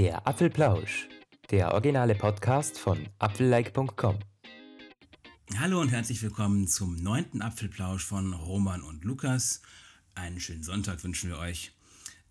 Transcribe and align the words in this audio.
Der 0.00 0.26
Apfelplausch, 0.26 1.10
der 1.50 1.74
originale 1.74 2.14
Podcast 2.14 2.78
von 2.78 3.06
apfellike.com. 3.18 4.18
Hallo 5.58 5.78
und 5.78 5.90
herzlich 5.90 6.22
willkommen 6.22 6.66
zum 6.66 6.96
neunten 7.02 7.42
Apfelplausch 7.42 8.06
von 8.06 8.32
Roman 8.32 8.80
und 8.80 9.04
Lukas. 9.04 9.60
Einen 10.14 10.40
schönen 10.40 10.62
Sonntag 10.62 11.04
wünschen 11.04 11.28
wir 11.28 11.36
euch. 11.36 11.72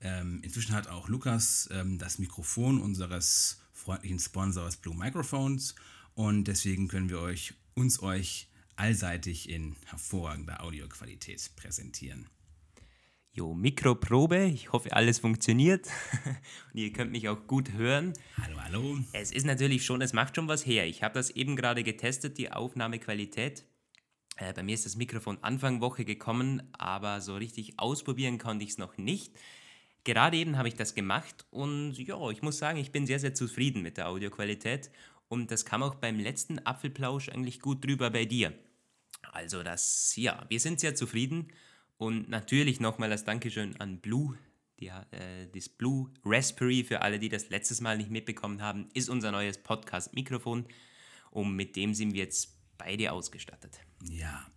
Ähm, 0.01 0.39
inzwischen 0.41 0.73
hat 0.73 0.87
auch 0.87 1.09
Lukas 1.09 1.69
ähm, 1.71 1.99
das 1.99 2.17
Mikrofon 2.17 2.81
unseres 2.81 3.61
freundlichen 3.71 4.17
Sponsors 4.17 4.77
Blue 4.77 4.95
Microphones 4.97 5.75
und 6.15 6.45
deswegen 6.45 6.87
können 6.87 7.11
wir 7.11 7.19
euch 7.19 7.53
uns 7.75 8.01
euch 8.01 8.49
allseitig 8.77 9.47
in 9.47 9.75
hervorragender 9.85 10.63
Audioqualität 10.63 11.51
präsentieren. 11.55 12.31
Jo, 13.31 13.53
Mikroprobe. 13.53 14.45
Ich 14.45 14.71
hoffe, 14.71 14.91
alles 14.93 15.19
funktioniert. 15.19 15.87
Und 16.73 16.79
ihr 16.79 16.91
könnt 16.91 17.11
mich 17.11 17.29
auch 17.29 17.45
gut 17.45 17.73
hören. 17.73 18.13
Hallo, 18.41 18.57
hallo. 18.63 18.97
Es 19.13 19.31
ist 19.31 19.45
natürlich 19.45 19.85
schon, 19.85 20.01
es 20.01 20.13
macht 20.13 20.35
schon 20.35 20.47
was 20.47 20.65
her. 20.65 20.87
Ich 20.87 21.03
habe 21.03 21.13
das 21.13 21.29
eben 21.29 21.55
gerade 21.55 21.83
getestet, 21.83 22.39
die 22.39 22.51
Aufnahmequalität. 22.51 23.65
Äh, 24.37 24.53
bei 24.53 24.63
mir 24.63 24.73
ist 24.73 24.85
das 24.85 24.95
Mikrofon 24.95 25.37
Anfang 25.41 25.79
Woche 25.79 26.05
gekommen, 26.05 26.69
aber 26.73 27.21
so 27.21 27.35
richtig 27.35 27.77
ausprobieren 27.77 28.39
konnte 28.39 28.65
ich 28.65 28.71
es 28.71 28.77
noch 28.79 28.97
nicht. 28.97 29.37
Gerade 30.05 30.37
eben 30.37 30.57
habe 30.57 30.67
ich 30.67 30.75
das 30.75 30.95
gemacht 30.95 31.45
und 31.51 31.93
ja, 31.99 32.29
ich 32.31 32.41
muss 32.41 32.57
sagen, 32.57 32.79
ich 32.79 32.91
bin 32.91 33.05
sehr, 33.05 33.19
sehr 33.19 33.35
zufrieden 33.35 33.83
mit 33.83 33.97
der 33.97 34.09
Audioqualität. 34.09 34.89
Und 35.27 35.51
das 35.51 35.65
kam 35.65 35.83
auch 35.83 35.95
beim 35.95 36.17
letzten 36.17 36.57
Apfelplausch 36.65 37.29
eigentlich 37.29 37.59
gut 37.59 37.85
drüber 37.85 38.09
bei 38.09 38.25
dir. 38.25 38.53
Also 39.31 39.61
das, 39.61 40.15
ja, 40.15 40.45
wir 40.49 40.59
sind 40.59 40.79
sehr 40.79 40.95
zufrieden. 40.95 41.49
Und 41.99 42.29
natürlich 42.29 42.79
nochmal 42.79 43.09
das 43.09 43.25
Dankeschön 43.25 43.75
an 43.81 43.99
Blue. 43.99 44.37
Die, 44.79 44.87
äh, 44.87 45.47
das 45.53 45.67
Blue 45.67 46.09
Raspberry, 46.23 46.85
für 46.85 47.01
alle, 47.01 47.19
die 47.19 47.27
das 47.27 47.49
letztes 47.49 47.81
Mal 47.81 47.97
nicht 47.97 48.09
mitbekommen 48.09 48.61
haben, 48.61 48.87
ist 48.93 49.09
unser 49.09 49.31
neues 49.31 49.57
Podcast-Mikrofon. 49.57 50.65
Und 51.29 51.55
mit 51.57 51.75
dem 51.75 51.93
sind 51.93 52.13
wir 52.13 52.23
jetzt 52.23 52.57
beide 52.77 53.11
ausgestattet. 53.11 53.81
Ja. 54.01 54.47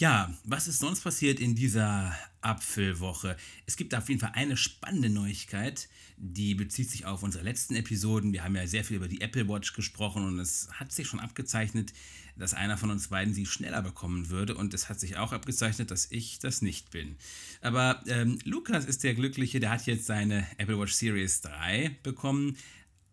Ja, 0.00 0.32
was 0.44 0.66
ist 0.66 0.78
sonst 0.78 1.02
passiert 1.02 1.40
in 1.40 1.54
dieser 1.54 2.16
Apfelwoche? 2.40 3.36
Es 3.66 3.76
gibt 3.76 3.94
auf 3.94 4.08
jeden 4.08 4.18
Fall 4.18 4.32
eine 4.32 4.56
spannende 4.56 5.10
Neuigkeit, 5.10 5.90
die 6.16 6.54
bezieht 6.54 6.88
sich 6.88 7.04
auf 7.04 7.22
unsere 7.22 7.44
letzten 7.44 7.74
Episoden. 7.74 8.32
Wir 8.32 8.42
haben 8.42 8.56
ja 8.56 8.66
sehr 8.66 8.82
viel 8.82 8.96
über 8.96 9.08
die 9.08 9.20
Apple 9.20 9.46
Watch 9.46 9.74
gesprochen 9.74 10.24
und 10.24 10.38
es 10.38 10.70
hat 10.72 10.90
sich 10.90 11.06
schon 11.06 11.20
abgezeichnet, 11.20 11.92
dass 12.34 12.54
einer 12.54 12.78
von 12.78 12.90
uns 12.90 13.08
beiden 13.08 13.34
sie 13.34 13.44
schneller 13.44 13.82
bekommen 13.82 14.30
würde 14.30 14.54
und 14.54 14.72
es 14.72 14.88
hat 14.88 14.98
sich 14.98 15.18
auch 15.18 15.34
abgezeichnet, 15.34 15.90
dass 15.90 16.10
ich 16.10 16.38
das 16.38 16.62
nicht 16.62 16.90
bin. 16.90 17.16
Aber 17.60 18.02
ähm, 18.06 18.38
Lukas 18.44 18.86
ist 18.86 19.04
der 19.04 19.12
Glückliche, 19.12 19.60
der 19.60 19.68
hat 19.68 19.84
jetzt 19.84 20.06
seine 20.06 20.46
Apple 20.56 20.78
Watch 20.78 20.94
Series 20.94 21.42
3 21.42 21.98
bekommen. 22.02 22.56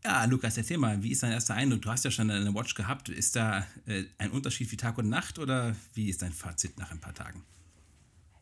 Ja, 0.03 0.25
Lukas, 0.25 0.57
erzähl 0.57 0.77
mal, 0.77 1.01
wie 1.03 1.11
ist 1.11 1.23
dein 1.23 1.31
erster 1.31 1.55
Eindruck? 1.55 1.81
Du 1.81 1.89
hast 1.89 2.05
ja 2.05 2.11
schon 2.11 2.29
eine 2.29 2.53
Watch 2.53 2.75
gehabt. 2.75 3.09
Ist 3.09 3.35
da 3.35 3.67
äh, 3.85 4.05
ein 4.17 4.31
Unterschied 4.31 4.71
wie 4.71 4.77
Tag 4.77 4.97
und 4.97 5.09
Nacht 5.09 5.39
oder 5.39 5.75
wie 5.93 6.09
ist 6.09 6.21
dein 6.21 6.33
Fazit 6.33 6.77
nach 6.77 6.91
ein 6.91 6.99
paar 7.01 7.13
Tagen? 7.13 7.43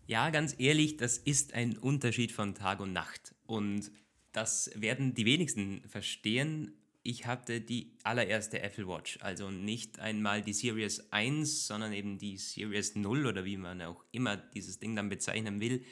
Ja, 0.08 0.30
ganz 0.30 0.56
ehrlich, 0.60 0.98
das 0.98 1.18
ist 1.18 1.54
ein 1.54 1.78
Unterschied 1.78 2.32
von 2.32 2.54
Tag 2.54 2.80
und 2.80 2.94
Nacht. 2.94 3.34
Und 3.48 3.92
das 4.32 4.70
werden 4.76 5.16
die 5.16 5.26
wenigsten 5.26 5.82
verstehen. 5.88 6.74
Ich 7.02 7.26
hatte 7.26 7.62
die 7.62 7.94
allererste 8.04 8.62
Apple 8.62 8.88
Watch, 8.88 9.18
also 9.22 9.50
nicht 9.50 10.00
einmal 10.00 10.42
die 10.42 10.54
Series 10.54 11.12
1, 11.12 11.68
sondern 11.68 11.94
eben 11.94 12.18
die 12.18 12.38
Series 12.38 12.96
0 12.96 13.26
oder 13.26 13.46
wie 13.46 13.58
man 13.58 13.82
auch 13.82 14.04
immer 14.12 14.38
dieses 14.38 14.80
Ding 14.80 14.96
dann 14.96 15.10
bezeichnen 15.10 15.60
will. 15.60 15.84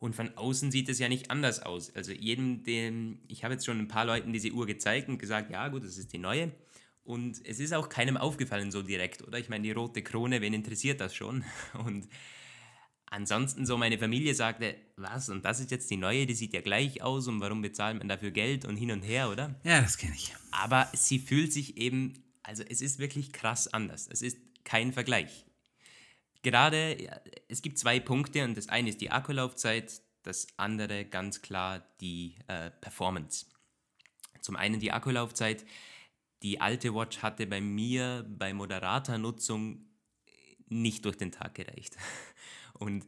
Und 0.00 0.16
von 0.16 0.36
außen 0.36 0.70
sieht 0.70 0.88
es 0.88 0.98
ja 0.98 1.08
nicht 1.10 1.30
anders 1.30 1.60
aus. 1.60 1.94
Also 1.94 2.12
jedem, 2.12 2.64
dem, 2.64 3.20
ich 3.28 3.44
habe 3.44 3.52
jetzt 3.52 3.66
schon 3.66 3.78
ein 3.78 3.86
paar 3.86 4.06
Leuten 4.06 4.32
diese 4.32 4.50
Uhr 4.50 4.66
gezeigt 4.66 5.10
und 5.10 5.18
gesagt, 5.18 5.50
ja 5.50 5.68
gut, 5.68 5.84
das 5.84 5.98
ist 5.98 6.14
die 6.14 6.18
neue. 6.18 6.50
Und 7.04 7.44
es 7.46 7.60
ist 7.60 7.74
auch 7.74 7.90
keinem 7.90 8.16
aufgefallen 8.16 8.70
so 8.70 8.82
direkt, 8.82 9.22
oder? 9.22 9.38
Ich 9.38 9.50
meine, 9.50 9.62
die 9.62 9.72
rote 9.72 10.02
Krone, 10.02 10.40
wen 10.40 10.54
interessiert 10.54 11.02
das 11.02 11.14
schon? 11.14 11.44
Und 11.84 12.08
ansonsten 13.06 13.66
so 13.66 13.76
meine 13.76 13.98
Familie 13.98 14.34
sagte, 14.34 14.74
was? 14.96 15.28
Und 15.28 15.44
das 15.44 15.60
ist 15.60 15.70
jetzt 15.70 15.90
die 15.90 15.98
neue, 15.98 16.24
die 16.24 16.34
sieht 16.34 16.54
ja 16.54 16.62
gleich 16.62 17.02
aus 17.02 17.26
und 17.26 17.40
warum 17.40 17.60
bezahlt 17.60 17.98
man 17.98 18.08
dafür 18.08 18.30
Geld 18.30 18.64
und 18.64 18.76
hin 18.76 18.92
und 18.92 19.02
her, 19.02 19.30
oder? 19.30 19.60
Ja, 19.64 19.80
das 19.82 19.98
kenne 19.98 20.14
ich. 20.14 20.34
Aber 20.50 20.88
sie 20.94 21.18
fühlt 21.18 21.52
sich 21.52 21.76
eben, 21.76 22.14
also 22.42 22.62
es 22.62 22.80
ist 22.80 22.98
wirklich 23.00 23.32
krass 23.32 23.68
anders. 23.68 24.08
Es 24.10 24.22
ist 24.22 24.38
kein 24.64 24.92
Vergleich 24.92 25.44
gerade, 26.42 26.96
es 27.48 27.62
gibt 27.62 27.78
zwei 27.78 28.00
Punkte 28.00 28.44
und 28.44 28.56
das 28.56 28.68
eine 28.68 28.90
ist 28.90 29.00
die 29.00 29.10
Akkulaufzeit, 29.10 30.00
das 30.22 30.46
andere 30.56 31.04
ganz 31.04 31.42
klar 31.42 31.82
die 32.00 32.36
äh, 32.46 32.70
Performance. 32.70 33.46
Zum 34.40 34.56
einen 34.56 34.80
die 34.80 34.92
Akkulaufzeit. 34.92 35.64
Die 36.42 36.60
alte 36.60 36.94
Watch 36.94 37.18
hatte 37.18 37.46
bei 37.46 37.60
mir 37.60 38.24
bei 38.28 38.54
moderater 38.54 39.18
Nutzung 39.18 39.84
nicht 40.68 41.04
durch 41.04 41.16
den 41.16 41.32
Tag 41.32 41.54
gereicht. 41.54 41.96
Und 42.74 43.06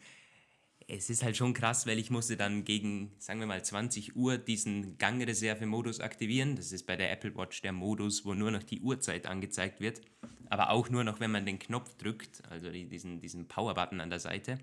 es 0.94 1.08
ist 1.08 1.22
halt 1.22 1.38
schon 1.38 1.54
krass, 1.54 1.86
weil 1.86 1.98
ich 1.98 2.10
musste 2.10 2.36
dann 2.36 2.64
gegen, 2.64 3.12
sagen 3.18 3.40
wir 3.40 3.46
mal, 3.46 3.64
20 3.64 4.14
Uhr 4.14 4.36
diesen 4.36 4.98
Gangreserve-Modus 4.98 6.00
aktivieren. 6.00 6.54
Das 6.54 6.70
ist 6.70 6.86
bei 6.86 6.96
der 6.96 7.10
Apple 7.10 7.34
Watch 7.34 7.62
der 7.62 7.72
Modus, 7.72 8.26
wo 8.26 8.34
nur 8.34 8.50
noch 8.50 8.62
die 8.62 8.80
Uhrzeit 8.80 9.26
angezeigt 9.26 9.80
wird. 9.80 10.02
Aber 10.50 10.68
auch 10.68 10.90
nur 10.90 11.02
noch, 11.02 11.18
wenn 11.18 11.30
man 11.30 11.46
den 11.46 11.58
Knopf 11.58 11.96
drückt, 11.96 12.42
also 12.50 12.70
diesen, 12.70 13.20
diesen 13.22 13.48
Power-Button 13.48 14.00
an 14.02 14.10
der 14.10 14.20
Seite. 14.20 14.58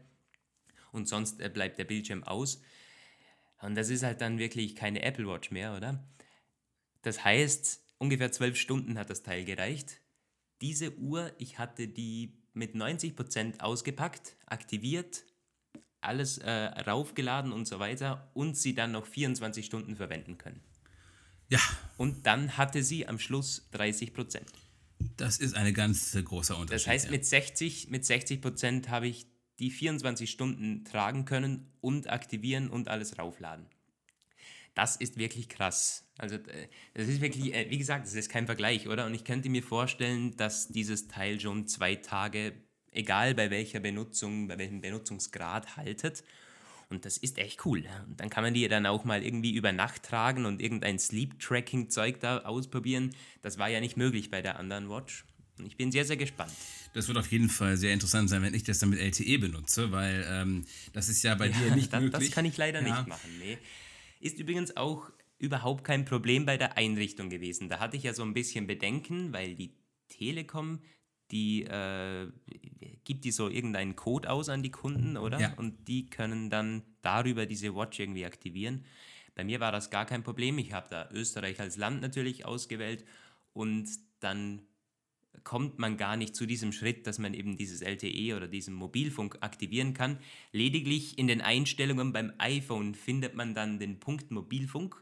Und 0.92 1.08
sonst 1.08 1.42
äh, 1.42 1.50
bleibt 1.50 1.80
der 1.80 1.86
Bildschirm 1.86 2.24
aus. 2.24 2.62
Und 3.62 3.74
das 3.74 3.90
ist 3.90 4.04
halt 4.04 4.22
dann 4.22 4.38
wirklich 4.38 4.76
keine 4.76 5.02
Apple 5.02 5.28
Watch 5.28 5.50
mehr, 5.50 5.76
oder? 5.76 6.04
Das 7.02 7.24
heißt, 7.24 7.82
ungefähr 7.98 8.32
12 8.32 8.56
Stunden 8.56 9.00
hat 9.00 9.10
das 9.10 9.24
Teil 9.24 9.46
gereicht. 9.46 10.00
Diese 10.62 10.96
Uhr, 10.96 11.32
ich 11.40 11.58
hatte 11.58 11.88
die 11.88 12.38
mit 12.54 12.76
90% 12.76 13.62
ausgepackt, 13.62 14.36
aktiviert, 14.46 15.24
alles 16.02 16.38
äh, 16.38 16.52
raufgeladen 16.52 17.52
und 17.52 17.68
so 17.68 17.80
weiter 17.80 18.30
und 18.34 18.58
sie 18.58 18.74
dann 18.74 18.92
noch 18.92 19.06
24 19.06 19.66
Stunden 19.66 19.96
verwenden 19.96 20.38
können. 20.38 20.62
Ja. 21.50 21.60
Und 21.98 22.26
dann 22.26 22.58
hatte 22.58 22.84
sie 22.84 23.08
am 23.08 23.20
Schluss 23.20 23.68
30 23.72 24.14
Prozent. 24.14 24.52
Das 25.18 25.38
ist 25.38 25.56
ein 25.56 25.74
ganz 25.74 26.18
großer 26.24 26.58
Unterschied. 26.58 26.88
Das 26.88 26.94
heißt, 26.94 27.06
ja. 27.06 27.12
mit 27.12 27.26
60 27.26 27.90
mit 27.90 28.06
60 28.06 28.42
Prozent 28.42 28.90
habe 28.90 29.08
ich 29.08 29.28
die 29.60 29.72
24 29.72 30.30
Stunden 30.30 30.86
tragen 30.86 31.26
können 31.26 31.74
und 31.82 32.10
aktivieren 32.10 32.70
und 32.70 32.88
alles 32.88 33.18
raufladen. 33.18 33.66
Das 34.74 34.96
ist 34.96 35.18
wirklich 35.18 35.50
krass. 35.50 36.10
Also 36.18 36.36
äh, 36.36 36.70
das 36.94 37.08
ist 37.08 37.22
wirklich, 37.22 37.54
äh, 37.54 37.70
wie 37.70 37.78
gesagt, 37.78 38.06
das 38.06 38.14
ist 38.14 38.30
kein 38.30 38.46
Vergleich, 38.46 38.88
oder? 38.88 39.06
Und 39.06 39.14
ich 39.14 39.26
könnte 39.26 39.50
mir 39.50 39.64
vorstellen, 39.64 40.36
dass 40.38 40.70
dieses 40.70 41.08
Teil 41.08 41.40
schon 41.40 41.68
zwei 41.68 41.96
Tage 41.96 42.54
egal 42.92 43.36
bei 43.36 43.50
welcher 43.50 43.80
Benutzung, 43.80 44.48
bei 44.48 44.58
welchem 44.58 44.82
Benutzungsgrad 44.82 45.78
haltet. 45.78 46.24
Und 46.90 47.06
das 47.06 47.18
ist 47.18 47.38
echt 47.38 47.66
cool. 47.66 47.86
Und 48.08 48.20
dann 48.20 48.30
kann 48.32 48.44
man 48.44 48.54
die 48.54 48.68
dann 48.68 48.88
auch 48.88 49.06
mal 49.06 49.24
irgendwie 49.24 49.54
über 49.54 49.72
Nacht 49.72 50.04
tragen 50.04 50.46
und 50.46 50.60
irgendein 50.60 50.98
Sleep-Tracking-Zeug 50.98 52.20
da 52.20 52.40
ausprobieren. 52.40 53.16
Das 53.44 53.60
war 53.60 53.70
ja 53.70 53.80
nicht 53.80 53.96
möglich 53.96 54.32
bei 54.32 54.42
der 54.42 54.58
anderen 54.58 54.90
Watch. 54.90 55.24
Und 55.60 55.68
ich 55.68 55.78
bin 55.78 55.92
sehr, 55.92 56.06
sehr 56.06 56.18
gespannt. 56.18 56.52
Das 56.94 57.08
wird 57.08 57.18
auf 57.18 57.32
jeden 57.32 57.50
Fall 57.50 57.78
sehr 57.78 57.94
interessant 57.94 58.30
sein, 58.30 58.42
wenn 58.42 58.56
ich 58.56 58.64
das 58.64 58.80
dann 58.80 58.90
mit 58.90 59.00
LTE 59.00 59.38
benutze, 59.38 59.92
weil 59.92 60.26
ähm, 60.28 60.66
das 60.94 61.10
ist 61.10 61.22
ja 61.22 61.36
bei 61.36 61.48
ja, 61.48 61.58
dir 61.60 61.76
nicht 61.76 61.94
das, 61.94 62.02
möglich. 62.02 62.28
Das 62.28 62.32
kann 62.32 62.46
ich 62.46 62.58
leider 62.58 62.82
ja. 62.82 62.96
nicht 62.96 63.08
machen. 63.08 63.30
Nee. 63.40 63.60
Ist 64.20 64.40
übrigens 64.40 64.76
auch 64.76 65.12
überhaupt 65.38 65.84
kein 65.84 66.06
Problem 66.06 66.46
bei 66.46 66.58
der 66.58 66.78
Einrichtung 66.78 67.30
gewesen. 67.30 67.70
Da 67.70 67.80
hatte 67.80 67.98
ich 67.98 68.04
ja 68.04 68.14
so 68.14 68.24
ein 68.24 68.34
bisschen 68.34 68.66
Bedenken, 68.66 69.32
weil 69.32 69.56
die 69.56 69.74
Telekom 70.10 70.80
die 71.32 71.64
äh, 71.64 72.28
gibt 73.04 73.26
die 73.26 73.32
so 73.32 73.50
irgendeinen 73.50 73.96
Code 73.96 74.30
aus 74.30 74.50
an 74.50 74.64
die 74.64 74.72
Kunden, 74.72 75.18
oder? 75.18 75.40
Ja. 75.40 75.54
Und 75.56 75.88
die 75.88 76.10
können 76.10 76.50
dann 76.50 76.84
darüber 77.02 77.46
diese 77.46 77.76
Watch 77.76 78.00
irgendwie 78.00 78.26
aktivieren. 78.26 78.86
Bei 79.36 79.44
mir 79.44 79.60
war 79.60 79.72
das 79.72 79.90
gar 79.90 80.06
kein 80.06 80.24
Problem. 80.24 80.58
Ich 80.58 80.74
habe 80.74 80.88
da 80.90 81.10
Österreich 81.12 81.60
als 81.60 81.78
Land 81.78 82.02
natürlich 82.02 82.46
ausgewählt 82.46 83.06
und 83.54 83.90
dann 84.20 84.62
kommt 85.44 85.80
man 85.80 85.98
gar 85.98 86.18
nicht 86.18 86.36
zu 86.36 86.46
diesem 86.46 86.72
Schritt, 86.72 87.08
dass 87.08 87.20
man 87.20 87.34
eben 87.34 87.56
dieses 87.56 87.82
LTE 87.82 88.36
oder 88.36 88.48
diesen 88.48 88.74
Mobilfunk 88.74 89.38
aktivieren 89.42 89.94
kann. 89.94 90.20
Lediglich 90.52 91.18
in 91.18 91.28
den 91.28 91.42
Einstellungen 91.42 92.12
beim 92.12 92.34
iPhone 92.38 92.94
findet 92.96 93.36
man 93.36 93.54
dann 93.54 93.80
den 93.80 94.00
Punkt 94.00 94.32
Mobilfunk 94.32 95.02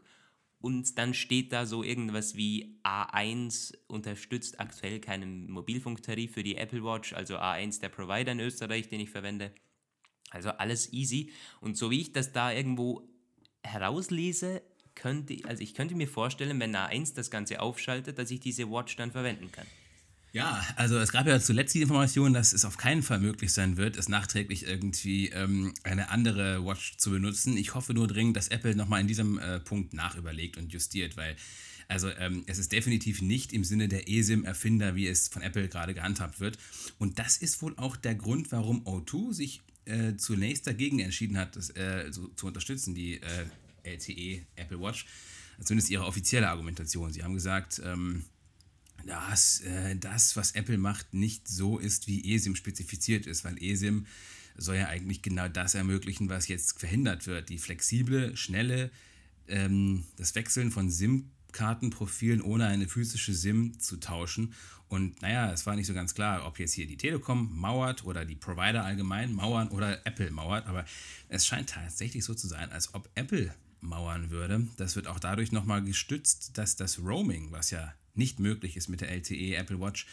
und 0.60 0.98
dann 0.98 1.14
steht 1.14 1.52
da 1.52 1.66
so 1.66 1.84
irgendwas 1.84 2.34
wie 2.34 2.80
A1 2.82 3.74
unterstützt 3.86 4.58
aktuell 4.58 5.00
keinen 5.00 5.50
Mobilfunktarif 5.50 6.32
für 6.32 6.42
die 6.42 6.56
Apple 6.56 6.82
Watch, 6.82 7.12
also 7.12 7.36
A1 7.36 7.80
der 7.80 7.90
Provider 7.90 8.32
in 8.32 8.40
Österreich, 8.40 8.88
den 8.88 9.00
ich 9.00 9.10
verwende. 9.10 9.52
Also 10.30 10.50
alles 10.50 10.92
easy. 10.92 11.32
Und 11.60 11.76
so 11.76 11.90
wie 11.90 12.00
ich 12.00 12.12
das 12.12 12.32
da 12.32 12.52
irgendwo 12.52 13.08
herauslese, 13.62 14.62
könnte, 14.94 15.36
also 15.44 15.62
ich 15.62 15.74
könnte 15.74 15.94
mir 15.94 16.08
vorstellen, 16.08 16.58
wenn 16.58 16.74
A1 16.74 17.14
das 17.14 17.30
Ganze 17.30 17.60
aufschaltet, 17.60 18.18
dass 18.18 18.30
ich 18.30 18.40
diese 18.40 18.68
Watch 18.68 18.96
dann 18.96 19.12
verwenden 19.12 19.52
kann. 19.52 19.66
Ja, 20.32 20.62
also 20.76 20.98
es 20.98 21.10
gab 21.10 21.26
ja 21.26 21.40
zuletzt 21.40 21.74
die 21.74 21.80
Information, 21.80 22.34
dass 22.34 22.52
es 22.52 22.66
auf 22.66 22.76
keinen 22.76 23.02
Fall 23.02 23.18
möglich 23.18 23.52
sein 23.52 23.78
wird, 23.78 23.96
es 23.96 24.08
nachträglich 24.08 24.66
irgendwie 24.66 25.28
ähm, 25.28 25.72
eine 25.84 26.10
andere 26.10 26.64
Watch 26.64 26.98
zu 26.98 27.10
benutzen. 27.10 27.56
Ich 27.56 27.74
hoffe 27.74 27.94
nur 27.94 28.06
dringend, 28.06 28.36
dass 28.36 28.48
Apple 28.48 28.76
nochmal 28.76 29.00
in 29.00 29.08
diesem 29.08 29.38
äh, 29.38 29.58
Punkt 29.58 29.94
nachüberlegt 29.94 30.58
und 30.58 30.70
justiert, 30.70 31.16
weil 31.16 31.34
also 31.88 32.10
ähm, 32.10 32.44
es 32.46 32.58
ist 32.58 32.72
definitiv 32.72 33.22
nicht 33.22 33.54
im 33.54 33.64
Sinne 33.64 33.88
der 33.88 34.08
eSIM-Erfinder, 34.08 34.94
wie 34.94 35.08
es 35.08 35.28
von 35.28 35.40
Apple 35.40 35.68
gerade 35.68 35.94
gehandhabt 35.94 36.38
wird. 36.38 36.58
Und 36.98 37.18
das 37.18 37.38
ist 37.38 37.62
wohl 37.62 37.72
auch 37.78 37.96
der 37.96 38.14
Grund, 38.14 38.52
warum 38.52 38.86
O2 38.86 39.32
sich 39.32 39.62
äh, 39.86 40.14
zunächst 40.16 40.66
dagegen 40.66 40.98
entschieden 40.98 41.38
hat, 41.38 41.56
das 41.56 41.70
äh, 41.70 42.08
so, 42.10 42.28
zu 42.28 42.46
unterstützen, 42.46 42.94
die 42.94 43.22
äh, 43.22 43.94
LTE 43.94 44.42
Apple 44.56 44.78
Watch. 44.78 45.06
Zumindest 45.64 45.90
ihre 45.90 46.04
offizielle 46.04 46.50
Argumentation. 46.50 47.10
Sie 47.10 47.24
haben 47.24 47.34
gesagt, 47.34 47.80
ähm, 47.82 48.26
dass 49.06 49.60
äh, 49.60 49.96
das, 49.96 50.36
was 50.36 50.52
Apple 50.52 50.78
macht, 50.78 51.14
nicht 51.14 51.48
so 51.48 51.78
ist, 51.78 52.06
wie 52.06 52.34
eSIM 52.34 52.56
spezifiziert 52.56 53.26
ist, 53.26 53.44
weil 53.44 53.62
eSIM 53.62 54.06
soll 54.56 54.76
ja 54.76 54.88
eigentlich 54.88 55.22
genau 55.22 55.48
das 55.48 55.74
ermöglichen, 55.74 56.28
was 56.28 56.48
jetzt 56.48 56.78
verhindert 56.78 57.26
wird. 57.26 57.48
Die 57.48 57.58
flexible, 57.58 58.36
schnelle, 58.36 58.90
ähm, 59.46 60.04
das 60.16 60.34
Wechseln 60.34 60.70
von 60.70 60.90
SIM 60.90 61.30
Kartenprofilen 61.52 62.42
ohne 62.42 62.66
eine 62.66 62.88
physische 62.88 63.32
SIM 63.32 63.78
zu 63.78 63.98
tauschen. 63.98 64.54
Und 64.88 65.20
naja, 65.22 65.52
es 65.52 65.66
war 65.66 65.76
nicht 65.76 65.86
so 65.86 65.94
ganz 65.94 66.14
klar, 66.14 66.46
ob 66.46 66.58
jetzt 66.58 66.72
hier 66.72 66.86
die 66.86 66.96
Telekom 66.96 67.56
mauert 67.58 68.04
oder 68.04 68.24
die 68.24 68.36
Provider 68.36 68.84
allgemein 68.84 69.32
mauern 69.32 69.68
oder 69.68 70.06
Apple 70.06 70.30
mauert. 70.30 70.66
Aber 70.66 70.84
es 71.28 71.46
scheint 71.46 71.70
tatsächlich 71.70 72.24
so 72.24 72.34
zu 72.34 72.48
sein, 72.48 72.70
als 72.70 72.94
ob 72.94 73.08
Apple 73.14 73.54
mauern 73.80 74.30
würde. 74.30 74.66
Das 74.76 74.96
wird 74.96 75.06
auch 75.06 75.20
dadurch 75.20 75.52
nochmal 75.52 75.82
gestützt, 75.82 76.56
dass 76.58 76.76
das 76.76 76.98
Roaming, 76.98 77.52
was 77.52 77.70
ja 77.70 77.94
nicht 78.18 78.40
möglich 78.40 78.76
ist 78.76 78.88
mit 78.88 79.00
der 79.00 79.10
LTE 79.10 79.56
Apple 79.56 79.80
Watch, 79.80 80.06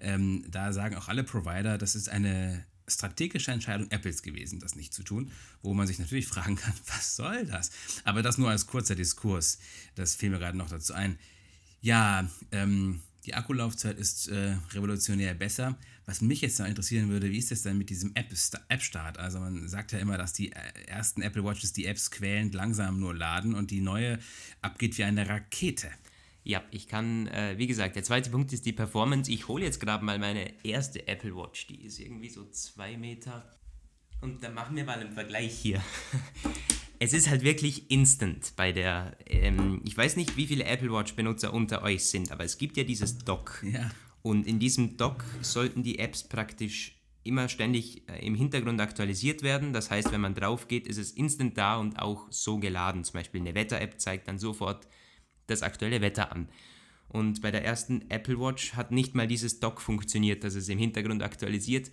ähm, 0.00 0.44
da 0.48 0.72
sagen 0.72 0.96
auch 0.96 1.08
alle 1.08 1.24
Provider, 1.24 1.78
das 1.78 1.94
ist 1.94 2.08
eine 2.08 2.64
strategische 2.88 3.52
Entscheidung 3.52 3.90
Apples 3.90 4.22
gewesen, 4.22 4.58
das 4.58 4.74
nicht 4.74 4.92
zu 4.92 5.02
tun, 5.02 5.30
wo 5.62 5.74
man 5.74 5.86
sich 5.86 5.98
natürlich 5.98 6.26
fragen 6.28 6.56
kann, 6.56 6.74
was 6.86 7.16
soll 7.16 7.46
das? 7.46 7.70
Aber 8.04 8.22
das 8.22 8.38
nur 8.38 8.50
als 8.50 8.66
kurzer 8.66 8.94
Diskurs, 8.94 9.58
das 9.94 10.14
fiel 10.14 10.30
mir 10.30 10.38
gerade 10.38 10.58
noch 10.58 10.70
dazu 10.70 10.94
ein. 10.94 11.18
Ja, 11.80 12.28
ähm, 12.52 13.00
die 13.26 13.34
Akkulaufzeit 13.34 13.98
ist 13.98 14.28
äh, 14.28 14.56
revolutionär 14.72 15.34
besser. 15.34 15.76
Was 16.06 16.20
mich 16.20 16.40
jetzt 16.40 16.58
noch 16.58 16.66
interessieren 16.66 17.08
würde, 17.10 17.30
wie 17.30 17.38
ist 17.38 17.50
das 17.50 17.62
denn 17.62 17.78
mit 17.78 17.90
diesem 17.90 18.12
App-Start? 18.14 19.18
Also 19.18 19.38
man 19.38 19.68
sagt 19.68 19.92
ja 19.92 19.98
immer, 19.98 20.18
dass 20.18 20.32
die 20.32 20.50
ersten 20.50 21.22
Apple 21.22 21.44
Watches 21.44 21.72
die 21.72 21.84
Apps 21.84 22.10
quälend 22.10 22.54
langsam 22.54 22.98
nur 22.98 23.14
laden 23.14 23.54
und 23.54 23.70
die 23.70 23.80
neue 23.80 24.18
abgeht 24.62 24.98
wie 24.98 25.04
eine 25.04 25.28
Rakete. 25.28 25.90
Ja, 26.42 26.62
ich 26.70 26.88
kann, 26.88 27.26
äh, 27.28 27.54
wie 27.58 27.66
gesagt, 27.66 27.96
der 27.96 28.02
zweite 28.02 28.30
Punkt 28.30 28.52
ist 28.52 28.64
die 28.64 28.72
Performance. 28.72 29.30
Ich 29.30 29.48
hole 29.48 29.64
jetzt 29.64 29.80
gerade 29.80 30.04
mal 30.04 30.18
meine 30.18 30.64
erste 30.64 31.06
Apple 31.06 31.36
Watch. 31.36 31.66
Die 31.66 31.84
ist 31.84 32.00
irgendwie 32.00 32.30
so 32.30 32.48
zwei 32.50 32.96
Meter. 32.96 33.50
Und 34.20 34.42
dann 34.42 34.54
machen 34.54 34.76
wir 34.76 34.84
mal 34.84 34.98
einen 34.98 35.12
Vergleich 35.12 35.52
hier. 35.52 35.82
es 36.98 37.12
ist 37.12 37.28
halt 37.28 37.42
wirklich 37.42 37.90
instant 37.90 38.52
bei 38.56 38.72
der. 38.72 39.16
Ähm, 39.26 39.82
ich 39.84 39.96
weiß 39.96 40.16
nicht, 40.16 40.36
wie 40.36 40.46
viele 40.46 40.64
Apple 40.64 40.92
Watch-Benutzer 40.92 41.52
unter 41.52 41.82
euch 41.82 42.04
sind, 42.04 42.32
aber 42.32 42.44
es 42.44 42.58
gibt 42.58 42.76
ja 42.76 42.84
dieses 42.84 43.18
Dock. 43.18 43.62
Ja. 43.62 43.90
Und 44.22 44.46
in 44.46 44.58
diesem 44.58 44.96
Dock 44.96 45.24
sollten 45.40 45.82
die 45.82 45.98
Apps 45.98 46.24
praktisch 46.24 47.00
immer 47.22 47.48
ständig 47.48 48.08
äh, 48.08 48.24
im 48.24 48.34
Hintergrund 48.34 48.80
aktualisiert 48.80 49.42
werden. 49.42 49.72
Das 49.72 49.90
heißt, 49.90 50.12
wenn 50.12 50.20
man 50.20 50.34
drauf 50.34 50.68
geht, 50.68 50.86
ist 50.86 50.98
es 50.98 51.12
instant 51.12 51.56
da 51.56 51.76
und 51.76 51.98
auch 51.98 52.26
so 52.30 52.58
geladen. 52.58 53.04
Zum 53.04 53.14
Beispiel 53.14 53.40
eine 53.40 53.54
Wetter-App 53.54 54.00
zeigt 54.00 54.28
dann 54.28 54.38
sofort 54.38 54.86
das 55.50 55.62
aktuelle 55.62 56.00
Wetter 56.00 56.32
an. 56.32 56.48
Und 57.08 57.42
bei 57.42 57.50
der 57.50 57.64
ersten 57.64 58.08
Apple 58.08 58.38
Watch 58.38 58.74
hat 58.74 58.92
nicht 58.92 59.14
mal 59.14 59.26
dieses 59.26 59.60
Dock 59.60 59.80
funktioniert, 59.80 60.44
dass 60.44 60.54
es 60.54 60.68
im 60.68 60.78
Hintergrund 60.78 61.22
aktualisiert, 61.22 61.90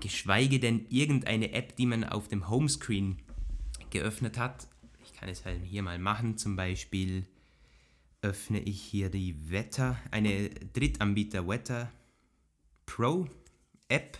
geschweige 0.00 0.58
denn 0.58 0.86
irgendeine 0.88 1.52
App, 1.52 1.76
die 1.76 1.86
man 1.86 2.04
auf 2.04 2.28
dem 2.28 2.48
Homescreen 2.48 3.18
geöffnet 3.90 4.38
hat. 4.38 4.66
Ich 5.04 5.12
kann 5.12 5.28
es 5.28 5.44
halt 5.44 5.62
hier 5.62 5.82
mal 5.82 5.98
machen, 5.98 6.38
zum 6.38 6.56
Beispiel 6.56 7.26
öffne 8.22 8.60
ich 8.60 8.80
hier 8.80 9.10
die 9.10 9.50
Wetter, 9.50 9.98
eine 10.10 10.48
Drittanbieter 10.48 11.46
Wetter 11.46 11.92
Pro 12.86 13.28
App 13.88 14.18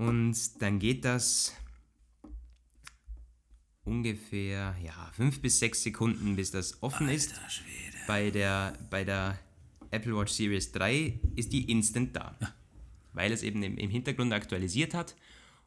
und 0.00 0.62
dann 0.62 0.78
geht 0.78 1.04
das 1.04 1.54
ungefähr 3.84 4.76
ja, 4.84 5.10
fünf 5.14 5.40
bis 5.40 5.58
sechs 5.58 5.82
Sekunden, 5.82 6.36
bis 6.36 6.50
das 6.50 6.82
offen 6.82 7.08
Alter 7.08 7.16
ist. 7.16 7.34
Schwede. 7.48 7.96
Bei 8.06 8.30
der, 8.30 8.78
bei 8.90 9.04
der 9.04 9.38
Apple 9.90 10.16
Watch 10.16 10.32
Series 10.32 10.72
3 10.72 11.20
ist 11.36 11.52
die 11.52 11.70
instant 11.70 12.14
da. 12.14 12.36
Ja. 12.40 12.54
Weil 13.12 13.32
es 13.32 13.42
eben 13.42 13.62
im, 13.62 13.76
im 13.76 13.90
Hintergrund 13.90 14.32
aktualisiert 14.32 14.94
hat. 14.94 15.16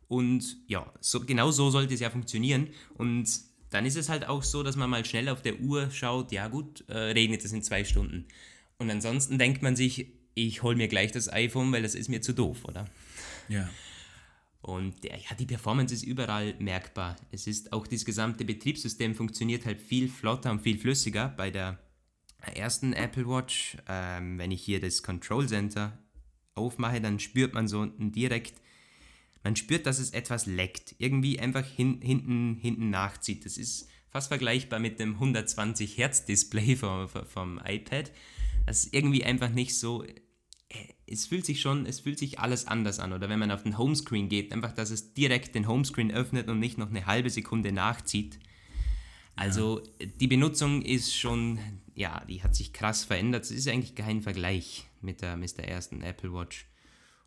Und 0.07 0.57
ja, 0.68 0.92
so, 1.00 1.21
genau 1.21 1.51
so 1.51 1.69
sollte 1.69 1.94
es 1.94 2.00
ja 2.00 2.10
funktionieren. 2.10 2.69
Und 2.95 3.30
dann 3.69 3.86
ist 3.86 3.98
es 3.98 4.10
halt 4.10 4.27
auch 4.27 4.44
so, 4.44 4.63
dass 4.63 4.75
man 4.75 4.89
mal 4.89 5.04
schnell 5.04 5.30
auf 5.30 5.42
der 5.42 5.60
Uhr 5.60 5.89
schaut, 5.92 6.31
ja 6.31 6.48
gut, 6.48 6.83
äh, 6.88 6.98
regnet 6.98 7.44
es 7.44 7.51
in 7.51 7.63
zwei 7.63 7.83
Stunden. 7.83 8.25
Und 8.77 8.89
ansonsten 8.89 9.38
denkt 9.38 9.62
man 9.62 9.75
sich, 9.75 10.07
ich 10.36 10.63
hole 10.63 10.75
mir 10.75 10.88
gleich 10.88 11.12
das 11.12 11.31
iPhone, 11.31 11.71
weil 11.71 11.83
das 11.83 11.95
ist 11.95 12.10
mir 12.10 12.21
zu 12.21 12.33
doof, 12.33 12.65
oder? 12.65 12.86
Ja. 13.50 13.69
Und 14.63 15.04
der, 15.04 15.18
ja, 15.18 15.36
die 15.38 15.45
Performance 15.45 15.94
ist 15.94 16.04
überall 16.04 16.56
merkbar. 16.57 17.18
Es 17.31 17.48
ist 17.48 17.74
auch 17.74 17.86
das 17.86 18.06
gesamte 18.06 18.45
Betriebssystem 18.45 19.13
funktioniert 19.13 19.65
halt 19.65 19.81
viel 19.81 20.07
flotter 20.07 20.51
und 20.51 20.62
viel 20.62 20.80
flüssiger. 20.80 21.27
Bei 21.36 21.51
der 21.51 21.80
ersten 22.56 22.94
Apple 22.94 23.27
Watch, 23.27 23.77
ähm, 23.89 24.39
wenn 24.39 24.51
ich 24.51 24.63
hier 24.63 24.80
das 24.80 25.04
Control 25.04 25.50
Center 25.50 26.00
aufmache, 26.56 27.01
dann 27.01 27.19
spürt 27.19 27.54
man 27.54 27.68
so 27.68 27.86
direkt, 27.86 28.62
man 29.44 29.57
spürt, 29.57 29.86
dass 29.86 30.00
es 30.00 30.12
etwas 30.12 30.45
leckt. 30.45 30.95
Irgendwie 30.98 31.42
einfach 31.42 31.65
hin, 31.65 32.00
hinten, 32.01 32.56
hinten 32.56 32.89
nachzieht. 32.89 33.44
Das 33.44 33.57
ist 33.57 33.89
fast 34.12 34.30
vergleichbar 34.30 34.80
mit 34.80 34.98
dem 34.98 35.15
120 35.15 35.98
Hertz 35.98 36.24
Display 36.24 36.75
vom, 36.77 37.10
vom 37.10 37.60
iPad. 37.65 38.13
Das 38.65 38.86
ist 38.86 38.94
irgendwie 38.94 39.25
einfach 39.25 39.50
nicht 39.50 39.77
so 39.77 40.06
es 41.06 41.28
fühlt 41.28 41.46
sich 41.46 41.62
schon, 41.62 41.86
es 41.86 42.00
fühlt 42.00 42.20
sich 42.20 42.40
alles 42.40 42.68
anders 42.68 43.00
an. 43.00 43.14
Oder 43.14 43.30
wenn 43.30 43.40
man 43.40 43.52
auf 43.52 43.64
den 43.64 43.78
Homescreen 43.78 44.30
geht, 44.30 44.52
einfach, 44.52 44.74
dass 44.74 44.90
es 44.90 45.14
direkt 45.14 45.56
den 45.56 45.68
Homescreen 45.68 46.12
öffnet 46.12 46.48
und 46.48 46.60
nicht 46.60 46.78
noch 46.78 46.90
eine 46.90 47.06
halbe 47.06 47.30
Sekunde 47.30 47.72
nachzieht. 47.72 48.40
Also 49.36 49.81
ja. 50.00 50.08
die 50.20 50.28
Benutzung 50.28 50.81
ist 50.81 51.16
schon, 51.16 51.60
ja, 51.96 52.24
die 52.25 52.44
hat 52.44 52.56
sich 52.56 52.74
krass 52.74 53.04
verändert. 53.04 53.44
Es 53.44 53.52
ist 53.52 53.68
eigentlich 53.68 53.96
kein 53.96 54.22
Vergleich 54.22 54.88
mit 55.02 55.22
der, 55.22 55.38
mit 55.38 55.58
der 55.58 55.68
ersten 55.68 56.02
Apple 56.02 56.34
Watch. 56.34 56.68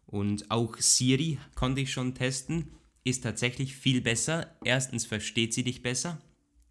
Und 0.07 0.51
auch 0.51 0.77
Siri 0.79 1.39
konnte 1.55 1.81
ich 1.81 1.93
schon 1.93 2.15
testen, 2.15 2.71
ist 3.05 3.23
tatsächlich 3.23 3.75
viel 3.77 4.01
besser. 4.01 4.57
Erstens 4.65 5.05
versteht 5.05 5.53
sie 5.53 5.65
dich 5.65 5.83
besser. 5.83 6.21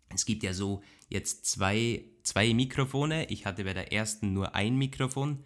Es 0.10 0.26
gibt 0.26 0.44
ja 0.44 0.54
so 0.54 0.82
jetzt 1.10 1.46
zwei, 1.46 2.06
zwei 2.24 2.54
Mikrofone. 2.54 3.30
Ich 3.30 3.46
hatte 3.46 3.66
bei 3.66 3.74
der 3.74 3.92
ersten 3.92 4.34
nur 4.34 4.56
ein 4.56 4.78
Mikrofon 4.78 5.44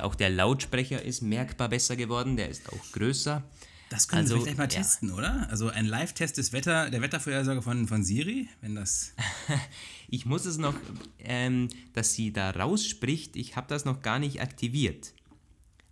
auch 0.00 0.14
der 0.14 0.30
Lautsprecher 0.30 1.02
ist 1.02 1.22
merkbar 1.22 1.68
besser 1.68 1.96
geworden, 1.96 2.36
der 2.36 2.48
ist 2.48 2.72
auch 2.72 2.92
größer. 2.92 3.42
Das 3.90 4.08
können 4.08 4.22
also, 4.22 4.36
wir 4.36 4.42
vielleicht 4.42 4.58
mal 4.58 4.64
ja. 4.64 4.68
testen, 4.68 5.12
oder? 5.12 5.48
Also 5.50 5.68
ein 5.68 5.86
Live-Test 5.86 6.38
des 6.38 6.52
Wetter, 6.52 6.90
der 6.90 7.00
Wettervorhersage 7.00 7.62
von, 7.62 7.86
von 7.86 8.02
Siri, 8.02 8.48
wenn 8.60 8.74
das. 8.74 9.12
ich 10.08 10.26
muss 10.26 10.46
es 10.46 10.58
noch, 10.58 10.74
ähm, 11.20 11.68
dass 11.92 12.14
sie 12.14 12.32
da 12.32 12.50
rausspricht, 12.50 13.36
ich 13.36 13.56
habe 13.56 13.66
das 13.68 13.84
noch 13.84 14.02
gar 14.02 14.18
nicht 14.18 14.40
aktiviert. 14.40 15.14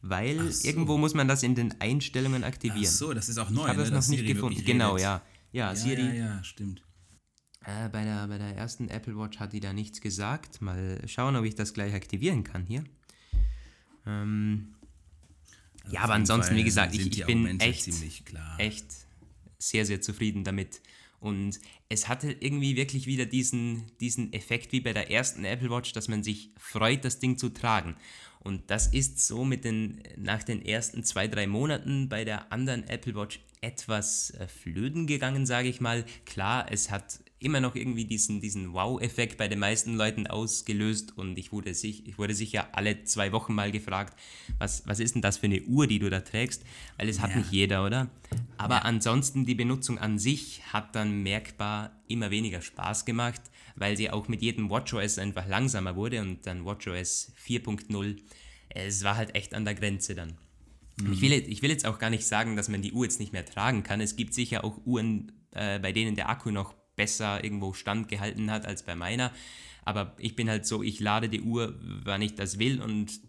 Weil 0.01 0.51
so. 0.51 0.67
irgendwo 0.67 0.99
muss 0.99 1.15
man 1.15 1.29
das 1.29 1.45
in 1.45 1.55
den 1.55 1.81
Einstellungen 1.81 2.43
aktivieren. 2.43 2.87
Ach 2.87 2.91
so, 2.91 3.15
das 3.15 3.29
ist 3.29 3.39
auch 3.39 3.51
neu. 3.51 3.63
Ich 3.63 3.69
habe 3.69 3.79
ne, 3.79 3.91
das 3.91 3.91
noch 3.91 4.11
nicht 4.11 4.21
Siri 4.21 4.35
gefunden. 4.35 4.65
Genau, 4.65 4.97
ja. 4.97 5.23
ja. 5.53 5.69
Ja, 5.71 5.77
Siri. 5.77 6.07
Ja, 6.07 6.13
ja, 6.13 6.45
stimmt. 6.45 6.83
Äh, 7.65 7.89
bei, 7.91 8.05
der, 8.05 8.27
bei 8.27 8.39
der 8.39 8.57
ersten 8.57 8.89
Apple 8.89 9.17
Watch 9.17 9.39
hat 9.39 9.53
die 9.53 9.61
da 9.61 9.73
nichts 9.73 10.01
gesagt. 10.01 10.61
Mal 10.61 11.01
schauen, 11.07 11.37
ob 11.37 11.45
ich 11.45 11.55
das 11.55 11.75
gleich 11.75 11.95
aktivieren 11.95 12.43
kann 12.43 12.67
hier. 12.67 12.83
Ähm, 14.07 14.75
also 15.83 15.95
ja, 15.95 16.01
aber 16.03 16.15
ansonsten, 16.15 16.51
Fall 16.51 16.59
wie 16.59 16.65
gesagt, 16.65 16.95
ich, 16.95 17.07
ich 17.07 17.27
bin 17.27 17.61
echt, 17.61 17.89
echt 18.59 18.87
sehr, 19.59 19.85
sehr 19.87 20.01
zufrieden 20.01 20.45
damit. 20.45 20.81
Und 21.21 21.61
es 21.89 22.09
hatte 22.09 22.33
irgendwie 22.41 22.77
wirklich 22.77 23.07
wieder 23.07 23.27
diesen, 23.27 23.85
diesen 24.01 24.33
Effekt 24.33 24.73
wie 24.73 24.81
bei 24.81 24.93
der 24.93 25.11
ersten 25.11 25.45
Apple 25.45 25.71
Watch, 25.71 25.93
dass 25.93 26.09
man 26.09 26.25
sich 26.25 26.51
freut, 26.59 27.05
das 27.05 27.21
Ding 27.21 27.39
zu 27.39 27.51
tragen. 27.51 27.97
Und 28.41 28.71
das 28.71 28.89
ist 28.89 29.25
so 29.25 29.45
mit 29.45 29.65
den, 29.65 30.03
nach 30.17 30.43
den 30.43 30.65
ersten 30.65 31.05
zwei, 31.05 31.29
drei 31.29 31.47
Monaten 31.47 32.09
bei 32.09 32.25
der 32.25 32.51
anderen 32.53 32.83
Apple 32.89 33.15
Watch 33.15 33.39
etwas 33.61 34.31
äh, 34.31 34.49
flöten 34.49 35.07
gegangen, 35.07 35.47
sage 35.47 35.69
ich 35.69 35.81
mal. 35.81 36.05
Klar, 36.27 36.67
es 36.73 36.91
hat 36.91 37.21
immer 37.45 37.61
noch 37.61 37.75
irgendwie 37.75 38.05
diesen, 38.05 38.41
diesen 38.41 38.73
Wow-Effekt 38.73 39.37
bei 39.39 39.49
den 39.49 39.59
meisten 39.59 39.97
Leuten 39.97 40.27
ausgelöst 40.27 41.17
und 41.17 41.39
ich 41.39 41.53
wurde, 41.53 41.75
sich, 41.75 42.07
ich 42.07 42.19
wurde 42.19 42.35
sicher 42.35 42.69
alle 42.73 43.05
zwei 43.05 43.33
Wochen 43.33 43.55
mal 43.55 43.73
gefragt, 43.73 44.19
was, 44.59 44.87
was 44.87 45.01
ist 45.01 45.15
denn 45.15 45.23
das 45.23 45.39
für 45.39 45.47
eine 45.47 45.63
Uhr, 45.63 45.87
die 45.87 45.99
du 45.99 46.11
da 46.11 46.21
trägst? 46.21 46.65
Weil 46.97 47.09
es 47.09 47.21
hat 47.21 47.31
ja. 47.31 47.37
nicht 47.37 47.53
jeder, 47.53 47.85
oder? 47.85 48.11
Aber 48.57 48.77
ja. 48.77 48.83
ansonsten 48.83 49.45
die 49.47 49.55
Benutzung 49.55 49.99
an 49.99 50.19
sich 50.19 50.63
hat 50.73 50.95
dann 50.95 51.23
merkbar 51.23 52.01
immer 52.09 52.31
weniger 52.31 52.63
Spaß 52.63 53.05
gemacht, 53.05 53.43
weil 53.77 53.97
sie 53.97 54.11
auch 54.11 54.29
mit 54.29 54.43
jedem 54.43 54.71
WatchOS 54.71 55.19
einfach 55.19 55.47
langsamer 55.47 55.97
wurde 55.97 56.21
und 56.21 56.47
dann 56.47 56.65
WatchOS 56.65 57.33
4.0 57.47 58.17
es 58.75 59.05
war 59.05 59.17
halt 59.17 59.35
echt 59.35 59.55
an 59.55 59.65
der 59.65 59.75
Grenze 59.75 60.15
dann. 60.15 60.35
Mhm. 61.01 61.13
Ich, 61.13 61.21
will, 61.21 61.33
ich 61.33 61.63
will 61.63 61.71
jetzt 61.71 61.87
auch 61.87 61.99
gar 61.99 62.11
nicht 62.11 62.27
sagen, 62.27 62.57
dass 62.57 62.69
man 62.69 62.83
die 62.83 62.93
Uhr 62.93 63.05
jetzt 63.05 63.21
nicht 63.21 63.33
mehr 63.33 63.45
tragen 63.45 63.83
kann. 63.83 64.01
Es 64.01 64.17
gibt 64.17 64.35
sicher 64.35 64.65
auch 64.65 64.81
Uhren, 64.85 65.33
äh, 65.53 65.79
bei 65.79 65.93
denen 65.93 66.17
der 66.17 66.29
Akku 66.29 66.51
noch 66.51 66.75
besser 66.97 67.43
irgendwo 67.43 67.73
standgehalten 67.73 68.51
hat 68.51 68.67
als 68.67 68.83
bei 68.85 68.95
meiner. 68.95 69.33
Aber 69.85 70.15
ich 70.19 70.37
bin 70.37 70.49
halt 70.49 70.65
so, 70.65 70.83
ich 70.83 71.01
lade 71.01 71.29
die 71.29 71.41
Uhr, 71.41 71.75
wann 72.05 72.23
ich 72.23 72.37
das 72.37 72.59
will 72.59 72.81
und 72.81 73.21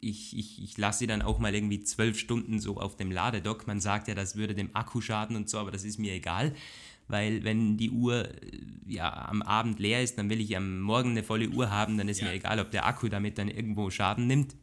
ich, 0.00 0.36
ich, 0.38 0.62
ich 0.62 0.78
lasse 0.78 1.00
sie 1.00 1.06
dann 1.06 1.20
auch 1.20 1.38
mal 1.38 1.54
irgendwie 1.54 1.82
zwölf 1.82 2.18
Stunden 2.18 2.58
so 2.58 2.78
auf 2.78 2.96
dem 2.96 3.12
Ladedock. 3.12 3.66
Man 3.66 3.80
sagt 3.80 4.08
ja, 4.08 4.14
das 4.14 4.36
würde 4.36 4.54
dem 4.54 4.74
Akku 4.74 5.02
schaden 5.02 5.36
und 5.36 5.50
so, 5.50 5.58
aber 5.58 5.70
das 5.70 5.84
ist 5.84 5.98
mir 5.98 6.14
egal 6.14 6.54
weil 7.10 7.44
wenn 7.44 7.76
die 7.76 7.90
Uhr 7.90 8.28
ja 8.86 9.28
am 9.28 9.42
Abend 9.42 9.78
leer 9.80 10.02
ist, 10.02 10.16
dann 10.16 10.30
will 10.30 10.40
ich 10.40 10.56
am 10.56 10.80
Morgen 10.80 11.10
eine 11.10 11.22
volle 11.22 11.48
Uhr 11.48 11.70
haben, 11.70 11.98
dann 11.98 12.08
ist 12.08 12.20
ja. 12.20 12.28
mir 12.28 12.34
egal, 12.34 12.60
ob 12.60 12.70
der 12.70 12.86
Akku 12.86 13.08
damit 13.08 13.38
dann 13.38 13.48
irgendwo 13.48 13.90
Schaden 13.90 14.26
nimmt. 14.26 14.54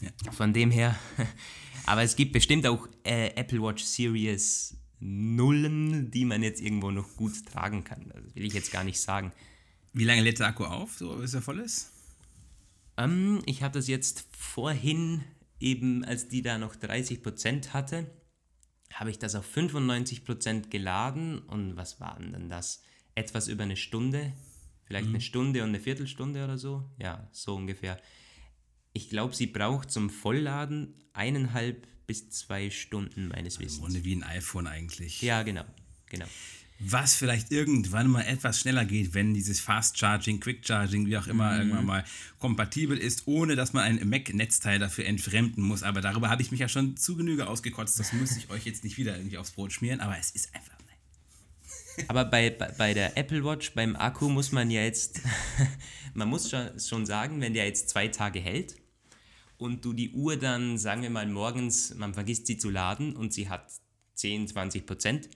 Ja. 0.00 0.32
Von 0.32 0.54
dem 0.54 0.70
her, 0.70 0.98
aber 1.86 2.02
es 2.02 2.16
gibt 2.16 2.32
bestimmt 2.32 2.66
auch 2.66 2.88
äh, 3.04 3.28
Apple 3.36 3.60
Watch 3.60 3.84
Series 3.84 4.79
Nullen, 5.00 6.10
die 6.10 6.24
man 6.24 6.42
jetzt 6.42 6.60
irgendwo 6.60 6.90
noch 6.90 7.16
gut 7.16 7.46
tragen 7.46 7.84
kann. 7.84 8.12
Das 8.14 8.34
will 8.34 8.44
ich 8.44 8.52
jetzt 8.52 8.70
gar 8.70 8.84
nicht 8.84 9.00
sagen. 9.00 9.32
Wie 9.92 10.04
lange 10.04 10.22
lädt 10.22 10.38
der 10.38 10.48
Akku 10.48 10.64
auf, 10.64 10.96
so 10.96 11.16
bis 11.16 11.34
er 11.34 11.42
voll 11.42 11.58
ist? 11.58 11.92
Ähm, 12.96 13.42
ich 13.46 13.62
habe 13.62 13.74
das 13.74 13.88
jetzt 13.88 14.26
vorhin 14.36 15.24
eben, 15.58 16.04
als 16.04 16.28
die 16.28 16.42
da 16.42 16.58
noch 16.58 16.76
30% 16.76 17.70
hatte, 17.70 18.10
habe 18.92 19.10
ich 19.10 19.18
das 19.18 19.34
auf 19.34 19.46
95% 19.56 20.68
geladen 20.68 21.38
und 21.38 21.76
was 21.76 22.00
war 22.00 22.18
denn 22.18 22.48
das? 22.48 22.82
Etwas 23.14 23.48
über 23.48 23.62
eine 23.62 23.76
Stunde, 23.76 24.32
vielleicht 24.84 25.08
mhm. 25.08 25.14
eine 25.14 25.20
Stunde 25.20 25.62
und 25.62 25.70
eine 25.70 25.80
Viertelstunde 25.80 26.44
oder 26.44 26.58
so, 26.58 26.90
ja, 26.98 27.28
so 27.32 27.54
ungefähr. 27.54 28.00
Ich 28.92 29.08
glaube, 29.08 29.34
sie 29.34 29.46
braucht 29.46 29.90
zum 29.90 30.10
Vollladen 30.10 30.94
eineinhalb 31.12 31.86
bis 32.06 32.30
zwei 32.30 32.70
Stunden 32.70 33.28
meines 33.28 33.60
Wissens. 33.60 33.84
Ohne 33.84 34.04
wie 34.04 34.16
ein 34.16 34.22
iPhone 34.24 34.66
eigentlich. 34.66 35.22
Ja, 35.22 35.42
genau, 35.42 35.64
genau 36.06 36.26
was 36.80 37.14
vielleicht 37.14 37.52
irgendwann 37.52 38.08
mal 38.08 38.22
etwas 38.22 38.58
schneller 38.58 38.86
geht, 38.86 39.12
wenn 39.12 39.34
dieses 39.34 39.60
Fast 39.60 39.98
Charging, 39.98 40.40
Quick 40.40 40.66
Charging, 40.66 41.06
wie 41.06 41.18
auch 41.18 41.26
immer, 41.26 41.52
mhm. 41.52 41.58
irgendwann 41.58 41.84
mal 41.84 42.04
kompatibel 42.38 42.96
ist, 42.96 43.26
ohne 43.26 43.54
dass 43.54 43.74
man 43.74 43.84
ein 43.84 44.08
Mac-Netzteil 44.08 44.78
dafür 44.78 45.04
entfremden 45.04 45.62
muss. 45.62 45.82
Aber 45.82 46.00
darüber 46.00 46.30
habe 46.30 46.40
ich 46.40 46.50
mich 46.50 46.60
ja 46.60 46.68
schon 46.68 46.96
zu 46.96 47.16
Genüge 47.16 47.46
ausgekotzt. 47.46 48.00
Das 48.00 48.14
muss 48.14 48.36
ich 48.36 48.48
euch 48.48 48.64
jetzt 48.64 48.82
nicht 48.82 48.96
wieder 48.96 49.16
irgendwie 49.16 49.36
aufs 49.36 49.50
Brot 49.50 49.72
schmieren, 49.72 50.00
aber 50.00 50.18
es 50.18 50.30
ist 50.30 50.54
einfach. 50.54 50.79
Aber 52.08 52.24
bei, 52.24 52.50
bei, 52.50 52.94
der 52.94 53.16
Apple 53.16 53.44
Watch, 53.44 53.74
beim 53.74 53.96
Akku 53.96 54.28
muss 54.28 54.52
man 54.52 54.70
ja 54.70 54.82
jetzt, 54.82 55.20
man 56.14 56.28
muss 56.28 56.50
schon, 56.50 57.06
sagen, 57.06 57.40
wenn 57.40 57.54
der 57.54 57.66
jetzt 57.66 57.88
zwei 57.88 58.08
Tage 58.08 58.40
hält 58.40 58.76
und 59.58 59.84
du 59.84 59.92
die 59.92 60.10
Uhr 60.10 60.36
dann, 60.36 60.78
sagen 60.78 61.02
wir 61.02 61.10
mal, 61.10 61.26
morgens, 61.26 61.94
man 61.94 62.14
vergisst 62.14 62.46
sie 62.46 62.58
zu 62.58 62.70
laden 62.70 63.16
und 63.16 63.32
sie 63.32 63.48
hat 63.48 63.70
10, 64.14 64.48
20 64.48 64.86
Prozent, 64.86 65.28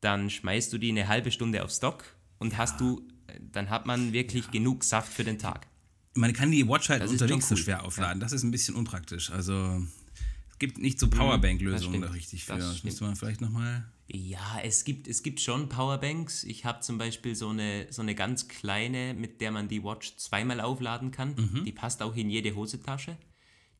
dann 0.00 0.30
schmeißt 0.30 0.72
du 0.72 0.78
die 0.78 0.90
eine 0.90 1.08
halbe 1.08 1.30
Stunde 1.30 1.64
auf 1.64 1.70
Stock 1.70 2.04
und 2.38 2.56
hast 2.56 2.80
du, 2.80 3.06
dann 3.52 3.70
hat 3.70 3.86
man 3.86 4.12
wirklich 4.12 4.44
ja. 4.46 4.50
genug 4.50 4.84
Saft 4.84 5.12
für 5.12 5.24
den 5.24 5.38
Tag. 5.38 5.66
Man 6.14 6.32
kann 6.32 6.50
die 6.50 6.66
Watch 6.66 6.88
halt 6.88 7.02
das 7.02 7.10
unterwegs 7.10 7.50
cool. 7.50 7.56
so 7.56 7.62
schwer 7.62 7.84
aufladen. 7.84 8.20
Ja. 8.20 8.24
Das 8.24 8.32
ist 8.32 8.42
ein 8.42 8.50
bisschen 8.50 8.74
unpraktisch. 8.74 9.30
Also 9.30 9.82
es 10.50 10.58
gibt 10.58 10.78
nicht 10.78 10.98
so 10.98 11.06
mhm, 11.06 11.10
Powerbank-Lösungen 11.10 12.00
da 12.00 12.08
richtig 12.08 12.44
für. 12.44 12.54
Das, 12.54 12.68
das 12.68 12.84
müsste 12.84 13.04
man 13.04 13.16
vielleicht 13.16 13.40
nochmal. 13.40 13.84
Ja, 14.08 14.60
es 14.62 14.84
gibt, 14.84 15.08
es 15.08 15.22
gibt 15.22 15.40
schon 15.40 15.68
Powerbanks. 15.68 16.44
Ich 16.44 16.64
habe 16.64 16.80
zum 16.80 16.96
Beispiel 16.96 17.34
so 17.34 17.48
eine, 17.48 17.86
so 17.90 18.02
eine 18.02 18.14
ganz 18.14 18.46
kleine, 18.46 19.14
mit 19.14 19.40
der 19.40 19.50
man 19.50 19.68
die 19.68 19.82
Watch 19.82 20.16
zweimal 20.16 20.60
aufladen 20.60 21.10
kann. 21.10 21.34
Mhm. 21.36 21.64
Die 21.64 21.72
passt 21.72 22.02
auch 22.02 22.14
in 22.14 22.30
jede 22.30 22.54
Hosentasche. 22.54 23.16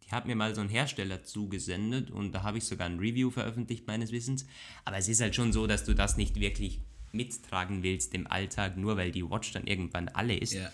Die 0.04 0.12
hat 0.12 0.26
mir 0.26 0.36
mal 0.36 0.54
so 0.54 0.60
ein 0.60 0.68
Hersteller 0.68 1.22
zugesendet 1.22 2.10
und 2.10 2.32
da 2.32 2.42
habe 2.42 2.58
ich 2.58 2.64
sogar 2.64 2.88
ein 2.88 2.98
Review 2.98 3.30
veröffentlicht, 3.30 3.86
meines 3.86 4.12
Wissens. 4.12 4.46
Aber 4.84 4.96
es 4.96 5.08
ist 5.08 5.20
halt 5.20 5.34
schon 5.34 5.52
so, 5.52 5.66
dass 5.66 5.84
du 5.84 5.94
das 5.94 6.16
nicht 6.16 6.40
wirklich 6.40 6.80
mittragen 7.12 7.82
willst 7.82 8.14
im 8.14 8.26
Alltag, 8.26 8.76
nur 8.76 8.96
weil 8.96 9.12
die 9.12 9.28
Watch 9.28 9.52
dann 9.52 9.66
irgendwann 9.66 10.08
alle 10.08 10.36
ist. 10.36 10.54
Ja. 10.54 10.70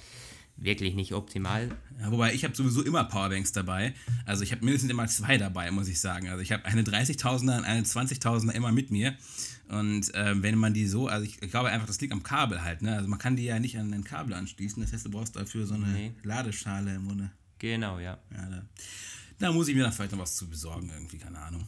Wirklich 0.56 0.94
nicht 0.94 1.12
optimal. 1.12 1.70
Ja, 2.00 2.12
wobei 2.12 2.34
ich 2.34 2.44
habe 2.44 2.54
sowieso 2.54 2.82
immer 2.82 3.04
Powerbanks 3.04 3.52
dabei. 3.52 3.94
Also 4.26 4.44
ich 4.44 4.52
habe 4.52 4.64
mindestens 4.64 4.90
immer 4.90 5.06
zwei 5.06 5.38
dabei, 5.38 5.70
muss 5.70 5.88
ich 5.88 6.00
sagen. 6.00 6.28
Also 6.28 6.42
ich 6.42 6.52
habe 6.52 6.64
eine 6.64 6.82
30.000er 6.82 7.58
und 7.58 7.64
eine 7.64 7.82
20.000er 7.82 8.52
immer 8.52 8.70
mit 8.70 8.90
mir. 8.90 9.16
Und 9.68 10.14
äh, 10.14 10.40
wenn 10.42 10.58
man 10.58 10.74
die 10.74 10.86
so, 10.86 11.08
also 11.08 11.24
ich, 11.24 11.42
ich, 11.42 11.50
glaube 11.50 11.70
einfach, 11.70 11.86
das 11.86 12.00
liegt 12.00 12.12
am 12.12 12.22
Kabel 12.22 12.62
halt. 12.62 12.82
Ne? 12.82 12.94
Also 12.94 13.08
man 13.08 13.18
kann 13.18 13.36
die 13.36 13.44
ja 13.44 13.58
nicht 13.58 13.78
an 13.78 13.92
ein 13.92 14.04
Kabel 14.04 14.34
anschließen. 14.34 14.82
Das 14.82 14.92
heißt, 14.92 15.06
du 15.06 15.10
brauchst 15.10 15.34
dafür 15.34 15.66
so 15.66 15.74
eine 15.74 15.86
nee. 15.86 16.12
Ladeschale 16.22 16.94
im 16.94 17.06
Grunde. 17.06 17.30
Genau, 17.58 17.98
ja. 17.98 18.18
ja 18.30 18.50
da. 18.50 18.62
Da 19.38 19.52
muss 19.52 19.68
ich 19.68 19.74
mir 19.74 19.82
dann 19.82 19.92
vielleicht 19.92 20.12
noch 20.12 20.18
was 20.18 20.36
zu 20.36 20.48
besorgen, 20.48 20.90
irgendwie, 20.92 21.18
keine 21.18 21.38
Ahnung. 21.38 21.66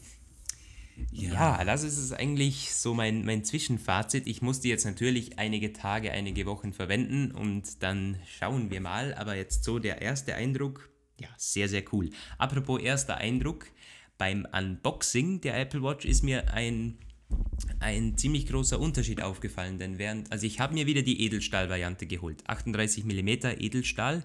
Ja, 1.10 1.58
ja 1.58 1.64
das 1.64 1.82
ist 1.82 1.98
es 1.98 2.12
eigentlich 2.12 2.74
so 2.74 2.94
mein, 2.94 3.24
mein 3.24 3.44
Zwischenfazit. 3.44 4.26
Ich 4.26 4.42
musste 4.42 4.68
jetzt 4.68 4.84
natürlich 4.84 5.38
einige 5.38 5.72
Tage, 5.72 6.12
einige 6.12 6.46
Wochen 6.46 6.72
verwenden 6.72 7.32
und 7.32 7.82
dann 7.82 8.18
schauen 8.38 8.70
wir 8.70 8.80
mal. 8.80 9.14
Aber 9.14 9.36
jetzt 9.36 9.64
so 9.64 9.78
der 9.78 10.02
erste 10.02 10.34
Eindruck, 10.34 10.90
ja, 11.20 11.28
sehr, 11.36 11.68
sehr 11.68 11.84
cool. 11.92 12.10
Apropos 12.38 12.80
erster 12.80 13.16
Eindruck, 13.16 13.66
beim 14.18 14.46
Unboxing 14.52 15.40
der 15.40 15.58
Apple 15.58 15.82
Watch 15.82 16.04
ist 16.04 16.22
mir 16.22 16.52
ein, 16.52 16.98
ein 17.80 18.16
ziemlich 18.16 18.46
großer 18.46 18.78
Unterschied 18.78 19.22
aufgefallen. 19.22 19.78
Denn 19.78 19.98
während, 19.98 20.30
also 20.30 20.46
ich 20.46 20.60
habe 20.60 20.74
mir 20.74 20.86
wieder 20.86 21.02
die 21.02 21.24
Edelstahl-Variante 21.24 22.06
geholt. 22.06 22.42
38 22.46 23.04
mm 23.04 23.28
Edelstahl 23.58 24.24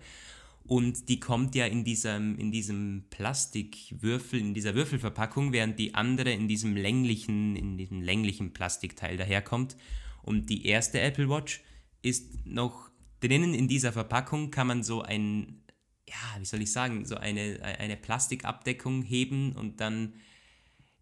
und 0.69 1.09
die 1.09 1.19
kommt 1.19 1.55
ja 1.55 1.65
in 1.65 1.83
diesem, 1.83 2.37
in 2.37 2.51
diesem 2.51 3.05
Plastikwürfel, 3.09 4.39
in 4.39 4.53
dieser 4.53 4.75
Würfelverpackung, 4.75 5.51
während 5.51 5.79
die 5.79 5.95
andere 5.95 6.31
in 6.31 6.47
diesem 6.47 6.77
länglichen, 6.77 7.55
in 7.55 7.75
diesem 7.75 8.03
länglichen 8.03 8.53
Plastikteil 8.53 9.17
daherkommt. 9.17 9.75
Und 10.21 10.51
die 10.51 10.67
erste 10.67 11.01
Apple 11.01 11.27
Watch 11.27 11.61
ist 12.03 12.45
noch 12.45 12.91
drinnen 13.19 13.55
in 13.55 13.67
dieser 13.67 13.91
Verpackung, 13.91 14.51
kann 14.51 14.67
man 14.67 14.83
so 14.83 15.01
ein, 15.01 15.63
ja, 16.07 16.39
wie 16.39 16.45
soll 16.45 16.61
ich 16.61 16.71
sagen, 16.71 17.03
so 17.03 17.15
eine, 17.15 17.57
eine 17.63 17.97
Plastikabdeckung 17.97 19.01
heben 19.01 19.53
und 19.53 19.81
dann 19.81 20.13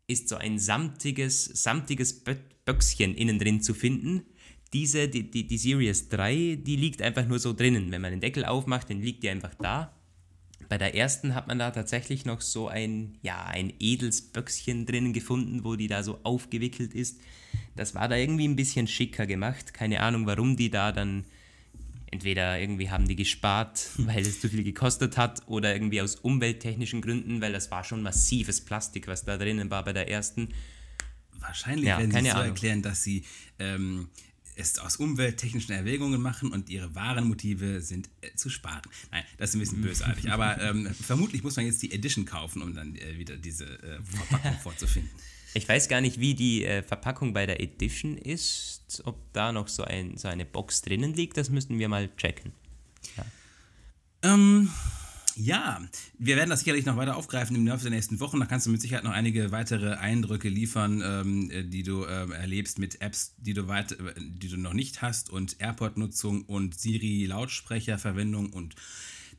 ist 0.07 0.29
so 0.29 0.37
ein 0.37 0.59
samtiges, 0.59 1.43
samtiges 1.43 2.23
Böckschen 2.63 3.15
innen 3.15 3.37
drin 3.37 3.61
zu 3.61 3.73
finden 3.73 4.27
diese, 4.73 5.07
die, 5.07 5.29
die, 5.29 5.47
die 5.47 5.57
Series 5.57 6.09
3, 6.09 6.59
die 6.61 6.75
liegt 6.75 7.01
einfach 7.01 7.25
nur 7.27 7.39
so 7.39 7.53
drinnen. 7.53 7.91
Wenn 7.91 8.01
man 8.01 8.11
den 8.11 8.21
Deckel 8.21 8.45
aufmacht, 8.45 8.89
dann 8.89 9.01
liegt 9.01 9.23
die 9.23 9.29
einfach 9.29 9.53
da. 9.55 9.93
Bei 10.69 10.77
der 10.77 10.95
ersten 10.95 11.33
hat 11.33 11.47
man 11.47 11.59
da 11.59 11.71
tatsächlich 11.71 12.25
noch 12.25 12.41
so 12.41 12.67
ein, 12.67 13.17
ja, 13.21 13.45
ein 13.45 13.73
edles 13.79 14.21
Böckschen 14.21 14.85
drinnen 14.85 15.13
gefunden, 15.13 15.63
wo 15.63 15.75
die 15.75 15.87
da 15.87 16.03
so 16.03 16.19
aufgewickelt 16.23 16.93
ist. 16.93 17.21
Das 17.75 17.95
war 17.95 18.09
da 18.09 18.17
irgendwie 18.17 18.47
ein 18.47 18.55
bisschen 18.55 18.87
schicker 18.87 19.25
gemacht. 19.25 19.73
Keine 19.73 20.01
Ahnung, 20.01 20.25
warum 20.25 20.57
die 20.57 20.69
da 20.69 20.91
dann 20.91 21.25
entweder 22.11 22.59
irgendwie 22.59 22.89
haben 22.89 23.07
die 23.07 23.15
gespart, 23.15 23.89
weil 23.97 24.21
es 24.21 24.41
zu 24.41 24.49
viel 24.49 24.63
gekostet 24.63 25.17
hat, 25.17 25.47
oder 25.47 25.73
irgendwie 25.73 26.01
aus 26.01 26.15
umwelttechnischen 26.15 27.01
Gründen, 27.01 27.41
weil 27.41 27.53
das 27.53 27.71
war 27.71 27.83
schon 27.83 28.01
massives 28.01 28.61
Plastik, 28.61 29.07
was 29.07 29.23
da 29.23 29.37
drinnen 29.37 29.69
war 29.69 29.85
bei 29.85 29.93
der 29.93 30.09
ersten. 30.09 30.49
Wahrscheinlich 31.39 31.85
ja, 31.85 31.99
werden 31.99 32.11
sie 32.11 32.29
so 32.29 32.35
Ahnung. 32.35 32.47
erklären, 32.47 32.81
dass 32.81 33.03
sie 33.03 33.23
ähm, 33.59 34.09
es 34.57 34.79
aus 34.79 34.97
umwelttechnischen 34.97 35.73
Erwägungen 35.73 36.21
machen 36.21 36.51
und 36.51 36.69
ihre 36.69 36.95
wahren 36.95 37.27
Motive 37.27 37.81
sind 37.81 38.09
äh, 38.21 38.33
zu 38.35 38.49
sparen. 38.49 38.81
Nein, 39.11 39.23
das 39.37 39.51
ist 39.51 39.55
ein 39.55 39.59
bisschen 39.59 39.81
bösartig. 39.81 40.31
aber 40.31 40.59
ähm, 40.61 40.93
vermutlich 40.93 41.43
muss 41.43 41.55
man 41.55 41.65
jetzt 41.65 41.81
die 41.81 41.91
Edition 41.91 42.25
kaufen, 42.25 42.61
um 42.61 42.73
dann 42.73 42.95
äh, 42.95 43.17
wieder 43.17 43.37
diese 43.37 43.65
äh, 43.65 43.99
Verpackung 44.03 44.57
vorzufinden. 44.63 45.11
Ich 45.53 45.67
weiß 45.67 45.87
gar 45.87 46.01
nicht, 46.01 46.19
wie 46.19 46.35
die 46.35 46.65
äh, 46.65 46.83
Verpackung 46.83 47.33
bei 47.33 47.45
der 47.45 47.61
Edition 47.61 48.17
ist, 48.17 49.01
ob 49.05 49.31
da 49.33 49.51
noch 49.51 49.67
so, 49.67 49.83
ein, 49.83 50.17
so 50.17 50.27
eine 50.27 50.45
Box 50.45 50.81
drinnen 50.81 51.13
liegt, 51.13 51.37
das 51.37 51.49
müssten 51.49 51.79
wir 51.79 51.87
mal 51.87 52.09
checken. 52.17 52.51
Ja. 53.15 53.25
Ähm, 54.33 54.69
ja, 55.37 55.81
wir 56.17 56.35
werden 56.35 56.49
das 56.49 56.61
sicherlich 56.61 56.85
noch 56.85 56.97
weiter 56.97 57.15
aufgreifen 57.15 57.55
im 57.55 57.67
Laufe 57.67 57.83
der 57.83 57.91
nächsten 57.91 58.19
Wochen. 58.19 58.39
Da 58.39 58.47
kannst 58.47 58.65
du 58.65 58.71
mit 58.71 58.81
Sicherheit 58.81 59.03
noch 59.03 59.11
einige 59.11 59.51
weitere 59.51 59.93
Eindrücke 59.93 60.49
liefern, 60.49 61.03
ähm, 61.05 61.51
äh, 61.51 61.63
die 61.63 61.83
du 61.83 62.05
ähm, 62.05 62.31
erlebst 62.31 62.79
mit 62.79 63.01
Apps, 63.01 63.35
die 63.37 63.53
du, 63.53 63.67
weit, 63.67 63.91
äh, 63.91 64.15
die 64.17 64.49
du 64.49 64.57
noch 64.57 64.73
nicht 64.73 65.03
hast 65.03 65.29
und 65.29 65.57
AirPod-Nutzung 65.59 66.45
und 66.45 66.79
Siri-Lautsprecherverwendung 66.79 68.51
und 68.51 68.73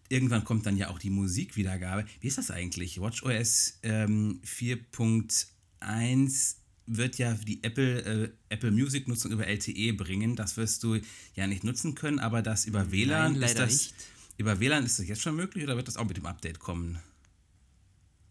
irgendwann 0.08 0.44
kommt 0.44 0.66
dann 0.66 0.76
ja 0.76 0.88
auch 0.88 1.00
die 1.00 1.10
Musikwiedergabe. 1.10 2.04
Wie 2.20 2.28
ist 2.28 2.38
das 2.38 2.52
eigentlich? 2.52 3.00
WatchOS 3.00 3.80
ähm, 3.82 4.40
4.1 4.46 6.54
wird 6.86 7.18
ja 7.18 7.34
die 7.34 7.64
Apple, 7.64 8.02
äh, 8.02 8.30
Apple 8.50 8.70
Music 8.70 9.08
Nutzung 9.08 9.32
über 9.32 9.48
LTE 9.48 9.94
bringen. 9.94 10.36
Das 10.36 10.56
wirst 10.56 10.84
du 10.84 11.00
ja 11.34 11.48
nicht 11.48 11.64
nutzen 11.64 11.96
können, 11.96 12.20
aber 12.20 12.40
das 12.40 12.66
über 12.66 12.92
WLAN 12.92 13.32
Nein, 13.32 13.42
ist 13.42 13.58
das. 13.58 13.72
Nicht 13.72 13.94
über 14.38 14.60
WLAN 14.60 14.86
ist 14.86 14.98
das 14.98 15.06
jetzt 15.06 15.20
schon 15.20 15.36
möglich 15.36 15.64
oder 15.64 15.76
wird 15.76 15.88
das 15.88 15.96
auch 15.96 16.06
mit 16.06 16.16
dem 16.16 16.26
Update 16.26 16.58
kommen? 16.58 16.98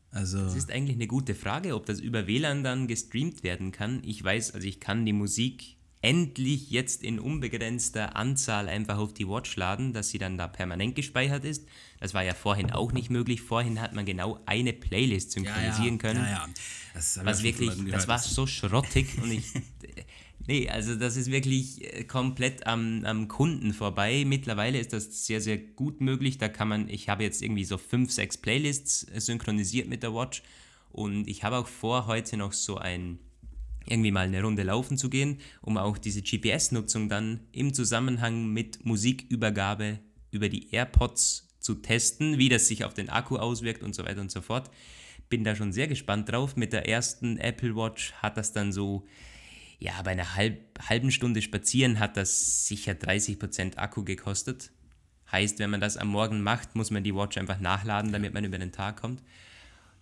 Also. 0.09 0.39
Das 0.39 0.55
ist 0.55 0.71
eigentlich 0.71 0.95
eine 0.95 1.05
gute 1.05 1.35
Frage, 1.35 1.75
ob 1.75 1.85
das 1.85 1.99
über 1.99 2.25
WLAN 2.25 2.63
dann 2.63 2.87
gestreamt 2.87 3.43
werden 3.43 3.71
kann. 3.71 4.01
Ich 4.03 4.23
weiß, 4.23 4.53
also 4.53 4.65
ich 4.65 4.79
kann 4.79 5.05
die 5.05 5.13
Musik 5.13 5.75
endlich 6.01 6.69
jetzt 6.69 7.03
in 7.03 7.19
unbegrenzter 7.19 8.15
Anzahl 8.15 8.69
einfach 8.69 8.97
auf 8.97 9.13
die 9.13 9.27
Watch 9.27 9.55
laden, 9.57 9.93
dass 9.93 10.09
sie 10.09 10.17
dann 10.17 10.37
da 10.37 10.47
permanent 10.47 10.95
gespeichert 10.95 11.43
ist. 11.43 11.67
Das 11.99 12.13
war 12.13 12.23
ja 12.23 12.33
vorhin 12.33 12.71
auch 12.71 12.93
nicht 12.93 13.09
möglich. 13.09 13.41
Vorhin 13.41 13.81
hat 13.81 13.93
man 13.93 14.05
genau 14.05 14.39
eine 14.45 14.73
Playlist 14.73 15.31
synchronisieren 15.31 15.83
ja, 15.83 15.91
ja, 15.91 15.97
können. 15.97 16.23
Ja, 16.23 16.29
ja. 16.29 16.49
Das, 16.93 17.19
was 17.23 17.43
wirklich, 17.43 17.71
das 17.91 18.07
war 18.07 18.19
so 18.19 18.47
schrottig 18.47 19.21
und 19.21 19.31
ich. 19.31 19.45
Nee, 20.47 20.69
also 20.69 20.95
das 20.95 21.17
ist 21.17 21.29
wirklich 21.29 21.83
äh, 21.83 22.05
komplett 22.05 22.65
am, 22.65 23.03
am 23.03 23.27
Kunden 23.27 23.73
vorbei. 23.73 24.23
Mittlerweile 24.25 24.79
ist 24.79 24.93
das 24.93 25.25
sehr, 25.25 25.41
sehr 25.41 25.57
gut 25.57 25.99
möglich. 25.99 26.37
Da 26.37 26.47
kann 26.47 26.69
man, 26.69 26.89
ich 26.89 27.09
habe 27.09 27.23
jetzt 27.23 27.41
irgendwie 27.41 27.65
so 27.65 27.77
fünf, 27.77 28.11
sechs 28.11 28.37
Playlists 28.37 29.03
äh, 29.13 29.19
synchronisiert 29.19 29.89
mit 29.89 30.03
der 30.03 30.13
Watch 30.13 30.41
und 30.89 31.27
ich 31.27 31.43
habe 31.43 31.57
auch 31.57 31.67
vor, 31.67 32.07
heute 32.07 32.37
noch 32.37 32.53
so 32.53 32.77
ein 32.77 33.19
irgendwie 33.89 34.11
mal 34.11 34.25
eine 34.25 34.41
Runde 34.41 34.63
laufen 34.63 34.97
zu 34.97 35.09
gehen, 35.09 35.39
um 35.61 35.77
auch 35.77 35.97
diese 35.97 36.21
GPS-Nutzung 36.21 37.07
dann 37.07 37.41
im 37.51 37.73
Zusammenhang 37.73 38.47
mit 38.51 38.85
Musikübergabe 38.85 39.99
über 40.31 40.49
die 40.49 40.73
AirPods 40.73 41.47
zu 41.59 41.75
testen, 41.75 42.37
wie 42.37 42.49
das 42.49 42.67
sich 42.67 42.83
auf 42.83 42.93
den 42.93 43.09
Akku 43.09 43.37
auswirkt 43.37 43.83
und 43.83 43.95
so 43.95 44.05
weiter 44.05 44.21
und 44.21 44.31
so 44.31 44.41
fort. 44.41 44.69
Bin 45.29 45.43
da 45.43 45.55
schon 45.55 45.71
sehr 45.71 45.87
gespannt 45.87 46.29
drauf. 46.29 46.55
Mit 46.55 46.73
der 46.73 46.87
ersten 46.87 47.37
Apple 47.37 47.75
Watch 47.75 48.13
hat 48.13 48.37
das 48.37 48.53
dann 48.53 48.71
so, 48.71 49.05
ja, 49.79 50.01
bei 50.01 50.11
einer 50.11 50.35
halb, 50.35 50.79
halben 50.87 51.11
Stunde 51.11 51.41
spazieren 51.41 51.99
hat 51.99 52.17
das 52.17 52.67
sicher 52.67 52.93
30% 52.93 53.77
Akku 53.77 54.03
gekostet. 54.03 54.71
Heißt, 55.31 55.59
wenn 55.59 55.69
man 55.69 55.81
das 55.81 55.97
am 55.97 56.07
Morgen 56.07 56.41
macht, 56.41 56.75
muss 56.75 56.89
man 56.89 57.03
die 57.03 57.13
Watch 57.13 57.37
einfach 57.37 57.59
nachladen, 57.59 58.11
damit 58.11 58.33
man 58.33 58.45
über 58.45 58.57
den 58.57 58.71
Tag 58.71 59.01
kommt. 59.01 59.21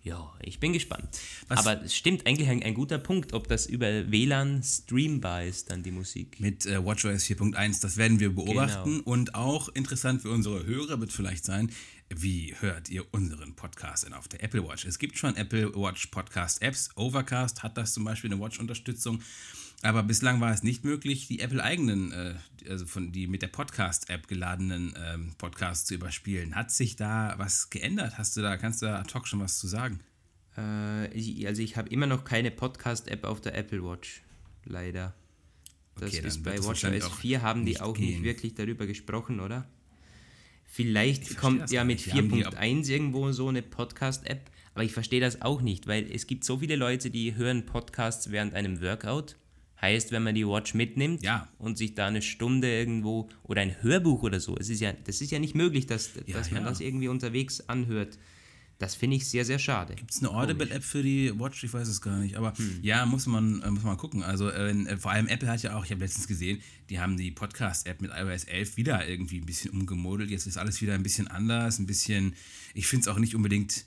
Ja, 0.06 0.32
ich 0.40 0.60
bin 0.60 0.72
gespannt. 0.72 1.18
Was 1.48 1.66
Aber 1.66 1.82
es 1.82 1.96
stimmt 1.96 2.28
eigentlich 2.28 2.48
ein, 2.48 2.62
ein, 2.62 2.74
guter 2.74 2.96
Punkt, 2.96 3.32
ob 3.32 3.48
das 3.48 3.66
über 3.66 4.08
WLAN 4.08 4.62
streambar 4.62 5.42
ist, 5.42 5.72
dann 5.72 5.82
die 5.82 5.90
Musik. 5.90 6.38
Mit 6.38 6.64
äh, 6.64 6.82
WatchOS 6.84 7.24
4.1, 7.24 7.82
das 7.82 7.96
werden 7.96 8.20
wir 8.20 8.32
beobachten. 8.32 8.98
Genau. 8.98 9.10
Und 9.10 9.34
auch 9.34 9.68
interessant 9.70 10.22
für 10.22 10.30
unsere 10.30 10.64
Hörer 10.64 11.00
wird 11.00 11.10
vielleicht 11.10 11.44
sein, 11.44 11.72
wie 12.08 12.54
hört 12.60 12.88
ihr 12.88 13.04
unseren 13.12 13.56
Podcast 13.56 14.06
denn 14.06 14.12
auf 14.12 14.28
der 14.28 14.44
Apple 14.44 14.62
Watch? 14.62 14.84
Es 14.84 15.00
gibt 15.00 15.18
schon 15.18 15.34
Apple 15.34 15.74
Watch 15.74 16.06
Podcast 16.06 16.62
Apps. 16.62 16.90
Overcast 16.94 17.64
hat 17.64 17.76
das 17.76 17.92
zum 17.92 18.04
Beispiel 18.04 18.32
eine 18.32 18.40
Watch-Unterstützung. 18.40 19.20
Aber 19.82 20.02
bislang 20.02 20.40
war 20.40 20.52
es 20.52 20.62
nicht 20.62 20.84
möglich, 20.84 21.28
die 21.28 21.40
Apple-eigenen, 21.40 22.12
äh, 22.12 22.34
also 22.68 22.86
von 22.86 23.12
die 23.12 23.26
mit 23.26 23.42
der 23.42 23.48
Podcast-App 23.48 24.26
geladenen 24.26 24.94
ähm, 24.96 25.34
Podcasts 25.38 25.86
zu 25.86 25.94
überspielen. 25.94 26.54
Hat 26.54 26.70
sich 26.70 26.96
da 26.96 27.34
was 27.36 27.70
geändert? 27.70 28.16
Hast 28.18 28.36
du 28.36 28.42
da, 28.42 28.56
kannst 28.56 28.82
du 28.82 28.86
da 28.86 28.98
ad 28.98 29.12
hoc 29.14 29.28
schon 29.28 29.40
was 29.40 29.58
zu 29.58 29.66
sagen? 29.66 30.00
Äh, 30.56 31.46
also 31.46 31.62
ich 31.62 31.76
habe 31.76 31.88
immer 31.90 32.06
noch 32.06 32.24
keine 32.24 32.50
Podcast-App 32.50 33.24
auf 33.24 33.40
der 33.40 33.54
Apple 33.54 33.84
Watch, 33.84 34.22
leider. 34.64 35.14
Das 35.96 36.14
okay, 36.14 36.26
ist 36.26 36.42
bei 36.42 36.62
WatchOS 36.62 37.08
4 37.20 37.42
haben 37.42 37.64
die 37.64 37.80
auch 37.80 37.94
gehen. 37.94 38.06
nicht 38.06 38.22
wirklich 38.22 38.54
darüber 38.54 38.86
gesprochen, 38.86 39.40
oder? 39.40 39.66
Vielleicht 40.64 41.36
kommt 41.38 41.70
ja 41.70 41.84
mit 41.84 42.00
4.1 42.00 42.90
irgendwo 42.90 43.32
so 43.32 43.48
eine 43.48 43.62
Podcast-App, 43.62 44.50
aber 44.74 44.84
ich 44.84 44.92
verstehe 44.92 45.20
das 45.20 45.40
auch 45.40 45.62
nicht, 45.62 45.86
weil 45.86 46.10
es 46.10 46.26
gibt 46.26 46.44
so 46.44 46.58
viele 46.58 46.76
Leute, 46.76 47.10
die 47.10 47.34
hören 47.34 47.64
Podcasts 47.64 48.30
während 48.30 48.52
einem 48.52 48.82
Workout 48.82 49.36
Heißt, 49.80 50.10
wenn 50.10 50.22
man 50.22 50.34
die 50.34 50.46
Watch 50.46 50.74
mitnimmt 50.74 51.22
ja. 51.22 51.48
und 51.58 51.76
sich 51.76 51.94
da 51.94 52.06
eine 52.06 52.22
Stunde 52.22 52.68
irgendwo 52.68 53.28
oder 53.42 53.60
ein 53.60 53.82
Hörbuch 53.82 54.22
oder 54.22 54.40
so, 54.40 54.56
es 54.56 54.70
ist 54.70 54.80
ja, 54.80 54.92
das 54.92 55.20
ist 55.20 55.30
ja 55.30 55.38
nicht 55.38 55.54
möglich, 55.54 55.86
dass, 55.86 56.12
ja, 56.26 56.36
dass 56.36 56.50
man 56.50 56.64
das 56.64 56.80
irgendwie 56.80 57.08
unterwegs 57.08 57.60
anhört. 57.68 58.18
Das 58.78 58.94
finde 58.94 59.16
ich 59.16 59.26
sehr, 59.26 59.44
sehr 59.46 59.58
schade. 59.58 59.94
Gibt 59.94 60.10
es 60.10 60.18
eine 60.18 60.30
Audible-App 60.30 60.84
für 60.84 61.02
die 61.02 61.32
Watch? 61.38 61.64
Ich 61.64 61.72
weiß 61.72 61.88
es 61.88 62.02
gar 62.02 62.18
nicht. 62.18 62.36
Aber 62.36 62.52
hm. 62.56 62.80
ja, 62.82 63.06
muss 63.06 63.26
man, 63.26 63.62
äh, 63.62 63.70
muss 63.70 63.84
man 63.84 63.96
gucken. 63.96 64.22
Also 64.22 64.50
äh, 64.50 64.98
vor 64.98 65.12
allem 65.12 65.28
Apple 65.28 65.48
hat 65.48 65.62
ja 65.62 65.76
auch, 65.76 65.84
ich 65.84 65.90
habe 65.90 66.02
letztens 66.02 66.28
gesehen, 66.28 66.60
die 66.90 67.00
haben 67.00 67.16
die 67.16 67.30
Podcast-App 67.30 68.02
mit 68.02 68.10
iOS 68.14 68.44
11 68.44 68.76
wieder 68.76 69.08
irgendwie 69.08 69.38
ein 69.38 69.46
bisschen 69.46 69.70
umgemodelt. 69.70 70.30
Jetzt 70.30 70.46
ist 70.46 70.58
alles 70.58 70.82
wieder 70.82 70.92
ein 70.92 71.02
bisschen 71.02 71.26
anders, 71.26 71.78
ein 71.78 71.86
bisschen, 71.86 72.34
ich 72.74 72.86
finde 72.86 73.02
es 73.02 73.08
auch 73.08 73.18
nicht 73.18 73.34
unbedingt 73.34 73.86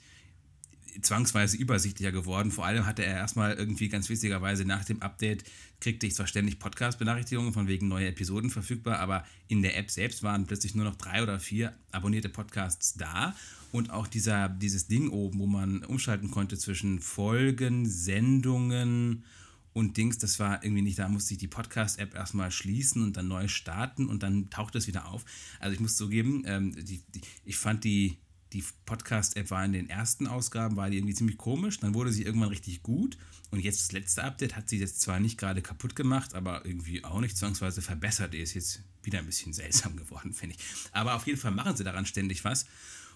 zwangsweise 1.00 1.56
übersichtlicher 1.56 2.12
geworden. 2.12 2.50
Vor 2.50 2.66
allem 2.66 2.86
hatte 2.86 3.04
er 3.04 3.14
erstmal 3.14 3.54
irgendwie 3.54 3.88
ganz 3.88 4.08
witzigerweise 4.08 4.64
nach 4.64 4.84
dem 4.84 5.02
Update, 5.02 5.44
kriegte 5.80 6.06
ich 6.06 6.14
zwar 6.14 6.26
ständig 6.26 6.58
Podcast-Benachrichtigungen 6.58 7.52
von 7.52 7.68
wegen 7.68 7.88
neue 7.88 8.08
Episoden 8.08 8.50
verfügbar, 8.50 8.98
aber 8.98 9.24
in 9.48 9.62
der 9.62 9.76
App 9.76 9.90
selbst 9.90 10.22
waren 10.22 10.46
plötzlich 10.46 10.74
nur 10.74 10.84
noch 10.84 10.96
drei 10.96 11.22
oder 11.22 11.40
vier 11.40 11.74
abonnierte 11.92 12.28
Podcasts 12.28 12.94
da. 12.94 13.34
Und 13.72 13.90
auch 13.90 14.08
dieser, 14.08 14.48
dieses 14.48 14.88
Ding 14.88 15.10
oben, 15.10 15.38
wo 15.38 15.46
man 15.46 15.84
umschalten 15.84 16.30
konnte 16.30 16.58
zwischen 16.58 17.00
Folgen, 17.00 17.88
Sendungen 17.88 19.24
und 19.72 19.96
Dings, 19.96 20.18
das 20.18 20.40
war 20.40 20.64
irgendwie 20.64 20.82
nicht, 20.82 20.98
da 20.98 21.08
musste 21.08 21.34
ich 21.34 21.38
die 21.38 21.46
Podcast-App 21.46 22.14
erstmal 22.14 22.50
schließen 22.50 23.02
und 23.02 23.16
dann 23.16 23.28
neu 23.28 23.46
starten 23.46 24.08
und 24.08 24.22
dann 24.22 24.50
taucht 24.50 24.74
es 24.74 24.88
wieder 24.88 25.06
auf. 25.06 25.24
Also 25.60 25.74
ich 25.74 25.80
muss 25.80 25.96
zugeben, 25.96 26.42
ähm, 26.46 26.74
die, 26.74 27.02
die, 27.14 27.20
ich 27.44 27.56
fand 27.56 27.84
die, 27.84 28.18
die 28.52 28.64
Podcast-App 28.86 29.50
war 29.50 29.64
in 29.64 29.72
den 29.72 29.88
ersten 29.88 30.26
Ausgaben, 30.26 30.76
war 30.76 30.90
die 30.90 30.98
irgendwie 30.98 31.14
ziemlich 31.14 31.38
komisch, 31.38 31.78
dann 31.80 31.94
wurde 31.94 32.12
sie 32.12 32.24
irgendwann 32.24 32.48
richtig 32.48 32.82
gut 32.82 33.16
und 33.50 33.60
jetzt 33.60 33.80
das 33.80 33.92
letzte 33.92 34.24
Update 34.24 34.56
hat 34.56 34.68
sie 34.68 34.78
jetzt 34.78 35.00
zwar 35.00 35.18
nicht 35.20 35.38
gerade 35.38 35.62
kaputt 35.62 35.96
gemacht, 35.96 36.34
aber 36.34 36.64
irgendwie 36.64 37.04
auch 37.04 37.20
nicht 37.20 37.36
zwangsweise 37.36 37.82
verbessert, 37.82 38.32
die 38.32 38.38
ist 38.38 38.54
jetzt 38.54 38.82
wieder 39.02 39.18
ein 39.18 39.26
bisschen 39.26 39.52
seltsam 39.52 39.96
geworden, 39.96 40.32
finde 40.32 40.56
ich. 40.56 40.64
Aber 40.92 41.14
auf 41.14 41.26
jeden 41.26 41.38
Fall 41.38 41.52
machen 41.52 41.76
sie 41.76 41.84
daran 41.84 42.06
ständig 42.06 42.44
was. 42.44 42.66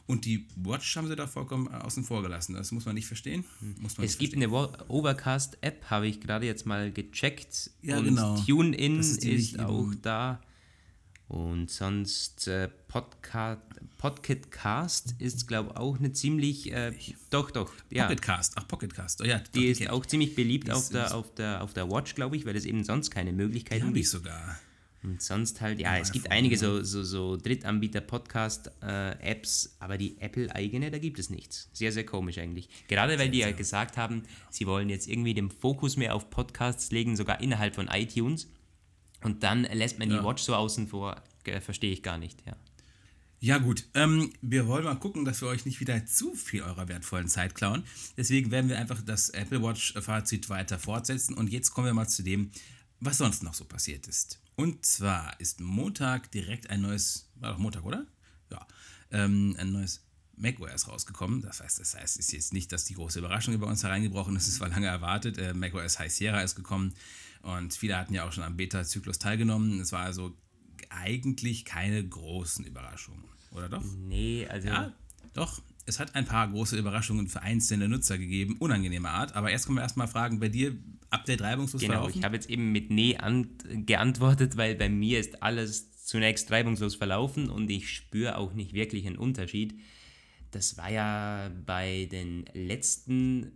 Und 0.07 0.27
die 0.27 0.47
Watch 0.57 0.97
haben 0.97 1.09
sie 1.09 1.17
da 1.17 1.27
vollkommen 1.27 1.67
außen 1.69 2.05
vor 2.05 2.21
gelassen. 2.21 2.55
Das 2.55 2.73
muss 2.73 2.85
man 2.85 2.95
nicht 2.95 3.07
verstehen. 3.07 3.45
Muss 3.81 3.97
man 3.97 4.05
es 4.05 4.19
gibt 4.19 4.35
verstehen. 4.35 4.55
eine 4.55 4.89
Overcast-App, 4.89 5.87
habe 5.89 6.07
ich 6.09 6.21
gerade 6.21 6.45
jetzt 6.45 6.67
mal 6.67 6.93
gecheckt. 6.93 7.71
Ja, 7.81 7.99
und 7.99 8.05
genau. 8.05 8.39
TuneIn 8.45 9.01
ist, 9.01 9.25
ist 9.25 9.59
auch 9.61 9.95
da. 10.03 10.43
Und 11.29 11.71
sonst 11.71 12.49
äh, 12.49 12.69
Podca 12.89 13.63
Podcast 13.99 15.15
ist, 15.19 15.49
glaube 15.49 15.71
ich, 15.71 15.77
auch 15.79 15.99
eine 15.99 16.13
ziemlich. 16.13 16.71
Äh, 16.71 16.93
doch, 17.31 17.51
doch. 17.51 17.73
Ja. 17.91 18.05
Pocketcast, 18.05 18.53
ach, 18.57 18.69
Pocketcast. 18.69 19.23
Oh, 19.23 19.25
ja, 19.25 19.39
die 19.55 19.69
ist 19.69 19.89
auch 19.89 20.05
ziemlich 20.05 20.35
beliebt 20.35 20.71
auf 20.71 20.91
der, 20.91 21.15
auf, 21.15 21.35
der, 21.35 21.63
auf 21.63 21.73
der 21.73 21.91
Watch, 21.91 22.15
glaube 22.15 22.37
ich, 22.37 22.45
weil 22.45 22.57
es 22.57 22.67
eben 22.67 22.85
sonst 22.85 23.11
keine 23.11 23.33
Möglichkeiten 23.33 23.87
gibt. 23.87 23.97
Die 23.97 24.01
ich 24.01 24.11
sogar. 24.11 24.59
Und 25.05 25.23
sonst 25.23 25.61
halt, 25.61 25.79
ja, 25.81 25.99
es 25.99 26.13
gibt 26.13 26.31
einige 26.31 26.57
so, 26.57 26.83
so, 26.83 27.03
so 27.03 27.37
Drittanbieter-Podcast-Apps, 27.37 29.67
äh, 29.67 29.71
aber 29.79 29.99
die 29.99 30.17
Apple-eigene, 30.19 30.91
da 30.91 30.97
gibt 30.97 31.19
es 31.19 31.29
nichts. 31.29 31.69
Sehr, 31.75 31.93
sehr 31.93 32.07
komisch 32.07 32.39
eigentlich. 32.39 32.71
Gerade 32.89 33.19
weil 33.19 33.29
die 33.29 33.41
ja 33.41 33.53
gesagt 33.53 33.99
haben, 33.99 34.23
sie 34.49 34.67
wollen 34.67 34.89
jetzt 34.89 35.07
irgendwie 35.07 35.35
den 35.35 35.51
Fokus 35.51 35.99
mehr 35.99 36.15
auf 36.15 36.31
Podcasts 36.31 36.91
legen, 36.91 37.17
sogar 37.17 37.43
innerhalb 37.43 37.75
von 37.75 37.89
iTunes. 37.89 38.49
Und 39.25 39.43
dann 39.43 39.63
lässt 39.63 39.99
man 39.99 40.11
ja. 40.11 40.19
die 40.19 40.25
Watch 40.25 40.43
so 40.43 40.55
außen 40.55 40.87
vor. 40.87 41.21
Verstehe 41.61 41.93
ich 41.93 42.03
gar 42.03 42.19
nicht, 42.19 42.45
ja. 42.47 42.57
Ja, 43.41 43.59
gut. 43.59 43.85
Ähm, 43.93 44.33
wir 44.41 44.67
wollen 44.67 44.85
mal 44.85 44.95
gucken, 44.95 45.27
dass 45.27 45.43
wir 45.43 45.49
euch 45.49 45.67
nicht 45.67 45.81
wieder 45.81 46.07
zu 46.07 46.35
viel 46.35 46.63
eurer 46.63 46.89
wertvollen 46.89 47.29
Zeit 47.29 47.55
klauen. 47.55 47.85
Deswegen 48.17 48.51
werden 48.51 48.71
wir 48.71 48.79
einfach 48.79 49.03
das 49.03 49.29
Apple 49.31 49.63
Watch-Fazit 49.63 50.49
weiter 50.49 50.79
fortsetzen. 50.79 51.35
Und 51.35 51.51
jetzt 51.51 51.71
kommen 51.73 51.87
wir 51.87 51.93
mal 51.93 52.09
zu 52.09 52.23
dem, 52.23 52.51
was 53.01 53.19
sonst 53.19 53.43
noch 53.43 53.53
so 53.53 53.67
passiert 53.67 54.07
ist. 54.07 54.41
Und 54.57 54.87
zwar 54.87 55.39
ist 55.41 55.61
Montag 55.61 56.31
direkt 56.31 56.71
ein 56.71 56.81
neues, 56.81 57.29
war 57.35 57.53
doch 57.53 57.59
Montag, 57.59 57.85
oder? 57.85 58.07
Ja. 58.51 58.67
Ähm, 59.11 59.57
ein 59.59 59.73
neues 59.73 60.03
macOS 60.37 60.89
rausgekommen. 60.89 61.43
Das 61.43 61.61
heißt, 61.61 61.81
das 61.81 61.95
heißt, 61.95 62.19
es 62.19 62.27
ist 62.27 62.33
jetzt 62.33 62.53
nicht, 62.53 62.73
dass 62.73 62.85
die 62.85 62.95
große 62.95 63.19
Überraschung 63.19 63.53
über 63.53 63.67
uns 63.67 63.83
hereingebrochen 63.83 64.37
ist. 64.37 64.49
Es 64.49 64.61
war 64.61 64.69
lange 64.69 64.87
erwartet. 64.87 65.37
Äh, 65.37 65.53
macOS 65.53 65.99
High 65.99 66.13
Sierra 66.13 66.41
ist 66.41 66.55
gekommen. 66.55 66.95
Und 67.45 67.75
viele 67.75 67.97
hatten 67.97 68.15
ja 68.15 68.27
auch 68.27 68.33
schon 68.33 68.45
am 68.45 68.57
Beta-Zyklus 68.57 69.19
teilgenommen. 69.19 69.81
Es 69.81 69.93
war 69.93 70.05
also 70.05 70.37
eigentlich 70.91 71.65
keine 71.65 72.03
großen 72.03 72.65
Überraschungen, 72.65 73.25
oder 73.53 73.69
doch? 73.69 73.85
Nee, 74.07 74.47
also. 74.49 74.69
Ja, 74.69 74.93
doch. 75.35 75.63
Es 75.87 76.01
hat 76.01 76.15
ein 76.15 76.25
paar 76.25 76.49
große 76.49 76.79
Überraschungen 76.79 77.29
für 77.29 77.43
einzelne 77.43 77.91
Nutzer 77.91 78.17
gegeben, 78.17 78.57
unangenehme 78.59 79.11
Art. 79.11 79.37
Aber 79.37 79.51
erst 79.51 79.67
kommen 79.67 79.77
wir 79.77 79.83
erstmal 79.83 80.09
fragen, 80.09 80.41
bei 80.41 80.49
dir 80.49 80.75
Update 81.11 81.43
reibungslos 81.43 81.83
genau, 81.83 81.93
verlaufen? 81.93 82.13
Genau, 82.13 82.21
ich 82.21 82.25
habe 82.25 82.37
jetzt 82.37 82.49
eben 82.49 82.73
mit 82.73 82.91
Nee 82.91 83.19
geantwortet, 83.85 84.57
weil 84.57 84.75
bei 84.77 84.89
mir 84.89 85.21
ist 85.21 85.43
alles 85.43 86.05
zunächst 86.05 86.51
reibungslos 86.51 86.95
verlaufen 86.95 87.51
und 87.51 87.71
ich 87.71 87.91
spüre 87.91 88.39
auch 88.39 88.55
nicht 88.55 88.73
wirklich 88.73 89.07
einen 89.07 89.17
Unterschied. 89.17 89.79
Das 90.51 90.79
war 90.79 90.91
ja 90.91 91.51
bei 91.67 92.09
den 92.11 92.47
letzten 92.55 93.53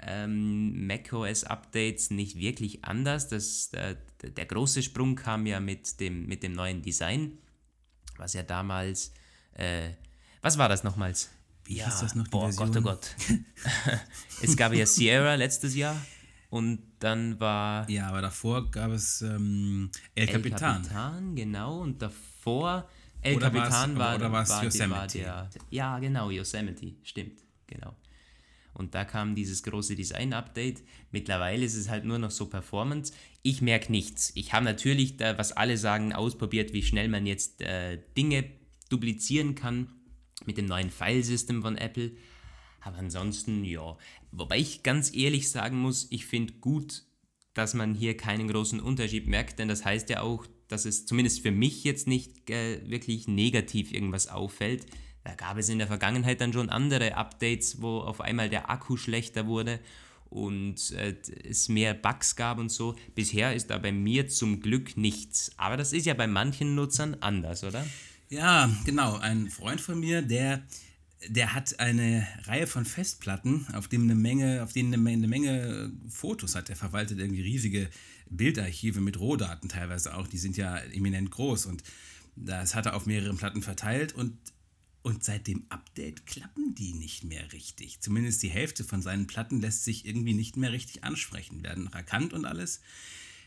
ähm, 0.00 0.86
macOS-Updates 0.86 2.10
nicht 2.10 2.38
wirklich 2.38 2.84
anders. 2.84 3.28
Das, 3.28 3.70
der, 3.70 3.96
der, 4.22 4.46
große 4.46 4.82
Sprung 4.82 5.16
kam 5.16 5.46
ja 5.46 5.60
mit 5.60 6.00
dem, 6.00 6.26
mit 6.26 6.42
dem 6.42 6.52
neuen 6.52 6.82
Design, 6.82 7.38
was 8.16 8.34
ja 8.34 8.42
damals, 8.42 9.12
äh, 9.54 9.90
was 10.42 10.58
war 10.58 10.68
das 10.68 10.84
nochmals? 10.84 11.30
Wie 11.64 11.76
ja, 11.76 11.86
hieß 11.86 12.00
das 12.00 12.14
noch? 12.14 12.28
boah? 12.28 12.50
Gott, 12.52 12.76
oh 12.76 12.80
Gott. 12.80 13.14
es 14.42 14.56
gab 14.56 14.72
ja 14.72 14.86
Sierra 14.86 15.34
letztes 15.34 15.74
Jahr 15.74 15.96
und 16.50 16.80
dann 17.00 17.38
war... 17.40 17.88
Ja, 17.90 18.08
aber 18.08 18.22
davor 18.22 18.70
gab 18.70 18.92
es 18.92 19.22
ähm, 19.22 19.90
El, 20.14 20.28
El 20.28 20.34
Capitan. 20.34 20.82
Capitan, 20.82 21.34
genau, 21.34 21.80
und 21.80 22.00
davor... 22.00 22.88
El 23.20 23.36
oder 23.36 23.50
Capitan 23.50 23.98
war, 23.98 24.14
oder 24.14 24.30
war, 24.30 24.48
war, 24.48 24.64
Yosemite? 24.64 24.96
War 24.96 25.06
der, 25.08 25.50
ja, 25.70 25.98
genau, 25.98 26.30
Yosemite, 26.30 26.94
stimmt, 27.02 27.40
genau. 27.66 27.96
Und 28.78 28.94
da 28.94 29.04
kam 29.04 29.34
dieses 29.34 29.62
große 29.64 29.96
Design-Update. 29.96 30.82
Mittlerweile 31.10 31.64
ist 31.64 31.74
es 31.74 31.88
halt 31.88 32.04
nur 32.04 32.18
noch 32.18 32.30
so 32.30 32.46
Performance. 32.46 33.12
Ich 33.42 33.60
merke 33.60 33.92
nichts. 33.92 34.32
Ich 34.34 34.52
habe 34.52 34.64
natürlich, 34.64 35.16
da, 35.16 35.36
was 35.36 35.52
alle 35.52 35.76
sagen, 35.76 36.12
ausprobiert, 36.12 36.72
wie 36.72 36.82
schnell 36.82 37.08
man 37.08 37.26
jetzt 37.26 37.60
äh, 37.60 37.98
Dinge 38.16 38.44
duplizieren 38.88 39.54
kann 39.54 39.92
mit 40.46 40.56
dem 40.56 40.66
neuen 40.66 40.90
Filesystem 40.90 41.60
von 41.60 41.76
Apple. 41.76 42.12
Aber 42.80 42.98
ansonsten, 42.98 43.64
ja. 43.64 43.98
Wobei 44.30 44.58
ich 44.58 44.82
ganz 44.82 45.14
ehrlich 45.14 45.50
sagen 45.50 45.78
muss, 45.78 46.06
ich 46.10 46.24
finde 46.24 46.54
gut, 46.54 47.02
dass 47.54 47.74
man 47.74 47.94
hier 47.94 48.16
keinen 48.16 48.46
großen 48.46 48.78
Unterschied 48.78 49.26
merkt, 49.26 49.58
denn 49.58 49.68
das 49.68 49.84
heißt 49.84 50.08
ja 50.10 50.20
auch, 50.20 50.46
dass 50.68 50.84
es 50.84 51.06
zumindest 51.06 51.40
für 51.40 51.50
mich 51.50 51.82
jetzt 51.82 52.06
nicht 52.06 52.48
äh, 52.50 52.88
wirklich 52.88 53.26
negativ 53.26 53.92
irgendwas 53.92 54.28
auffällt. 54.28 54.86
Da 55.28 55.34
gab 55.34 55.58
es 55.58 55.68
in 55.68 55.76
der 55.76 55.86
Vergangenheit 55.86 56.40
dann 56.40 56.54
schon 56.54 56.70
andere 56.70 57.14
Updates, 57.14 57.82
wo 57.82 57.98
auf 57.98 58.22
einmal 58.22 58.48
der 58.48 58.70
Akku 58.70 58.96
schlechter 58.96 59.46
wurde 59.46 59.78
und 60.30 60.92
äh, 60.92 61.14
es 61.44 61.68
mehr 61.68 61.92
Bugs 61.92 62.34
gab 62.34 62.56
und 62.56 62.70
so. 62.70 62.96
Bisher 63.14 63.54
ist 63.54 63.68
da 63.68 63.76
bei 63.76 63.92
mir 63.92 64.28
zum 64.28 64.60
Glück 64.60 64.96
nichts. 64.96 65.52
Aber 65.58 65.76
das 65.76 65.92
ist 65.92 66.06
ja 66.06 66.14
bei 66.14 66.26
manchen 66.26 66.74
Nutzern 66.74 67.18
anders, 67.20 67.62
oder? 67.62 67.86
Ja, 68.30 68.70
genau. 68.86 69.18
Ein 69.18 69.50
Freund 69.50 69.82
von 69.82 70.00
mir, 70.00 70.22
der, 70.22 70.62
der 71.28 71.52
hat 71.52 71.78
eine 71.78 72.26
Reihe 72.44 72.66
von 72.66 72.86
Festplatten, 72.86 73.66
auf 73.74 73.86
denen 73.86 74.10
eine 74.10 74.18
Menge, 74.18 74.62
auf 74.62 74.72
denen 74.72 74.94
eine 74.94 75.10
eine 75.10 75.28
Menge 75.28 75.92
Fotos 76.08 76.54
hat. 76.54 76.70
Er 76.70 76.76
verwaltet 76.76 77.18
irgendwie 77.18 77.42
riesige 77.42 77.90
Bildarchive 78.30 79.02
mit 79.02 79.20
Rohdaten 79.20 79.68
teilweise 79.68 80.16
auch. 80.16 80.26
Die 80.26 80.38
sind 80.38 80.56
ja 80.56 80.78
eminent 80.78 81.30
groß 81.30 81.66
und 81.66 81.82
das 82.34 82.74
hat 82.74 82.86
er 82.86 82.96
auf 82.96 83.04
mehreren 83.04 83.36
Platten 83.36 83.60
verteilt 83.60 84.14
und 84.14 84.38
und 85.02 85.24
seit 85.24 85.46
dem 85.46 85.64
Update 85.68 86.26
klappen 86.26 86.74
die 86.74 86.92
nicht 86.92 87.24
mehr 87.24 87.52
richtig. 87.52 88.00
Zumindest 88.00 88.42
die 88.42 88.50
Hälfte 88.50 88.84
von 88.84 89.02
seinen 89.02 89.26
Platten 89.26 89.60
lässt 89.60 89.84
sich 89.84 90.06
irgendwie 90.06 90.34
nicht 90.34 90.56
mehr 90.56 90.72
richtig 90.72 91.04
ansprechen, 91.04 91.62
werden 91.62 91.84
noch 91.84 91.94
erkannt 91.94 92.32
und 92.32 92.44
alles. 92.44 92.80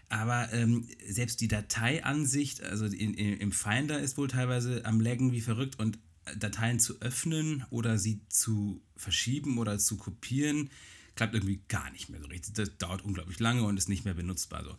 Aber 0.09 0.51
ähm, 0.51 0.87
selbst 1.07 1.39
die 1.39 1.47
Dateiansicht, 1.47 2.61
also 2.63 2.85
in, 2.85 3.13
in, 3.13 3.37
im 3.37 3.51
Finder 3.51 3.99
ist 3.99 4.17
wohl 4.17 4.27
teilweise 4.27 4.85
am 4.85 4.99
Laggen 4.99 5.31
wie 5.31 5.41
verrückt 5.41 5.79
und 5.79 5.99
Dateien 6.37 6.79
zu 6.79 6.99
öffnen 7.01 7.65
oder 7.69 7.97
sie 7.97 8.21
zu 8.29 8.81
verschieben 8.95 9.57
oder 9.57 9.79
zu 9.79 9.97
kopieren, 9.97 10.69
klappt 11.15 11.33
irgendwie 11.33 11.61
gar 11.67 11.89
nicht 11.91 12.09
mehr 12.09 12.21
so 12.21 12.27
richtig. 12.27 12.53
Das 12.53 12.77
dauert 12.77 13.03
unglaublich 13.03 13.39
lange 13.39 13.63
und 13.63 13.77
ist 13.77 13.89
nicht 13.89 14.05
mehr 14.05 14.13
benutzbar 14.13 14.63
so. 14.63 14.75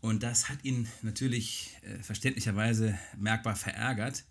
Und 0.00 0.22
das 0.22 0.48
hat 0.48 0.64
ihn 0.64 0.88
natürlich 1.02 1.76
äh, 1.82 2.02
verständlicherweise 2.02 2.98
merkbar 3.18 3.56
verärgert. 3.56 4.24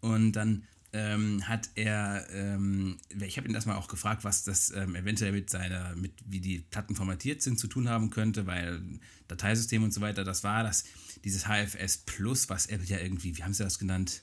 Und 0.00 0.32
dann 0.32 0.64
ähm, 0.92 1.46
hat 1.48 1.70
er, 1.74 2.26
ähm, 2.32 2.98
ich 3.20 3.36
habe 3.36 3.48
ihn 3.48 3.54
erstmal 3.54 3.76
auch 3.76 3.88
gefragt, 3.88 4.24
was 4.24 4.44
das 4.44 4.70
ähm, 4.70 4.94
eventuell 4.94 5.32
mit 5.32 5.50
seiner, 5.50 5.94
mit 5.96 6.12
wie 6.24 6.40
die 6.40 6.60
Platten 6.60 6.94
formatiert 6.94 7.42
sind, 7.42 7.58
zu 7.58 7.66
tun 7.66 7.88
haben 7.88 8.10
könnte, 8.10 8.46
weil 8.46 8.80
Dateisystem 9.28 9.82
und 9.82 9.92
so 9.92 10.00
weiter, 10.00 10.24
das 10.24 10.44
war 10.44 10.62
das, 10.62 10.84
dieses 11.24 11.44
HFS 11.46 11.98
Plus, 11.98 12.48
was 12.48 12.66
Apple 12.66 12.86
ja 12.86 12.98
irgendwie, 12.98 13.36
wie 13.36 13.42
haben 13.42 13.54
sie 13.54 13.64
das 13.64 13.78
genannt? 13.78 14.22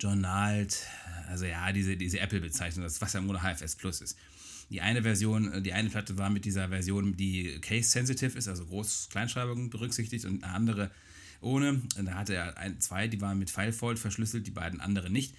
Journalt, 0.00 0.86
also 1.28 1.44
ja, 1.44 1.72
diese, 1.72 1.96
diese 1.96 2.18
Apple-Bezeichnung, 2.18 2.84
das 2.84 3.00
was 3.00 3.12
ja 3.12 3.20
nur 3.20 3.40
HFS 3.40 3.76
Plus 3.76 4.00
ist. 4.00 4.18
Die 4.70 4.80
eine 4.80 5.02
Version, 5.02 5.62
die 5.62 5.72
eine 5.72 5.90
Platte 5.90 6.18
war 6.18 6.30
mit 6.30 6.44
dieser 6.44 6.68
Version, 6.68 7.16
die 7.16 7.60
case-sensitive 7.60 8.36
ist, 8.36 8.48
also 8.48 8.66
Groß-Kleinschreibung 8.66 9.70
berücksichtigt 9.70 10.24
und 10.24 10.42
eine 10.42 10.52
andere 10.52 10.90
ohne. 11.40 11.82
Und 11.96 12.06
da 12.06 12.14
hatte 12.14 12.34
er 12.34 12.56
ein, 12.56 12.80
zwei, 12.80 13.06
die 13.06 13.20
waren 13.20 13.38
mit 13.38 13.50
Filefold 13.50 13.98
verschlüsselt, 13.98 14.46
die 14.46 14.50
beiden 14.50 14.80
andere 14.80 15.10
nicht. 15.10 15.34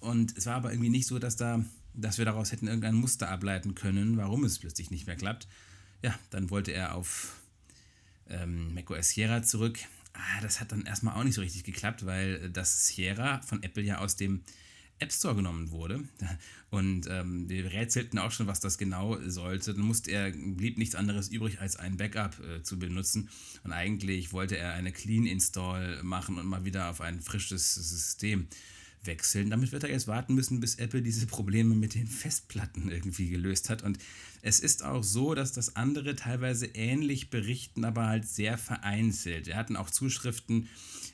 Und 0.00 0.36
es 0.36 0.46
war 0.46 0.56
aber 0.56 0.72
irgendwie 0.72 0.90
nicht 0.90 1.06
so, 1.06 1.18
dass, 1.18 1.36
da, 1.36 1.64
dass 1.94 2.18
wir 2.18 2.24
daraus 2.24 2.52
hätten 2.52 2.66
irgendein 2.66 2.94
Muster 2.94 3.28
ableiten 3.30 3.74
können, 3.74 4.16
warum 4.16 4.44
es 4.44 4.58
plötzlich 4.58 4.90
nicht 4.90 5.06
mehr 5.06 5.16
klappt. 5.16 5.46
Ja, 6.02 6.18
dann 6.30 6.50
wollte 6.50 6.72
er 6.72 6.94
auf 6.94 7.36
ähm, 8.28 8.74
macOS 8.74 9.10
Sierra 9.10 9.42
zurück. 9.42 9.78
Ah, 10.14 10.40
das 10.42 10.60
hat 10.60 10.72
dann 10.72 10.86
erstmal 10.86 11.14
auch 11.14 11.24
nicht 11.24 11.34
so 11.34 11.42
richtig 11.42 11.64
geklappt, 11.64 12.06
weil 12.06 12.50
das 12.50 12.86
Sierra 12.86 13.40
von 13.42 13.62
Apple 13.62 13.82
ja 13.82 13.98
aus 13.98 14.16
dem 14.16 14.42
App 14.98 15.12
Store 15.12 15.34
genommen 15.34 15.70
wurde. 15.70 16.04
Und 16.70 17.06
ähm, 17.08 17.48
wir 17.48 17.72
rätselten 17.72 18.18
auch 18.18 18.30
schon, 18.30 18.46
was 18.46 18.60
das 18.60 18.78
genau 18.78 19.18
sollte. 19.26 19.74
Dann 19.74 19.82
musste 19.82 20.10
er, 20.10 20.30
blieb 20.30 20.78
nichts 20.78 20.94
anderes 20.94 21.28
übrig, 21.28 21.60
als 21.60 21.76
ein 21.76 21.96
Backup 21.96 22.38
äh, 22.40 22.62
zu 22.62 22.78
benutzen. 22.78 23.28
Und 23.64 23.72
eigentlich 23.72 24.32
wollte 24.32 24.56
er 24.56 24.72
eine 24.74 24.92
Clean 24.92 25.26
Install 25.26 26.02
machen 26.02 26.38
und 26.38 26.46
mal 26.46 26.64
wieder 26.64 26.90
auf 26.90 27.00
ein 27.00 27.20
frisches 27.20 27.74
System 27.74 28.48
wechseln. 29.04 29.50
Damit 29.50 29.72
wird 29.72 29.84
er 29.84 29.90
jetzt 29.90 30.08
warten 30.08 30.34
müssen, 30.34 30.60
bis 30.60 30.76
Apple 30.76 31.02
diese 31.02 31.26
Probleme 31.26 31.74
mit 31.74 31.94
den 31.94 32.06
Festplatten 32.06 32.90
irgendwie 32.90 33.28
gelöst 33.28 33.70
hat. 33.70 33.82
Und 33.82 33.98
es 34.42 34.60
ist 34.60 34.84
auch 34.84 35.02
so, 35.02 35.34
dass 35.34 35.52
das 35.52 35.76
andere 35.76 36.16
teilweise 36.16 36.66
ähnlich 36.66 37.30
berichten, 37.30 37.84
aber 37.84 38.06
halt 38.06 38.26
sehr 38.26 38.58
vereinzelt. 38.58 39.46
Wir 39.46 39.56
hatten 39.56 39.76
auch 39.76 39.90
Zuschriften 39.90 40.68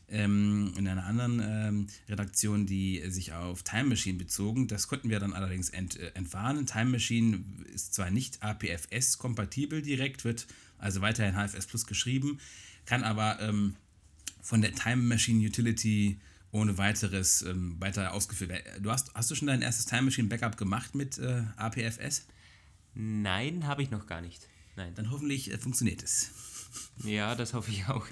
ähm, 0.09 0.72
in 0.77 0.87
einer 0.87 1.05
anderen 1.05 1.40
ähm, 1.44 1.87
Redaktion, 2.09 2.66
die 2.66 3.03
sich 3.11 3.33
auf 3.33 3.62
Time 3.62 3.90
Machine 3.90 4.18
bezogen. 4.18 4.68
Das 4.68 4.88
konnten 4.88 5.11
wir 5.11 5.20
dann 5.20 5.33
allerdings 5.33 5.70
ent, 5.70 5.99
äh, 5.99 6.12
entwarnen. 6.14 6.66
Time 6.66 6.90
Machine 6.90 7.44
ist 7.75 7.94
zwar 7.94 8.11
nicht 8.11 8.42
APFS-kompatibel 8.42 9.83
direkt, 9.83 10.25
wird 10.25 10.46
also 10.79 11.01
weiterhin 11.01 11.35
HFS 11.35 11.66
Plus 11.66 11.87
geschrieben, 11.87 12.38
kann 12.85 13.03
aber 13.03 13.40
ähm, 13.40 13.77
von 14.42 14.61
der 14.61 14.75
Time 14.75 15.03
Machine 15.03 15.44
Utility 15.44 16.20
ohne 16.57 16.79
weiteres 16.79 17.42
ähm, 17.42 17.77
weiter 17.79 18.12
ausgeführt 18.12 18.51
werden. 18.51 18.83
Du 18.83 18.90
hast, 18.90 19.14
hast 19.14 19.31
du 19.31 19.35
schon 19.35 19.49
dein 19.49 19.62
erstes 19.62 19.87
Time 19.87 20.03
Machine 20.03 20.29
Backup 20.29 20.57
gemacht 20.57 20.95
mit 20.95 21.19
äh, 21.19 21.42
APFS? 21.57 22.27
Nein, 22.95 23.66
habe 23.66 23.83
ich 23.83 23.90
noch 23.90 24.07
gar 24.07 24.23
nicht. 24.23 24.49
Nein. 24.75 24.95
Dann 24.95 25.11
hoffentlich 25.11 25.53
äh, 25.53 25.59
funktioniert 25.59 26.03
es. 26.03 26.31
Ja, 27.05 27.35
das 27.35 27.53
hoffe 27.55 27.71
ich 27.71 27.87
auch. 27.87 28.07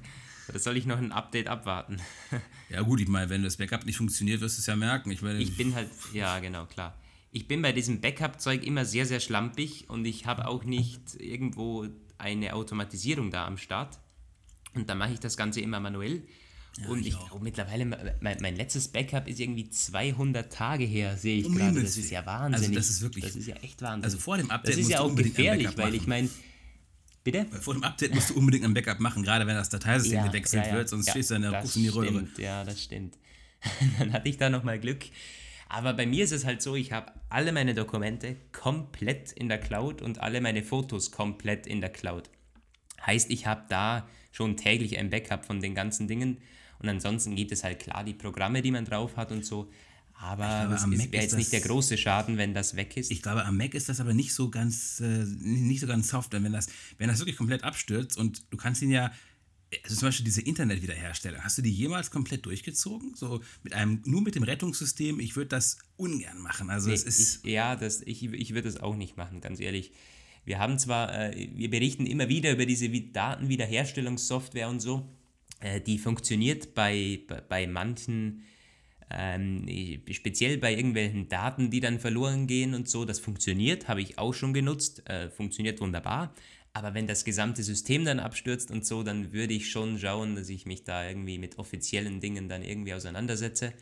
Da 0.53 0.59
soll 0.59 0.77
ich 0.77 0.85
noch 0.85 0.99
ein 0.99 1.11
Update 1.11 1.49
abwarten. 1.49 2.01
ja, 2.69 2.83
gut, 2.83 3.01
ich 3.01 3.09
meine, 3.09 3.31
wenn 3.31 3.43
das 3.43 3.57
Backup 3.57 3.87
nicht 3.87 3.97
funktioniert, 3.97 4.43
wirst 4.43 4.59
du 4.59 4.61
es 4.61 4.67
ja 4.67 4.77
merken. 4.77 5.11
Ich, 5.11 5.23
meine, 5.23 5.39
ich 5.39 5.57
bin 5.57 5.75
halt, 5.75 5.89
ja, 6.13 6.39
genau, 6.39 6.67
klar. 6.67 6.99
Ich 7.31 7.49
bin 7.49 7.63
bei 7.63 7.73
diesem 7.73 8.01
Backup-Zeug 8.01 8.63
immer 8.63 8.85
sehr, 8.85 9.07
sehr 9.07 9.21
schlampig 9.21 9.89
und 9.89 10.05
ich 10.05 10.27
habe 10.27 10.47
auch 10.47 10.65
nicht 10.65 11.15
irgendwo 11.19 11.89
eine 12.19 12.55
Automatisierung 12.55 13.31
da 13.31 13.47
am 13.47 13.57
Start. 13.57 13.99
Und 14.75 14.89
da 14.91 14.95
mache 14.95 15.15
ich 15.15 15.21
das 15.21 15.37
Ganze 15.37 15.61
immer 15.61 15.81
manuell. 15.81 16.23
Ja, 16.81 16.89
und 16.89 17.01
ich, 17.01 17.09
ich 17.09 17.19
glaube 17.19 17.45
mittlerweile, 17.45 17.85
mein, 17.85 18.37
mein, 18.41 18.57
letztes 18.57 18.89
Backup 18.89 19.29
ist 19.29 19.39
irgendwie 19.39 19.71
200 19.71 20.53
Tage 20.53 20.85
her, 20.85 21.17
sehe 21.17 21.39
ich 21.39 21.53
gerade. 21.53 21.81
Das 21.81 21.97
ist 21.97 22.11
ja 22.11 22.27
wahnsinnig. 22.27 22.69
Also 22.69 22.75
das 22.75 22.91
ist 22.91 23.01
wirklich. 23.03 23.25
Das 23.25 23.37
ist 23.37 23.47
ja 23.47 23.55
echt 23.57 23.81
wahnsinnig. 23.81 24.05
Also 24.05 24.19
vor 24.19 24.37
dem 24.37 24.51
Update 24.51 24.75
Das 24.75 24.81
ist 24.81 24.91
ja 24.91 25.01
auch 25.01 25.15
gefährlich, 25.15 25.77
weil 25.77 25.95
ich 25.95 26.07
meine. 26.07 26.29
Bitte? 27.23 27.47
Vor 27.61 27.73
dem 27.73 27.85
Update 27.85 28.15
musst 28.15 28.31
du 28.31 28.35
unbedingt 28.35 28.65
ein 28.65 28.75
Backup 28.75 29.01
machen, 29.01 29.23
gerade 29.23 29.47
wenn 29.47 29.55
das 29.55 29.71
Dateisystem 29.71 30.19
ja, 30.19 30.27
gewechselt 30.27 30.65
ja, 30.65 30.73
ja. 30.73 30.77
wird, 30.77 30.91
sonst 30.91 31.09
stehst 31.09 31.31
du 31.31 31.37
in 31.37 31.43
der 31.43 31.59
Kuss 31.63 31.75
in 31.77 31.83
die 31.83 31.89
Röhre. 31.89 32.29
Ja, 32.37 32.65
das 32.65 32.83
stimmt. 32.83 33.17
Dann 33.99 34.13
hatte 34.13 34.29
ich 34.29 34.37
da 34.37 34.51
nochmal 34.51 34.79
Glück. 34.79 35.07
Aber 35.71 35.95
bei 35.95 36.07
mir 36.07 36.23
ist 36.23 36.33
es 36.33 36.45
halt 36.45 36.61
so, 36.61 36.77
ich 36.77 36.93
habe 36.93 37.13
alle 37.31 37.51
meine 37.51 37.73
Dokumente 37.73 38.37
komplett 38.53 39.33
in 39.33 39.49
der 39.49 39.59
Cloud 39.59 40.03
und 40.03 40.21
alle 40.21 40.43
meine 40.43 40.63
Fotos 40.63 41.13
komplett 41.13 41.67
in 41.67 41.81
der 41.81 41.91
Cloud. 41.91 42.29
Heißt, 43.07 43.31
ich 43.31 43.47
habe 43.47 43.65
da 43.71 44.07
schon 44.31 44.57
täglich 44.57 44.99
ein 44.99 45.11
Backup 45.11 45.47
von 45.47 45.61
den 45.61 45.75
ganzen 45.75 46.09
Dingen 46.09 46.39
und 46.85 46.91
ansonsten 46.91 47.35
gibt 47.35 47.51
es 47.51 47.65
halt 47.65 47.81
klar 47.81 48.05
die 48.05 48.13
Programme, 48.13 48.61
die 48.61 48.71
man 48.71 48.85
drauf 48.85 49.17
hat 49.17 49.33
und 49.33 49.45
so. 49.45 49.71
Aber 50.17 50.71
es 50.73 50.89
wäre 50.89 51.23
jetzt 51.23 51.35
nicht 51.35 51.53
der 51.53 51.61
große 51.61 51.99
Schaden, 51.99 52.37
wenn 52.37 52.55
das 52.55 52.77
weg 52.77 52.97
ist. 52.97 53.11
Ich 53.11 53.23
glaube, 53.23 53.45
am 53.45 53.57
Mac 53.57 53.75
ist 53.75 53.89
das 53.89 54.01
aber 54.01 54.15
nicht 54.15 54.33
so 54.33 54.51
ganz, 54.51 55.01
äh, 55.01 55.25
nicht 55.25 55.81
so 55.81 55.87
ganz 55.87 56.09
soft. 56.09 56.33
Wenn 56.33 56.53
das, 56.53 56.69
wenn 56.99 57.09
das 57.09 57.19
wirklich 57.19 57.37
komplett 57.37 57.65
abstürzt 57.65 58.17
und 58.19 58.45
du 58.51 58.57
kannst 58.57 58.83
ihn 58.83 58.91
ja, 58.91 59.11
also 59.83 59.97
zum 59.97 60.09
Beispiel 60.09 60.25
diese 60.25 60.43
Internetwiederherstellung, 60.43 61.43
hast 61.43 61.59
du 61.59 61.63
die 61.63 61.73
jemals 61.73 62.11
komplett 62.11 62.47
durchgezogen? 62.47 63.15
So 63.17 63.41
mit 63.63 63.73
einem, 63.73 64.03
nur 64.05 64.21
mit 64.21 64.35
dem 64.35 64.45
Rettungssystem, 64.45 65.19
ich 65.21 65.37
würde 65.37 65.49
das 65.49 65.79
ungern 65.97 66.39
machen. 66.39 66.71
Also 66.71 66.89
nee, 66.89 66.95
es 66.95 67.03
ist. 67.03 67.45
Ich, 67.45 67.53
ja, 67.53 67.75
das, 67.75 68.03
ich, 68.03 68.23
ich 68.23 68.51
würde 68.51 68.71
das 68.71 68.79
auch 68.79 68.95
nicht 68.95 69.17
machen, 69.17 69.41
ganz 69.41 69.59
ehrlich. 69.59 69.91
Wir 70.45 70.59
haben 70.59 70.79
zwar, 70.79 71.13
äh, 71.13 71.49
wir 71.55 71.71
berichten 71.71 72.07
immer 72.07 72.29
wieder 72.29 72.53
über 72.53 72.67
diese 72.67 72.89
Datenwiederherstellungssoftware 72.89 74.69
und 74.69 74.81
so. 74.81 75.09
Äh, 75.65 75.81
die 75.81 75.99
funktioniert 75.99 76.75
bei, 76.75 77.21
bei 77.49 77.67
manchen, 77.67 78.43
ähm, 79.11 79.67
speziell 80.11 80.59
bei 80.59 80.75
irgendwelchen 80.75 81.29
Daten, 81.29 81.71
die 81.71 81.81
dann 81.81 81.99
verloren 81.99 82.47
gehen 82.47 82.75
und 82.75 82.87
so. 82.89 83.07
Das 83.07 83.19
funktioniert, 83.19 83.89
habe 83.89 84.03
ich 84.03 84.19
auch 84.19 84.35
schon 84.35 84.53
genutzt, 84.53 85.09
äh, 85.09 85.31
funktioniert 85.31 85.81
wunderbar. 85.81 86.35
Aber 86.75 86.93
wenn 86.93 87.07
das 87.07 87.25
gesamte 87.25 87.63
System 87.63 88.05
dann 88.05 88.21
abstürzt 88.21 88.71
und 88.71 88.85
so, 88.85 89.03
dann 89.03 89.33
würde 89.33 89.55
ich 89.55 89.71
schon 89.71 89.99
schauen, 89.99 90.37
dass 90.37 90.51
ich 90.51 90.67
mich 90.67 90.85
da 90.85 91.09
irgendwie 91.09 91.39
mit 91.39 91.59
offiziellen 91.59 92.21
Dingen 92.21 92.49
dann 92.49 92.63
irgendwie 92.63 92.93
auseinandersetze, 92.93 93.73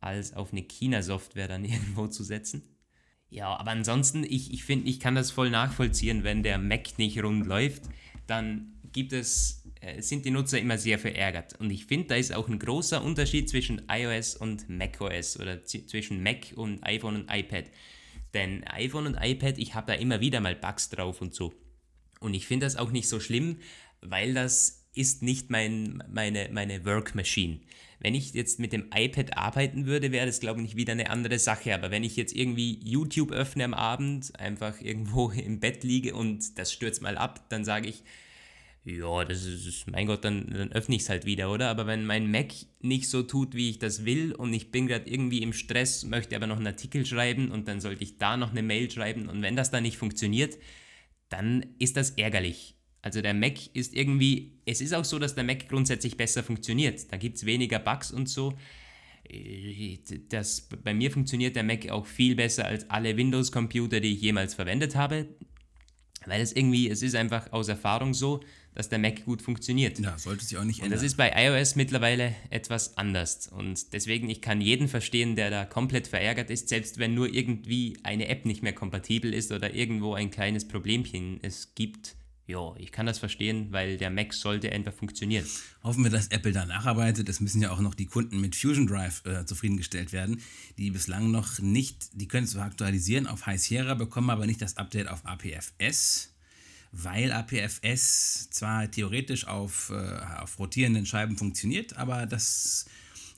als 0.00 0.34
auf 0.34 0.50
eine 0.50 0.62
China-Software 0.62 1.46
dann 1.46 1.64
irgendwo 1.64 2.08
zu 2.08 2.24
setzen. 2.24 2.62
Ja, 3.30 3.56
aber 3.56 3.70
ansonsten, 3.70 4.24
ich, 4.24 4.52
ich 4.52 4.64
finde, 4.64 4.88
ich 4.88 4.98
kann 4.98 5.14
das 5.14 5.30
voll 5.30 5.50
nachvollziehen, 5.50 6.24
wenn 6.24 6.42
der 6.42 6.58
Mac 6.58 6.98
nicht 6.98 7.22
rund 7.22 7.46
läuft, 7.46 7.84
dann 8.26 8.72
gibt 8.92 9.12
es 9.12 9.61
sind 9.98 10.24
die 10.24 10.30
Nutzer 10.30 10.60
immer 10.60 10.78
sehr 10.78 10.98
verärgert. 10.98 11.58
Und 11.58 11.70
ich 11.70 11.86
finde, 11.86 12.08
da 12.08 12.14
ist 12.14 12.34
auch 12.34 12.48
ein 12.48 12.58
großer 12.58 13.02
Unterschied 13.02 13.48
zwischen 13.48 13.82
iOS 13.90 14.36
und 14.36 14.68
macOS 14.68 15.38
oder 15.38 15.64
zwischen 15.64 16.22
Mac 16.22 16.52
und 16.54 16.84
iPhone 16.84 17.16
und 17.16 17.30
iPad. 17.30 17.64
Denn 18.34 18.64
iPhone 18.64 19.06
und 19.06 19.16
iPad, 19.20 19.58
ich 19.58 19.74
habe 19.74 19.88
da 19.88 19.94
immer 19.94 20.20
wieder 20.20 20.40
mal 20.40 20.54
Bugs 20.54 20.88
drauf 20.88 21.20
und 21.20 21.34
so. 21.34 21.52
Und 22.20 22.34
ich 22.34 22.46
finde 22.46 22.66
das 22.66 22.76
auch 22.76 22.92
nicht 22.92 23.08
so 23.08 23.20
schlimm, 23.20 23.58
weil 24.00 24.34
das 24.34 24.86
ist 24.94 25.22
nicht 25.22 25.50
mein, 25.50 26.02
meine, 26.08 26.48
meine 26.52 26.84
Work 26.84 27.14
Machine. 27.14 27.60
Wenn 27.98 28.14
ich 28.14 28.34
jetzt 28.34 28.58
mit 28.58 28.72
dem 28.72 28.90
iPad 28.94 29.36
arbeiten 29.36 29.86
würde, 29.86 30.12
wäre 30.12 30.26
das, 30.26 30.40
glaube 30.40 30.60
ich, 30.62 30.76
wieder 30.76 30.92
eine 30.92 31.10
andere 31.10 31.38
Sache. 31.38 31.74
Aber 31.74 31.90
wenn 31.90 32.04
ich 32.04 32.16
jetzt 32.16 32.34
irgendwie 32.34 32.78
YouTube 32.82 33.30
öffne 33.30 33.64
am 33.64 33.74
Abend, 33.74 34.38
einfach 34.38 34.80
irgendwo 34.80 35.30
im 35.36 35.60
Bett 35.60 35.84
liege 35.84 36.14
und 36.14 36.58
das 36.58 36.72
stürzt 36.72 37.02
mal 37.02 37.16
ab, 37.16 37.48
dann 37.48 37.64
sage 37.64 37.88
ich, 37.88 38.02
ja, 38.84 39.24
das 39.24 39.44
ist, 39.44 39.88
mein 39.90 40.06
Gott, 40.06 40.24
dann, 40.24 40.48
dann 40.50 40.72
öffne 40.72 40.96
ich 40.96 41.02
es 41.02 41.08
halt 41.08 41.24
wieder, 41.24 41.52
oder? 41.52 41.68
Aber 41.68 41.86
wenn 41.86 42.04
mein 42.04 42.30
Mac 42.30 42.52
nicht 42.80 43.08
so 43.08 43.22
tut, 43.22 43.54
wie 43.54 43.70
ich 43.70 43.78
das 43.78 44.04
will 44.04 44.32
und 44.32 44.52
ich 44.52 44.72
bin 44.72 44.88
gerade 44.88 45.08
irgendwie 45.08 45.42
im 45.42 45.52
Stress, 45.52 46.04
möchte 46.04 46.34
aber 46.34 46.48
noch 46.48 46.56
einen 46.56 46.66
Artikel 46.66 47.06
schreiben 47.06 47.52
und 47.52 47.68
dann 47.68 47.80
sollte 47.80 48.02
ich 48.02 48.18
da 48.18 48.36
noch 48.36 48.50
eine 48.50 48.62
Mail 48.62 48.90
schreiben 48.90 49.28
und 49.28 49.40
wenn 49.42 49.54
das 49.54 49.70
dann 49.70 49.84
nicht 49.84 49.98
funktioniert, 49.98 50.58
dann 51.28 51.64
ist 51.78 51.96
das 51.96 52.10
ärgerlich. 52.10 52.74
Also 53.02 53.22
der 53.22 53.34
Mac 53.34 53.54
ist 53.74 53.94
irgendwie, 53.94 54.58
es 54.64 54.80
ist 54.80 54.94
auch 54.94 55.04
so, 55.04 55.18
dass 55.18 55.34
der 55.34 55.44
Mac 55.44 55.68
grundsätzlich 55.68 56.16
besser 56.16 56.42
funktioniert. 56.42 57.12
Da 57.12 57.16
gibt 57.16 57.36
es 57.36 57.46
weniger 57.46 57.78
Bugs 57.78 58.10
und 58.10 58.28
so. 58.28 58.54
Das, 60.28 60.68
bei 60.82 60.92
mir 60.92 61.10
funktioniert 61.10 61.54
der 61.54 61.62
Mac 61.62 61.88
auch 61.88 62.06
viel 62.06 62.34
besser 62.34 62.66
als 62.66 62.88
alle 62.90 63.16
Windows-Computer, 63.16 64.00
die 64.00 64.14
ich 64.14 64.20
jemals 64.20 64.54
verwendet 64.54 64.96
habe. 64.96 65.28
Weil 66.26 66.40
es 66.40 66.52
irgendwie, 66.52 66.88
es 66.88 67.02
ist 67.02 67.16
einfach 67.16 67.52
aus 67.52 67.68
Erfahrung 67.68 68.14
so, 68.14 68.40
dass 68.74 68.88
der 68.88 68.98
Mac 68.98 69.24
gut 69.24 69.42
funktioniert. 69.42 69.98
Ja, 69.98 70.16
sollte 70.18 70.44
sich 70.44 70.56
auch 70.56 70.64
nicht 70.64 70.78
ändern. 70.78 70.92
Und 70.92 70.96
das 70.96 71.02
ist 71.02 71.16
bei 71.16 71.32
iOS 71.34 71.76
mittlerweile 71.76 72.34
etwas 72.50 72.96
anders. 72.96 73.48
Und 73.48 73.92
deswegen, 73.92 74.30
ich 74.30 74.40
kann 74.40 74.60
jeden 74.60 74.88
verstehen, 74.88 75.36
der 75.36 75.50
da 75.50 75.64
komplett 75.64 76.08
verärgert 76.08 76.50
ist, 76.50 76.68
selbst 76.68 76.98
wenn 76.98 77.14
nur 77.14 77.32
irgendwie 77.32 77.98
eine 78.02 78.28
App 78.28 78.46
nicht 78.46 78.62
mehr 78.62 78.72
kompatibel 78.72 79.32
ist 79.34 79.52
oder 79.52 79.74
irgendwo 79.74 80.14
ein 80.14 80.30
kleines 80.30 80.66
Problemchen 80.66 81.38
es 81.42 81.74
gibt. 81.74 82.16
Ja, 82.46 82.74
ich 82.76 82.90
kann 82.90 83.06
das 83.06 83.18
verstehen, 83.18 83.68
weil 83.70 83.98
der 83.98 84.10
Mac 84.10 84.34
sollte 84.34 84.72
einfach 84.72 84.92
funktionieren. 84.92 85.46
Hoffen 85.84 86.02
wir, 86.02 86.10
dass 86.10 86.26
Apple 86.28 86.52
da 86.52 86.66
nacharbeitet. 86.66 87.28
Es 87.28 87.40
müssen 87.40 87.62
ja 87.62 87.70
auch 87.70 87.80
noch 87.80 87.94
die 87.94 88.06
Kunden 88.06 88.40
mit 88.40 88.56
Fusion 88.56 88.86
Drive 88.86 89.24
äh, 89.24 89.46
zufriedengestellt 89.46 90.12
werden, 90.12 90.40
die 90.76 90.90
bislang 90.90 91.30
noch 91.30 91.60
nicht, 91.60 92.20
die 92.20 92.26
können 92.26 92.46
zwar 92.46 92.64
aktualisieren 92.64 93.26
auf 93.28 93.46
High 93.46 93.60
Sierra, 93.60 93.94
bekommen 93.94 94.28
aber 94.28 94.46
nicht 94.46 94.60
das 94.60 94.76
Update 94.76 95.08
auf 95.08 95.24
APFS 95.24 96.31
weil 96.92 97.32
APFS 97.32 98.50
zwar 98.50 98.90
theoretisch 98.90 99.46
auf, 99.46 99.90
äh, 99.90 100.20
auf 100.40 100.58
rotierenden 100.58 101.06
Scheiben 101.06 101.36
funktioniert, 101.36 101.96
aber 101.96 102.26
das 102.26 102.86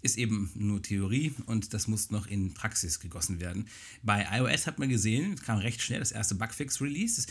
ist 0.02 0.18
eben 0.18 0.50
nur 0.54 0.82
Theorie 0.82 1.34
und 1.46 1.72
das 1.72 1.88
muss 1.88 2.10
noch 2.10 2.26
in 2.26 2.52
Praxis 2.52 3.00
gegossen 3.00 3.40
werden. 3.40 3.66
Bei 4.02 4.26
iOS 4.38 4.66
hat 4.66 4.78
man 4.78 4.90
gesehen, 4.90 5.36
kam 5.36 5.58
recht 5.58 5.80
schnell 5.80 6.00
das 6.00 6.12
erste 6.12 6.34
Bugfix-Release. 6.34 7.26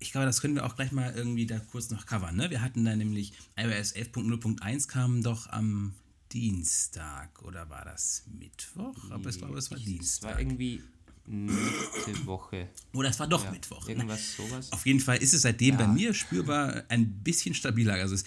Ich 0.00 0.10
glaube, 0.10 0.26
das 0.26 0.40
können 0.40 0.56
wir 0.56 0.66
auch 0.66 0.74
gleich 0.74 0.90
mal 0.90 1.14
irgendwie 1.14 1.46
da 1.46 1.60
kurz 1.60 1.90
noch 1.90 2.04
covern. 2.04 2.34
Ne? 2.34 2.50
Wir 2.50 2.62
hatten 2.62 2.84
da 2.84 2.96
nämlich 2.96 3.32
iOS 3.56 3.94
11.0.1 3.94 4.88
kam 4.88 5.22
doch 5.22 5.48
am 5.50 5.94
Dienstag 6.32 7.42
oder 7.42 7.70
war 7.70 7.84
das 7.84 8.24
Mittwoch? 8.26 9.10
Aber 9.10 9.28
es 9.28 9.40
war, 9.40 9.50
es 9.54 9.70
war 9.70 9.78
Dienstag. 9.78 10.30
Es 10.30 10.34
war 10.34 10.40
irgendwie 10.40 10.82
Woche. 11.26 12.68
Oder 12.92 13.10
es 13.10 13.18
war 13.18 13.26
doch 13.26 13.44
ja, 13.44 13.50
Mittwoch. 13.50 13.86
Ne? 13.86 13.94
Irgendwas 13.94 14.36
sowas. 14.36 14.72
Auf 14.72 14.86
jeden 14.86 15.00
Fall 15.00 15.18
ist 15.18 15.34
es 15.34 15.42
seitdem 15.42 15.78
ja. 15.78 15.86
bei 15.86 15.88
mir 15.88 16.14
spürbar 16.14 16.84
ein 16.88 17.22
bisschen 17.22 17.54
stabiler. 17.54 17.94
Also 17.94 18.14
es 18.14 18.24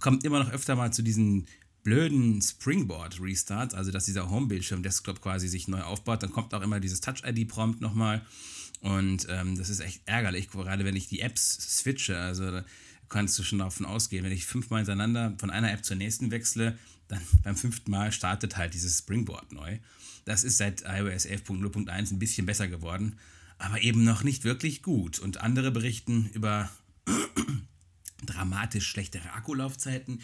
kommt 0.00 0.24
immer 0.24 0.42
noch 0.42 0.50
öfter 0.50 0.76
mal 0.76 0.92
zu 0.92 1.02
diesen 1.02 1.46
blöden 1.82 2.40
Springboard-Restarts, 2.40 3.74
also 3.74 3.90
dass 3.90 4.04
dieser 4.04 4.30
Home-Bildschirm-Desktop 4.30 5.20
quasi 5.20 5.48
sich 5.48 5.68
neu 5.68 5.82
aufbaut. 5.82 6.22
Dann 6.22 6.30
kommt 6.30 6.54
auch 6.54 6.62
immer 6.62 6.80
dieses 6.80 7.00
Touch-ID-Prompt 7.00 7.80
nochmal. 7.80 8.24
Und 8.80 9.26
ähm, 9.30 9.56
das 9.56 9.68
ist 9.68 9.80
echt 9.80 10.02
ärgerlich, 10.06 10.50
gerade 10.50 10.84
wenn 10.84 10.96
ich 10.96 11.08
die 11.08 11.20
Apps 11.20 11.78
switche. 11.78 12.18
Also 12.18 12.50
da 12.50 12.64
kannst 13.08 13.38
du 13.38 13.42
schon 13.42 13.58
davon 13.58 13.86
ausgehen, 13.86 14.24
wenn 14.24 14.32
ich 14.32 14.46
fünfmal 14.46 14.80
hintereinander 14.80 15.34
von 15.38 15.50
einer 15.50 15.72
App 15.72 15.84
zur 15.84 15.96
nächsten 15.96 16.30
wechsle, 16.30 16.78
dann 17.08 17.20
beim 17.44 17.56
fünften 17.56 17.90
Mal 17.90 18.12
startet 18.12 18.56
halt 18.56 18.74
dieses 18.74 18.98
Springboard 18.98 19.52
neu. 19.52 19.78
Das 20.24 20.44
ist 20.44 20.58
seit 20.58 20.82
iOS 20.82 21.26
11.0.1 21.26 22.12
ein 22.12 22.18
bisschen 22.18 22.46
besser 22.46 22.68
geworden, 22.68 23.18
aber 23.58 23.82
eben 23.82 24.04
noch 24.04 24.22
nicht 24.22 24.44
wirklich 24.44 24.82
gut. 24.82 25.18
Und 25.18 25.38
andere 25.38 25.70
berichten 25.70 26.30
über 26.32 26.70
dramatisch 28.24 28.86
schlechtere 28.86 29.32
Akkulaufzeiten 29.32 30.20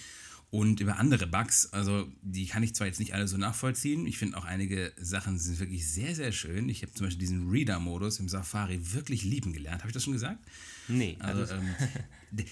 und 0.51 0.81
über 0.81 0.99
andere 0.99 1.27
Bugs. 1.27 1.73
Also 1.73 2.11
die 2.23 2.47
kann 2.47 2.63
ich 2.63 2.75
zwar 2.75 2.87
jetzt 2.87 3.01
nicht 3.01 3.15
alle 3.15 3.29
so 3.29 3.37
nachvollziehen. 3.37 4.07
Ich 4.07 4.19
finde 4.19 4.39
auch 4.39 4.45
einige 4.45 4.93
Sachen 4.97 5.39
sind 5.39 5.59
wirklich 5.59 5.87
sehr, 5.89 6.15
sehr 6.15 6.33
schön. 6.33 6.69
Ich 6.69 6.83
habe 6.83 6.93
zum 6.93 7.07
Beispiel 7.07 7.21
diesen 7.21 7.51
Reader-Modus 7.51 8.19
im 8.19 8.29
Safari 8.29 8.81
wirklich 8.95 9.25
lieben 9.25 9.53
gelernt. 9.53 9.81
Habe 9.81 9.91
ich 9.91 9.95
das 9.95 10.05
schon 10.05 10.15
gesagt? 10.15 10.39
Nee. 10.89 11.17
Also, 11.19 11.53
ähm, 11.55 11.69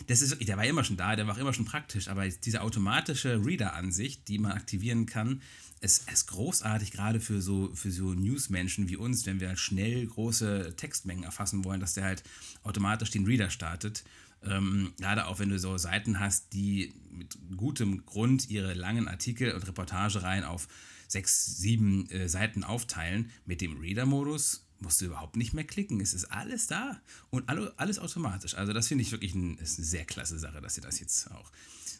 das 0.06 0.20
ist 0.20 0.30
wirklich, 0.30 0.46
der 0.46 0.58
war 0.58 0.66
immer 0.66 0.84
schon 0.84 0.98
da, 0.98 1.16
der 1.16 1.26
war 1.26 1.34
auch 1.34 1.38
immer 1.38 1.54
schon 1.54 1.64
praktisch, 1.64 2.08
aber 2.08 2.28
diese 2.28 2.60
automatische 2.60 3.40
Reader-Ansicht, 3.44 4.28
die 4.28 4.38
man 4.38 4.52
aktivieren 4.52 5.06
kann, 5.06 5.40
es 5.80 5.98
ist 5.98 6.26
großartig, 6.28 6.90
gerade 6.90 7.20
für 7.20 7.42
so, 7.42 7.70
für 7.74 7.90
so 7.90 8.14
Newsmenschen 8.14 8.88
wie 8.88 8.96
uns, 8.96 9.26
wenn 9.26 9.40
wir 9.40 9.48
halt 9.48 9.58
schnell 9.58 10.06
große 10.06 10.74
Textmengen 10.76 11.24
erfassen 11.24 11.64
wollen, 11.64 11.80
dass 11.80 11.94
der 11.94 12.04
halt 12.04 12.22
automatisch 12.62 13.10
den 13.10 13.26
Reader 13.26 13.50
startet. 13.50 14.04
Ähm, 14.42 14.92
gerade 14.98 15.26
auch 15.26 15.38
wenn 15.38 15.50
du 15.50 15.58
so 15.58 15.76
Seiten 15.76 16.20
hast, 16.20 16.52
die 16.52 16.94
mit 17.10 17.36
gutem 17.56 18.04
Grund 18.06 18.48
ihre 18.48 18.74
langen 18.74 19.08
Artikel 19.08 19.52
und 19.52 19.66
Reportagereihen 19.66 20.44
auf 20.44 20.68
sechs, 21.08 21.58
sieben 21.58 22.08
äh, 22.10 22.28
Seiten 22.28 22.64
aufteilen, 22.64 23.30
mit 23.44 23.60
dem 23.60 23.78
Reader-Modus 23.78 24.66
musst 24.80 25.00
du 25.00 25.06
überhaupt 25.06 25.36
nicht 25.36 25.54
mehr 25.54 25.64
klicken. 25.64 26.00
Es 26.00 26.14
ist 26.14 26.26
alles 26.26 26.66
da 26.66 27.00
und 27.30 27.48
alles 27.48 27.98
automatisch. 27.98 28.54
Also 28.54 28.72
das 28.72 28.88
finde 28.88 29.02
ich 29.02 29.12
wirklich 29.12 29.34
ein, 29.34 29.56
ist 29.58 29.78
eine 29.78 29.86
sehr 29.86 30.04
klasse 30.04 30.38
Sache, 30.38 30.60
dass 30.60 30.74
sie 30.74 30.80
das 30.80 31.00
jetzt 31.00 31.30
auch 31.30 31.50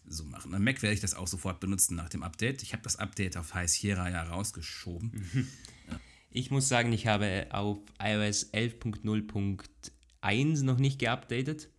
so 0.09 0.25
machen. 0.25 0.55
Am 0.55 0.65
Mac 0.65 0.83
werde 0.83 0.95
ich 0.95 1.01
das 1.01 1.15
auch 1.15 1.27
sofort 1.27 1.61
benutzen 1.61 1.97
nach 1.97 2.09
dem 2.09 2.23
Update. 2.23 2.63
Ich 2.63 2.73
habe 2.73 2.83
das 2.83 2.97
Update 2.97 3.37
auf 3.37 3.55
High 3.55 3.69
Sierra 3.69 4.11
ja 4.11 4.23
rausgeschoben. 4.23 5.49
Ich 6.37 6.51
muss 6.51 6.69
sagen, 6.69 6.93
ich 6.93 7.07
habe 7.07 7.47
auf 7.49 7.79
iOS 7.99 8.53
11.0.1 8.53 10.65
noch 10.65 10.77
nicht 10.77 10.99
geupdatet, 10.99 11.71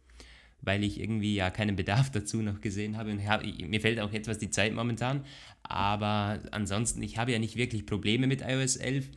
weil 0.62 0.84
ich 0.84 1.00
irgendwie 1.00 1.36
ja 1.36 1.52
keinen 1.52 1.76
Bedarf 1.76 2.10
dazu 2.12 2.42
noch 2.42 2.60
gesehen 2.60 2.98
habe. 2.98 3.12
Und 3.12 3.22
mir 3.70 3.82
fällt 3.82 4.00
auch 4.00 4.12
etwas 4.12 4.40
die 4.40 4.50
Zeit 4.50 4.74
momentan. 4.74 5.24
Aber 5.62 6.40
ansonsten, 6.50 7.04
ich 7.04 7.20
habe 7.20 7.34
ja 7.34 7.38
nicht 7.38 7.56
wirklich 7.56 7.86
Probleme 7.86 8.26
mit 8.26 8.42
iOS 8.42 8.78
11. 8.78 9.12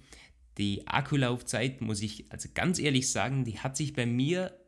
Die 0.59 0.87
Akkulaufzeit, 0.87 1.81
muss 1.81 2.03
ich 2.03 2.31
also 2.31 2.51
ganz 2.53 2.79
ehrlich 2.79 3.11
sagen, 3.11 3.47
die 3.47 3.61
hat 3.61 3.79
sich 3.79 3.95
bei 3.95 4.05
mir 4.05 4.60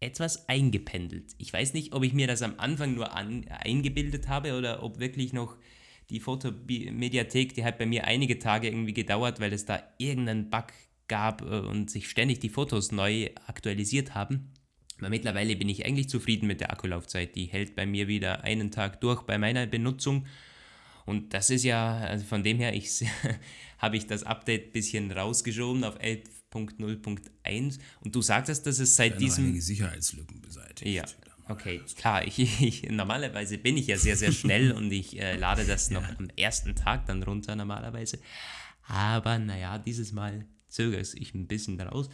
etwas 0.00 0.48
eingependelt. 0.48 1.34
Ich 1.38 1.52
weiß 1.52 1.74
nicht, 1.74 1.92
ob 1.92 2.02
ich 2.02 2.14
mir 2.14 2.26
das 2.26 2.42
am 2.42 2.54
Anfang 2.56 2.94
nur 2.94 3.14
an, 3.14 3.46
eingebildet 3.48 4.28
habe 4.28 4.56
oder 4.56 4.82
ob 4.82 4.98
wirklich 4.98 5.32
noch 5.32 5.56
die 6.08 6.20
Fotomediathek, 6.20 7.54
die 7.54 7.64
hat 7.64 7.78
bei 7.78 7.86
mir 7.86 8.04
einige 8.04 8.38
Tage 8.38 8.68
irgendwie 8.68 8.94
gedauert, 8.94 9.40
weil 9.40 9.52
es 9.52 9.64
da 9.64 9.82
irgendeinen 9.98 10.50
Bug 10.50 10.66
gab 11.06 11.42
äh, 11.42 11.60
und 11.60 11.90
sich 11.90 12.08
ständig 12.08 12.40
die 12.40 12.48
Fotos 12.48 12.92
neu 12.92 13.28
aktualisiert 13.46 14.14
haben. 14.14 14.52
Aber 14.98 15.10
mittlerweile 15.10 15.56
bin 15.56 15.68
ich 15.68 15.86
eigentlich 15.86 16.08
zufrieden 16.08 16.46
mit 16.46 16.60
der 16.60 16.72
Akkulaufzeit. 16.72 17.34
Die 17.36 17.46
hält 17.46 17.74
bei 17.74 17.86
mir 17.86 18.08
wieder 18.08 18.44
einen 18.44 18.70
Tag 18.70 19.00
durch 19.00 19.22
bei 19.22 19.38
meiner 19.38 19.66
Benutzung. 19.66 20.26
Und 21.06 21.32
das 21.32 21.50
ist 21.50 21.64
ja, 21.64 21.98
also 21.98 22.24
von 22.24 22.42
dem 22.42 22.58
her, 22.58 22.74
ich 22.74 23.04
habe 23.78 23.96
ich 23.96 24.06
das 24.06 24.24
Update 24.24 24.68
ein 24.68 24.72
bisschen 24.72 25.10
rausgeschoben 25.10 25.84
auf 25.84 25.96
11.0.1 26.52 27.78
und 28.04 28.14
du 28.14 28.22
sagtest, 28.22 28.66
dass 28.66 28.78
es 28.78 28.96
seit 28.96 29.12
ja, 29.12 29.18
diesem... 29.18 29.44
einige 29.44 29.62
Sicherheitslücken 29.62 30.40
beseitigt. 30.40 30.94
Ja, 30.94 31.04
okay, 31.48 31.80
klar. 31.96 32.26
Ich, 32.26 32.38
ich, 32.38 32.90
normalerweise 32.90 33.58
bin 33.58 33.76
ich 33.76 33.86
ja 33.86 33.96
sehr, 33.96 34.16
sehr 34.16 34.32
schnell 34.32 34.72
und 34.76 34.90
ich 34.90 35.18
äh, 35.18 35.36
lade 35.36 35.64
das 35.64 35.90
ja. 35.90 36.00
noch 36.00 36.18
am 36.18 36.28
ersten 36.36 36.74
Tag 36.74 37.06
dann 37.06 37.22
runter 37.22 37.56
normalerweise. 37.56 38.18
Aber 38.86 39.38
naja, 39.38 39.78
dieses 39.78 40.12
Mal 40.12 40.46
zögere 40.68 41.00
ich 41.00 41.34
ein 41.34 41.46
bisschen 41.46 41.78
daraus. 41.78 42.08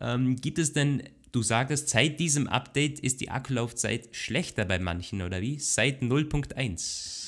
Ähm, 0.00 0.36
gibt 0.36 0.58
es 0.58 0.72
denn, 0.72 1.02
du 1.32 1.42
sagtest, 1.42 1.88
seit 1.88 2.18
diesem 2.18 2.48
Update 2.48 3.00
ist 3.00 3.20
die 3.20 3.30
Akkulaufzeit 3.30 4.14
schlechter 4.14 4.64
bei 4.64 4.78
manchen, 4.78 5.22
oder 5.22 5.40
wie? 5.40 5.58
Seit 5.58 6.02
0.1? 6.02 7.25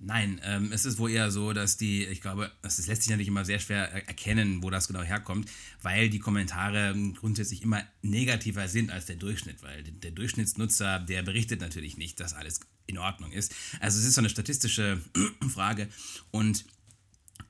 Nein, 0.00 0.40
ähm, 0.44 0.70
es 0.72 0.84
ist 0.84 0.98
wohl 0.98 1.10
eher 1.10 1.30
so, 1.30 1.52
dass 1.52 1.76
die, 1.76 2.04
ich 2.04 2.20
glaube, 2.20 2.52
das 2.62 2.86
lässt 2.86 3.02
sich 3.02 3.10
natürlich 3.10 3.28
immer 3.28 3.44
sehr 3.44 3.58
schwer 3.58 3.92
erkennen, 4.06 4.62
wo 4.62 4.70
das 4.70 4.86
genau 4.86 5.02
herkommt, 5.02 5.50
weil 5.82 6.08
die 6.08 6.20
Kommentare 6.20 6.94
grundsätzlich 7.16 7.62
immer 7.62 7.82
negativer 8.02 8.68
sind 8.68 8.90
als 8.90 9.06
der 9.06 9.16
Durchschnitt, 9.16 9.62
weil 9.62 9.82
der 9.82 10.12
Durchschnittsnutzer, 10.12 11.00
der 11.00 11.22
berichtet 11.22 11.60
natürlich 11.60 11.96
nicht, 11.96 12.20
dass 12.20 12.32
alles 12.32 12.60
in 12.86 12.98
Ordnung 12.98 13.32
ist. 13.32 13.54
Also 13.80 13.98
es 13.98 14.04
ist 14.04 14.14
so 14.14 14.20
eine 14.20 14.30
statistische 14.30 15.00
Frage 15.52 15.88
und 16.30 16.64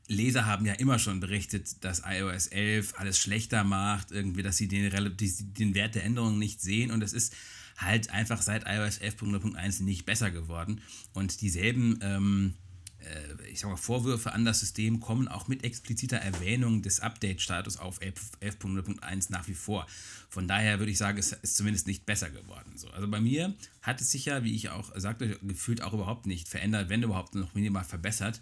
Leser 0.09 0.47
haben 0.47 0.65
ja 0.65 0.73
immer 0.73 0.99
schon 0.99 1.21
berichtet, 1.21 1.85
dass 1.85 2.03
iOS 2.07 2.47
11 2.47 2.95
alles 2.97 3.19
schlechter 3.19 3.63
macht, 3.63 4.11
irgendwie, 4.11 4.43
dass 4.43 4.57
sie 4.57 4.67
den, 4.67 4.91
den 4.91 5.75
Wert 5.75 5.95
der 5.95 6.05
Änderungen 6.05 6.39
nicht 6.39 6.63
sehen 6.63 6.91
und 6.91 7.03
es 7.03 7.13
ist 7.13 7.35
halt 7.79 8.11
einfach 8.11 8.43
seit 8.43 8.65
iOS 8.67 9.01
11.0.1 9.01 9.83
nicht 9.83 10.05
besser 10.05 10.31
geworden. 10.31 10.83
Und 11.15 11.41
dieselben 11.41 11.99
ähm, 12.03 12.55
äh, 13.01 13.51
ich 13.51 13.61
sag 13.61 13.71
mal, 13.71 13.77
Vorwürfe 13.77 14.33
an 14.33 14.45
das 14.45 14.61
System 14.61 15.01
kommen 15.01 15.29
auch 15.29 15.49
mit 15.49 15.65
expliziter 15.65 16.19
Erwähnung 16.19 16.83
des 16.83 17.01
Update-Status 17.01 17.79
auf 17.79 18.01
11.0.1 18.01 19.31
nach 19.31 19.49
wie 19.49 19.55
vor. 19.55 19.87
Von 20.29 20.49
daher 20.49 20.79
würde 20.79 20.93
ich 20.93 20.99
sagen, 20.99 21.19
es 21.19 21.33
ist 21.33 21.57
zumindest 21.57 21.87
nicht 21.87 22.07
besser 22.07 22.31
geworden. 22.31 22.77
So, 22.77 22.89
also 22.91 23.09
bei 23.09 23.21
mir 23.21 23.55
hat 23.83 24.01
es 24.01 24.11
sich 24.11 24.27
ja, 24.27 24.45
wie 24.45 24.55
ich 24.55 24.71
auch 24.71 24.93
sagte, 24.97 25.39
gefühlt 25.43 25.83
auch 25.83 25.93
überhaupt 25.93 26.27
nicht 26.27 26.49
verändert, 26.49 26.89
wenn 26.89 27.03
überhaupt 27.03 27.35
noch 27.35 27.55
minimal 27.55 27.85
verbessert. 27.85 28.41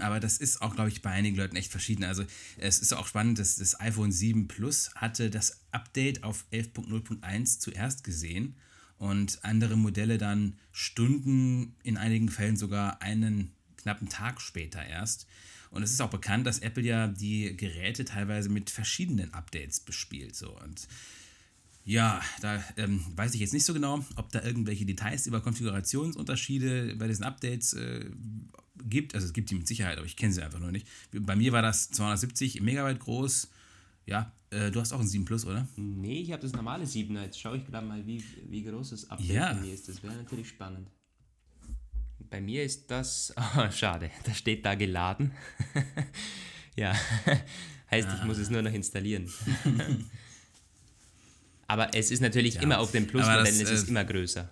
Aber 0.00 0.20
das 0.20 0.38
ist 0.38 0.62
auch, 0.62 0.74
glaube 0.74 0.88
ich, 0.88 1.02
bei 1.02 1.10
einigen 1.10 1.36
Leuten 1.36 1.56
echt 1.56 1.70
verschieden. 1.70 2.04
Also 2.04 2.24
es 2.56 2.78
ist 2.78 2.92
auch 2.92 3.06
spannend, 3.06 3.38
dass 3.38 3.56
das 3.56 3.78
iPhone 3.80 4.12
7 4.12 4.48
Plus 4.48 4.94
hatte 4.94 5.30
das 5.30 5.60
Update 5.70 6.24
auf 6.24 6.46
11.0.1 6.52 7.60
zuerst 7.60 8.04
gesehen 8.04 8.56
und 8.98 9.44
andere 9.44 9.76
Modelle 9.76 10.18
dann 10.18 10.58
Stunden, 10.72 11.76
in 11.82 11.96
einigen 11.96 12.28
Fällen 12.28 12.56
sogar 12.56 13.02
einen 13.02 13.52
knappen 13.76 14.08
Tag 14.08 14.40
später 14.40 14.84
erst. 14.84 15.26
Und 15.70 15.82
es 15.82 15.92
ist 15.92 16.00
auch 16.00 16.10
bekannt, 16.10 16.46
dass 16.46 16.58
Apple 16.58 16.82
ja 16.82 17.06
die 17.06 17.56
Geräte 17.56 18.04
teilweise 18.04 18.48
mit 18.48 18.70
verschiedenen 18.70 19.32
Updates 19.32 19.80
bespielt. 19.80 20.34
So. 20.34 20.58
Und 20.58 20.88
ja, 21.84 22.20
da 22.40 22.62
ähm, 22.76 23.04
weiß 23.16 23.34
ich 23.34 23.40
jetzt 23.40 23.54
nicht 23.54 23.64
so 23.64 23.72
genau, 23.72 24.04
ob 24.16 24.30
da 24.32 24.42
irgendwelche 24.42 24.84
Details 24.84 25.26
über 25.26 25.40
Konfigurationsunterschiede 25.40 26.96
bei 26.96 27.08
diesen 27.08 27.24
Updates 27.24 27.72
äh, 27.72 28.04
gibt. 28.88 29.14
Also 29.14 29.26
es 29.26 29.32
gibt 29.32 29.50
die 29.50 29.54
mit 29.54 29.66
Sicherheit, 29.66 29.96
aber 29.98 30.06
ich 30.06 30.16
kenne 30.16 30.32
sie 30.32 30.42
einfach 30.42 30.58
nur 30.60 30.72
nicht. 30.72 30.86
Bei 31.12 31.36
mir 31.36 31.52
war 31.52 31.62
das 31.62 31.90
270 31.90 32.60
Megabyte 32.60 33.00
groß. 33.00 33.48
Ja, 34.06 34.32
äh, 34.50 34.70
du 34.70 34.80
hast 34.80 34.92
auch 34.92 35.00
ein 35.00 35.06
7 35.06 35.24
Plus, 35.24 35.44
oder? 35.44 35.66
Nee, 35.76 36.20
ich 36.22 36.32
habe 36.32 36.42
das 36.42 36.52
normale 36.52 36.86
7 36.86 37.14
Jetzt 37.16 37.38
schaue 37.40 37.58
ich 37.58 37.66
gerade 37.66 37.86
mal, 37.86 38.04
wie, 38.06 38.24
wie 38.48 38.62
groß 38.62 38.90
das 38.90 39.10
Update 39.10 39.28
Ja. 39.30 39.52
bei 39.54 39.60
mir 39.60 39.74
ist. 39.74 39.88
Das 39.88 40.02
wäre 40.02 40.14
natürlich 40.14 40.48
spannend. 40.48 40.88
Bei 42.30 42.40
mir 42.40 42.62
ist 42.64 42.90
das. 42.90 43.32
Oh, 43.36 43.70
schade, 43.72 44.10
da 44.24 44.32
steht 44.34 44.64
da 44.64 44.74
geladen. 44.74 45.32
ja, 46.76 46.94
heißt, 47.90 48.08
ich 48.18 48.24
muss 48.24 48.38
es 48.38 48.50
nur 48.50 48.62
noch 48.62 48.72
installieren. 48.72 49.28
Aber 51.66 51.94
es 51.94 52.10
ist 52.10 52.20
natürlich 52.20 52.54
Ja, 52.54 52.62
immer 52.62 52.78
auf 52.78 52.90
den 52.92 53.04
aber 53.04 53.12
Plus-Modellen, 53.12 53.44
das, 53.60 53.70
es 53.70 53.70
ist 53.70 53.86
äh, 53.86 53.90
immer 53.90 54.04
größer. 54.04 54.50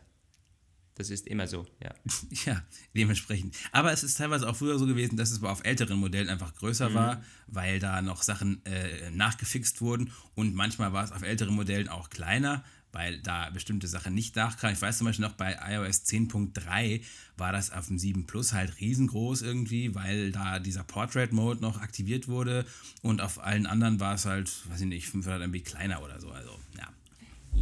Das 0.98 1.11
ist 1.11 1.28
immer 1.28 1.46
so, 1.46 1.64
ja. 1.80 1.94
Ja, 2.44 2.62
dementsprechend. 2.94 3.56
Aber 3.70 3.92
es 3.92 4.02
ist 4.02 4.18
teilweise 4.18 4.48
auch 4.48 4.56
früher 4.56 4.78
so 4.78 4.87
gewesen, 4.87 5.16
dass 5.16 5.30
es 5.30 5.42
auf 5.42 5.64
älteren 5.64 5.98
Modellen 5.98 6.28
einfach 6.28 6.54
größer 6.54 6.92
war, 6.92 7.22
weil 7.46 7.78
da 7.78 8.02
noch 8.02 8.22
Sachen 8.24 8.64
äh, 8.66 9.11
nachgefixt 9.12 9.80
wurden. 9.80 10.12
Und 10.34 10.54
manchmal 10.54 10.92
war 10.92 11.04
es 11.04 11.12
auf 11.12 11.22
älteren 11.22 11.54
Modellen 11.54 11.88
auch 11.88 12.11
kleiner, 12.11 12.64
weil 12.90 13.20
da 13.20 13.48
bestimmte 13.50 13.87
Sachen 13.87 14.12
nicht 14.12 14.34
nachkamen. 14.34 14.74
Ich 14.74 14.82
weiß 14.82 14.98
zum 14.98 15.06
Beispiel 15.06 15.24
noch, 15.24 15.34
bei 15.34 15.56
iOS 15.68 16.04
10.3 16.06 17.02
war 17.37 17.52
das 17.52 17.70
auf 17.70 17.87
dem 17.87 17.98
7 17.98 18.26
Plus 18.26 18.52
halt 18.52 18.80
riesengroß 18.80 19.42
irgendwie, 19.42 19.94
weil 19.94 20.32
da 20.32 20.58
dieser 20.58 20.82
Portrait 20.82 21.32
Mode 21.32 21.61
noch 21.61 21.80
aktiviert 21.80 22.26
wurde. 22.26 22.66
Und 23.02 23.20
auf 23.20 23.38
allen 23.38 23.66
anderen 23.66 24.00
war 24.00 24.14
es 24.14 24.24
halt, 24.24 24.50
weiß 24.68 24.80
ich 24.80 24.88
nicht, 24.88 25.08
500 25.08 25.42
MB 25.42 25.64
kleiner 25.64 26.02
oder 26.02 26.20
so. 26.20 26.30
Also, 26.30 26.58
ja. 26.76 26.88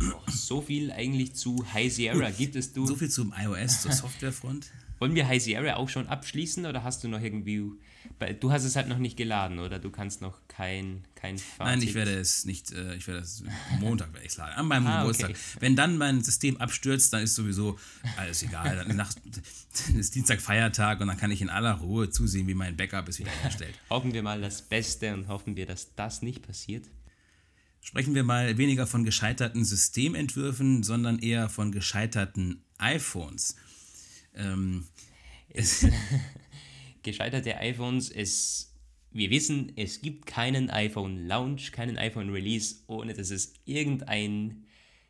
Jo, 0.01 0.21
so 0.29 0.61
viel 0.63 0.91
eigentlich 0.93 1.35
zu 1.35 1.65
High 1.73 1.93
Sierra. 1.93 2.31
Gibt 2.31 2.57
es 2.57 2.73
du. 2.73 2.87
So 2.87 2.97
viel 2.97 3.11
zum 3.11 3.33
iOS, 3.39 3.83
zur 3.83 3.93
Softwarefront. 3.93 4.67
Wollen 4.99 5.15
wir 5.15 5.29
High 5.29 5.43
Sierra 5.43 5.77
auch 5.77 5.89
schon 5.91 6.07
abschließen 6.07 6.65
oder 6.67 6.83
hast 6.83 7.05
du 7.05 7.09
noch 7.09 7.21
irgendwie. 7.21 7.63
Du 8.41 8.51
hast 8.53 8.63
es 8.65 8.77
halt 8.77 8.89
noch 8.89 8.99
nicht 8.99 9.17
geladen, 9.17 9.59
oder? 9.59 9.79
Du 9.81 9.91
kannst 9.91 10.23
noch 10.23 10.39
kein, 10.49 11.03
kein 11.17 11.37
Fazit. 11.39 11.59
Nein, 11.59 11.83
ich 11.83 11.93
werde 11.95 12.15
es 12.15 12.45
nicht, 12.47 12.71
äh, 12.73 12.95
ich 12.95 13.07
werde 13.09 13.21
es 13.21 13.43
Montag 13.81 14.13
werde 14.15 14.25
ich 14.25 14.33
es 14.33 14.39
laden, 14.39 14.55
an 14.55 14.67
meinem 14.69 14.87
Ah, 14.87 15.01
Geburtstag. 15.01 15.31
okay. 15.31 15.39
Wenn 15.59 15.75
dann 15.77 15.99
mein 15.99 16.23
System 16.23 16.57
abstürzt, 16.59 17.13
dann 17.13 17.23
ist 17.25 17.35
sowieso 17.35 17.79
alles 18.17 18.43
egal. 18.45 18.77
Dann 18.77 18.97
nach, 18.97 19.13
ist 19.99 20.15
Dienstag 20.15 20.41
Feiertag 20.41 21.01
und 21.01 21.09
dann 21.09 21.17
kann 21.19 21.31
ich 21.33 21.43
in 21.43 21.51
aller 21.51 21.73
Ruhe 21.75 22.09
zusehen, 22.09 22.47
wie 22.47 22.55
mein 22.55 22.77
Backup 22.77 23.09
ist 23.09 23.19
wiederhergestellt. 23.19 23.75
Hoffen 23.91 24.15
wir 24.15 24.23
mal 24.23 24.41
das 24.41 24.63
Beste 24.63 25.13
und 25.13 25.27
hoffen 25.29 25.57
wir, 25.57 25.67
dass 25.67 25.95
das 25.97 26.23
nicht 26.23 26.47
passiert. 26.47 26.85
Sprechen 27.87 28.17
wir 28.17 28.25
mal 28.25 28.59
weniger 28.59 28.85
von 28.85 29.05
gescheiterten 29.05 29.65
Systementwürfen, 29.65 30.83
sondern 30.83 31.21
eher 31.21 31.49
von 31.49 31.71
gescheiterten 31.71 32.65
iPhones. 32.79 33.55
Ähm, 34.35 34.87
Es, 35.51 35.87
gescheiterte 37.05 37.57
iPhones, 37.59 38.11
es, 38.11 38.75
wir 39.13 39.31
wissen, 39.31 39.71
es 39.77 40.03
gibt 40.03 40.27
keinen 40.27 40.69
iPhone 40.69 41.29
Launch, 41.29 41.71
keinen 41.71 41.97
iPhone 41.97 42.31
Release, 42.31 42.75
ohne 42.89 43.15
dass 43.15 43.31
es 43.31 43.55
irgendein, 43.65 44.65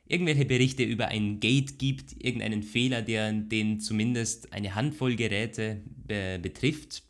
irgendwelche 0.06 0.44
Berichte 0.44 0.84
über 0.84 1.08
ein 1.08 1.40
Gate 1.40 1.78
gibt, 1.78 2.12
irgendeinen 2.22 2.62
Fehler, 2.62 3.00
der 3.00 3.32
den 3.32 3.80
zumindest 3.80 4.52
eine 4.52 4.74
Handvoll 4.74 5.16
Geräte 5.16 5.80
be 6.06 6.38
betrifft. 6.42 7.05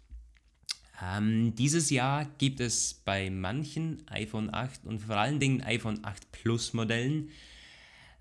Ähm, 1.02 1.54
dieses 1.54 1.90
Jahr 1.90 2.24
gibt 2.38 2.60
es 2.60 2.94
bei 3.04 3.28
manchen 3.30 4.02
iPhone 4.08 4.52
8 4.52 4.84
und 4.84 5.00
vor 5.00 5.16
allen 5.16 5.40
Dingen 5.40 5.62
iPhone 5.62 6.04
8 6.04 6.32
Plus 6.32 6.72
Modellen 6.72 7.30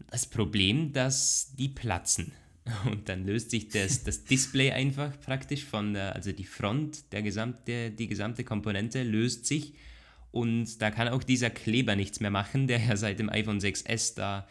das 0.09 0.25
Problem, 0.25 0.91
dass 0.93 1.53
die 1.57 1.69
platzen. 1.69 2.33
Und 2.85 3.09
dann 3.09 3.25
löst 3.25 3.51
sich 3.51 3.69
das, 3.69 4.03
das 4.03 4.23
Display 4.23 4.71
einfach 4.71 5.19
praktisch 5.21 5.63
von 5.63 5.93
der, 5.93 6.15
also 6.15 6.31
die 6.31 6.45
Front, 6.45 7.11
der 7.11 7.21
gesamte, 7.21 7.91
die 7.91 8.07
gesamte 8.07 8.43
Komponente 8.43 9.03
löst 9.03 9.45
sich. 9.45 9.73
Und 10.31 10.81
da 10.81 10.91
kann 10.91 11.07
auch 11.07 11.23
dieser 11.23 11.49
Kleber 11.49 11.95
nichts 11.95 12.19
mehr 12.19 12.31
machen, 12.31 12.67
der 12.67 12.79
ja 12.79 12.97
seit 12.97 13.19
dem 13.19 13.29
iPhone 13.29 13.59
6S 13.59 14.15
da 14.15 14.47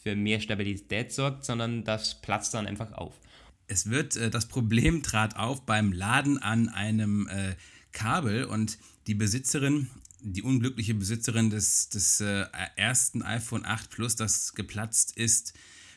für 0.00 0.14
mehr 0.14 0.40
Stabilität 0.40 1.12
sorgt, 1.12 1.44
sondern 1.44 1.84
das 1.84 2.20
platzt 2.20 2.54
dann 2.54 2.66
einfach 2.66 2.92
auf. 2.92 3.18
Es 3.68 3.90
wird, 3.90 4.16
äh, 4.16 4.30
das 4.30 4.46
Problem 4.46 5.02
trat 5.02 5.36
auf 5.36 5.64
beim 5.66 5.92
Laden 5.92 6.38
an 6.38 6.68
einem 6.68 7.28
äh, 7.28 7.54
Kabel 7.92 8.44
und 8.44 8.78
die 9.06 9.14
Besitzerin, 9.14 9.88
die 10.20 10.42
unglückliche 10.42 10.94
Besitzerin 10.94 11.50
des, 11.50 11.88
des 11.88 12.20
äh, 12.20 12.46
ersten 12.76 13.22
iPhone 13.22 13.64
8 13.64 13.90
Plus, 13.90 14.16
das 14.16 14.54
geplatzt 14.54 15.16
ist, 15.16 15.54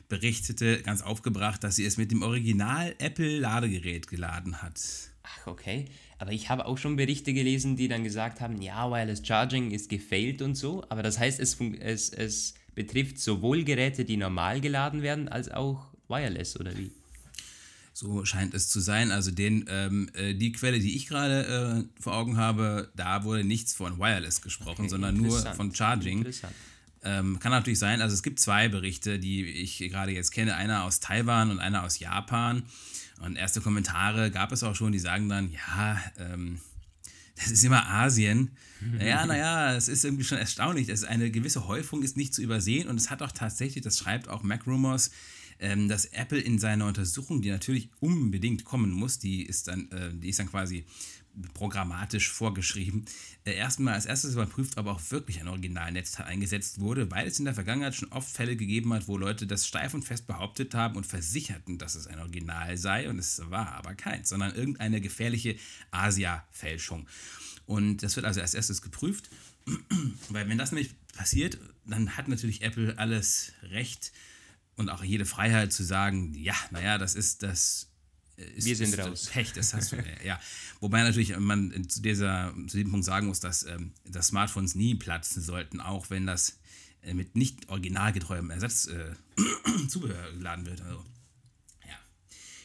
berichtete 0.09 0.81
ganz 0.83 1.01
aufgebracht, 1.01 1.63
dass 1.63 1.75
sie 1.75 1.85
es 1.85 1.97
mit 1.97 2.11
dem 2.11 2.21
Original 2.21 2.95
Apple 2.99 3.39
Ladegerät 3.39 4.07
geladen 4.07 4.61
hat. 4.61 4.79
Ach, 5.23 5.47
okay. 5.47 5.85
Aber 6.19 6.31
ich 6.31 6.49
habe 6.49 6.65
auch 6.65 6.77
schon 6.77 6.95
Berichte 6.95 7.33
gelesen, 7.33 7.75
die 7.75 7.87
dann 7.87 8.03
gesagt 8.03 8.39
haben, 8.39 8.61
ja, 8.61 8.89
Wireless 8.89 9.25
Charging 9.25 9.71
ist 9.71 9.89
gefailt 9.89 10.41
und 10.41 10.55
so. 10.55 10.83
Aber 10.89 11.03
das 11.03 11.19
heißt, 11.19 11.39
es, 11.39 11.57
es, 11.79 12.09
es 12.09 12.53
betrifft 12.73 13.19
sowohl 13.19 13.63
Geräte, 13.63 14.05
die 14.05 14.17
normal 14.17 14.61
geladen 14.61 15.01
werden, 15.01 15.27
als 15.27 15.49
auch 15.51 15.93
Wireless, 16.07 16.59
oder 16.59 16.77
wie? 16.77 16.91
So 17.99 18.25
scheint 18.25 18.53
es 18.53 18.69
zu 18.69 18.79
sein. 18.79 19.11
Also 19.11 19.31
den, 19.31 19.65
ähm, 19.69 20.07
äh, 20.13 20.35
die 20.35 20.51
Quelle, 20.51 20.77
die 20.77 20.95
ich 20.95 21.07
gerade 21.07 21.87
äh, 21.97 21.99
vor 21.99 22.13
Augen 22.13 22.37
habe, 22.37 22.91
da 22.95 23.23
wurde 23.23 23.43
nichts 23.43 23.73
von 23.73 23.97
Wireless 23.97 24.43
gesprochen, 24.43 24.81
Okay, 24.81 24.89
sondern 24.89 25.17
nur 25.17 25.39
von 25.55 25.73
Charging. 25.73 26.19
Interessant. 26.19 26.53
Ähm, 27.01 27.39
kann 27.39 27.51
natürlich 27.51 27.79
sein, 27.79 28.01
also 28.01 28.13
es 28.13 28.21
gibt 28.21 28.39
zwei 28.39 28.67
Berichte, 28.67 29.17
die 29.17 29.45
ich 29.45 29.79
gerade 29.79 30.11
jetzt 30.11 30.29
kenne, 30.29 30.55
einer 30.55 30.83
aus 30.83 30.99
Taiwan 30.99 31.49
und 31.49 31.59
einer 31.59 31.81
aus 31.81 31.97
Japan. 31.97 32.61
Und 33.21 33.35
erste 33.35 33.61
Kommentare 33.61 34.29
gab 34.29 34.51
es 34.51 34.61
auch 34.61 34.75
schon, 34.75 34.91
die 34.91 34.99
sagen 34.99 35.27
dann, 35.27 35.49
ja, 35.51 35.99
ähm, 36.19 36.59
das 37.35 37.49
ist 37.49 37.63
immer 37.63 37.89
Asien. 37.89 38.51
Ja, 39.03 39.25
naja, 39.25 39.73
es 39.73 39.87
ist 39.87 40.05
irgendwie 40.05 40.23
schon 40.23 40.37
erstaunlich. 40.37 40.87
Es 40.87 41.01
ist 41.01 41.07
eine 41.07 41.31
gewisse 41.31 41.67
Häufung 41.67 42.03
ist 42.03 42.15
nicht 42.15 42.35
zu 42.35 42.43
übersehen 42.43 42.87
und 42.89 42.97
es 42.97 43.09
hat 43.09 43.23
auch 43.23 43.31
tatsächlich, 43.31 43.83
das 43.83 43.97
schreibt 43.97 44.29
auch 44.29 44.43
Mac 44.43 44.67
Rumors, 44.67 45.09
ähm, 45.59 45.87
dass 45.87 46.05
Apple 46.05 46.39
in 46.39 46.59
seiner 46.59 46.85
Untersuchung, 46.85 47.41
die 47.41 47.49
natürlich 47.49 47.89
unbedingt 47.99 48.65
kommen 48.65 48.91
muss, 48.91 49.19
die 49.19 49.43
ist 49.43 49.67
dann, 49.67 49.91
äh, 49.91 50.13
die 50.13 50.29
ist 50.29 50.39
dann 50.39 50.49
quasi 50.49 50.85
programmatisch 51.53 52.29
vorgeschrieben, 52.29 53.05
äh, 53.45 53.53
erstmal 53.53 53.93
als 53.93 54.05
erstes 54.05 54.33
überprüft, 54.33 54.77
ob 54.77 54.87
auch 54.87 55.01
wirklich 55.11 55.39
ein 55.39 55.47
Originalnetzteil 55.47 56.25
eingesetzt 56.25 56.79
wurde, 56.79 57.11
weil 57.11 57.27
es 57.27 57.39
in 57.39 57.45
der 57.45 57.53
Vergangenheit 57.53 57.95
schon 57.95 58.11
oft 58.11 58.29
Fälle 58.29 58.55
gegeben 58.55 58.93
hat, 58.93 59.07
wo 59.07 59.17
Leute 59.17 59.45
das 59.45 59.67
steif 59.67 59.93
und 59.93 60.03
fest 60.03 60.27
behauptet 60.27 60.73
haben 60.73 60.95
und 60.95 61.05
versicherten, 61.05 61.77
dass 61.77 61.95
es 61.95 62.07
ein 62.07 62.19
Original 62.19 62.77
sei. 62.77 63.09
Und 63.09 63.19
es 63.19 63.41
war 63.49 63.73
aber 63.73 63.93
keins, 63.93 64.29
sondern 64.29 64.55
irgendeine 64.55 65.01
gefährliche 65.01 65.57
Asia-Fälschung. 65.91 67.07
Und 67.65 68.01
das 68.01 68.15
wird 68.15 68.25
also 68.25 68.41
als 68.41 68.53
erstes 68.53 68.81
geprüft, 68.81 69.29
weil 70.29 70.47
wenn 70.49 70.57
das 70.57 70.71
nämlich 70.71 70.91
passiert, 71.13 71.57
dann 71.85 72.17
hat 72.17 72.27
natürlich 72.27 72.61
Apple 72.61 72.97
alles 72.97 73.51
Recht 73.63 74.11
und 74.77 74.89
auch 74.89 75.03
jede 75.03 75.25
Freiheit 75.25 75.73
zu 75.73 75.83
sagen, 75.83 76.33
ja, 76.33 76.55
naja, 76.71 76.97
das 76.97 77.15
ist 77.15 77.43
das 77.43 77.89
ist, 78.37 78.65
Wir 78.65 78.75
sind 78.75 78.93
ist 78.93 78.99
raus. 78.99 79.29
Pech, 79.33 79.51
das 79.53 79.73
hast 79.73 79.91
du, 79.91 79.97
ja. 80.23 80.39
Wobei 80.79 81.01
natürlich 81.01 81.37
man 81.37 81.89
zu, 81.89 82.01
dieser, 82.01 82.53
zu 82.67 82.77
diesem 82.77 82.91
Punkt 82.91 83.05
sagen 83.05 83.27
muss, 83.27 83.39
dass, 83.39 83.63
ähm, 83.63 83.93
dass 84.05 84.27
Smartphones 84.27 84.75
nie 84.75 84.93
platzen 84.93 85.41
sollten, 85.41 85.81
auch 85.81 86.11
wenn 86.11 86.27
das 86.27 86.59
äh, 87.01 87.15
mit 87.15 87.35
nicht 87.35 87.67
originalgetreuem 87.69 88.51
Ersatz 88.51 88.87
äh, 88.87 89.15
geladen 90.37 90.67
wird. 90.67 90.81
Also, 90.81 91.03
ja. 91.87 91.97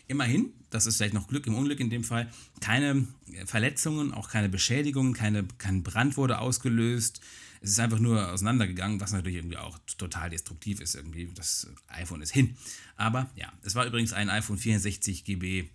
Immerhin, 0.09 0.53
das 0.69 0.85
ist 0.85 0.99
vielleicht 0.99 1.15
noch 1.15 1.27
Glück 1.27 1.47
im 1.47 1.55
Unglück 1.55 1.81
in 1.81 1.89
dem 1.89 2.05
Fall, 2.05 2.31
keine 2.61 3.09
äh, 3.33 3.47
Verletzungen, 3.47 4.13
auch 4.13 4.29
keine 4.29 4.51
Beschädigungen, 4.51 5.15
keine, 5.15 5.45
kein 5.57 5.83
Brand 5.83 6.19
wurde 6.19 6.39
ausgelöst. 6.39 7.23
Es 7.63 7.71
ist 7.71 7.79
einfach 7.79 8.01
nur 8.01 8.33
auseinandergegangen, 8.33 9.01
was 9.01 9.13
natürlich 9.13 9.37
irgendwie 9.37 9.57
auch 9.57 9.79
total 9.97 10.31
destruktiv 10.31 10.81
ist. 10.81 10.97
Irgendwie 10.97 11.31
das 11.35 11.69
iPhone 11.89 12.21
ist 12.21 12.33
hin. 12.33 12.57
Aber 12.97 13.31
ja, 13.37 13.53
es 13.63 13.75
war 13.75 13.87
übrigens 13.87 14.13
ein 14.13 14.29
iPhone 14.31 14.59
64 14.59 15.25
GB 15.25 15.69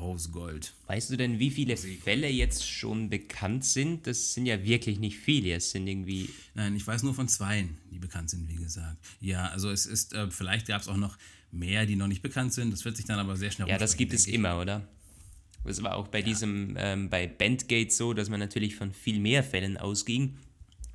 Rose 0.00 0.30
Gold. 0.30 0.72
Weißt 0.86 1.10
du 1.10 1.16
denn, 1.16 1.38
wie 1.38 1.50
viele 1.50 1.76
Fälle 1.76 2.28
jetzt 2.28 2.68
schon 2.68 3.10
bekannt 3.10 3.64
sind? 3.64 4.06
Das 4.06 4.34
sind 4.34 4.46
ja 4.46 4.62
wirklich 4.64 4.98
nicht 4.98 5.18
viele. 5.18 5.54
Es 5.54 5.70
sind 5.70 5.86
irgendwie. 5.86 6.30
Nein, 6.54 6.74
ich 6.76 6.86
weiß 6.86 7.02
nur 7.02 7.14
von 7.14 7.28
zwei, 7.28 7.68
die 7.90 7.98
bekannt 7.98 8.30
sind, 8.30 8.48
wie 8.48 8.56
gesagt. 8.56 8.96
Ja, 9.20 9.48
also 9.48 9.70
es 9.70 9.86
ist, 9.86 10.14
äh, 10.14 10.30
vielleicht 10.30 10.66
gab 10.66 10.80
es 10.80 10.88
auch 10.88 10.96
noch 10.96 11.18
mehr, 11.50 11.86
die 11.86 11.96
noch 11.96 12.08
nicht 12.08 12.22
bekannt 12.22 12.52
sind. 12.52 12.72
Das 12.72 12.84
wird 12.84 12.96
sich 12.96 13.06
dann 13.06 13.18
aber 13.18 13.36
sehr 13.36 13.50
schnell 13.50 13.68
Ja, 13.68 13.78
das 13.78 13.96
gibt 13.96 14.12
es 14.12 14.26
ich. 14.26 14.34
immer, 14.34 14.58
oder? 14.58 14.86
Das 15.64 15.82
war 15.82 15.94
auch 15.96 16.08
bei 16.08 16.18
ja. 16.20 16.24
diesem, 16.24 16.74
ähm, 16.78 17.08
bei 17.08 17.26
Bandgate 17.26 17.92
so, 17.92 18.14
dass 18.14 18.28
man 18.28 18.40
natürlich 18.40 18.74
von 18.74 18.92
viel 18.92 19.20
mehr 19.20 19.44
Fällen 19.44 19.76
ausging, 19.76 20.38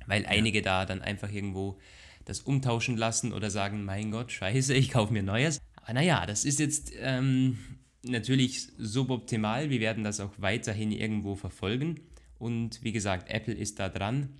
weil 0.08 0.22
ja. 0.22 0.28
einige 0.28 0.62
da 0.62 0.84
dann 0.86 1.02
einfach 1.02 1.30
irgendwo 1.30 1.78
das 2.24 2.40
umtauschen 2.40 2.96
lassen 2.96 3.32
oder 3.32 3.50
sagen, 3.50 3.84
mein 3.84 4.10
Gott, 4.10 4.32
scheiße, 4.32 4.74
ich 4.82 4.90
kaufe 4.90 5.12
mir 5.12 5.22
Neues. 5.22 5.60
Aber 5.76 5.94
naja, 5.94 6.26
das 6.26 6.44
ist 6.44 6.58
jetzt 6.58 6.92
ähm, 6.98 7.58
natürlich 8.02 8.68
suboptimal. 8.76 9.70
Wir 9.70 9.80
werden 9.80 10.02
das 10.02 10.20
auch 10.20 10.32
weiterhin 10.38 10.90
irgendwo 10.90 11.36
verfolgen. 11.36 12.00
Und 12.38 12.82
wie 12.82 12.92
gesagt, 12.92 13.30
Apple 13.30 13.54
ist 13.54 13.78
da 13.78 13.88
dran 13.88 14.30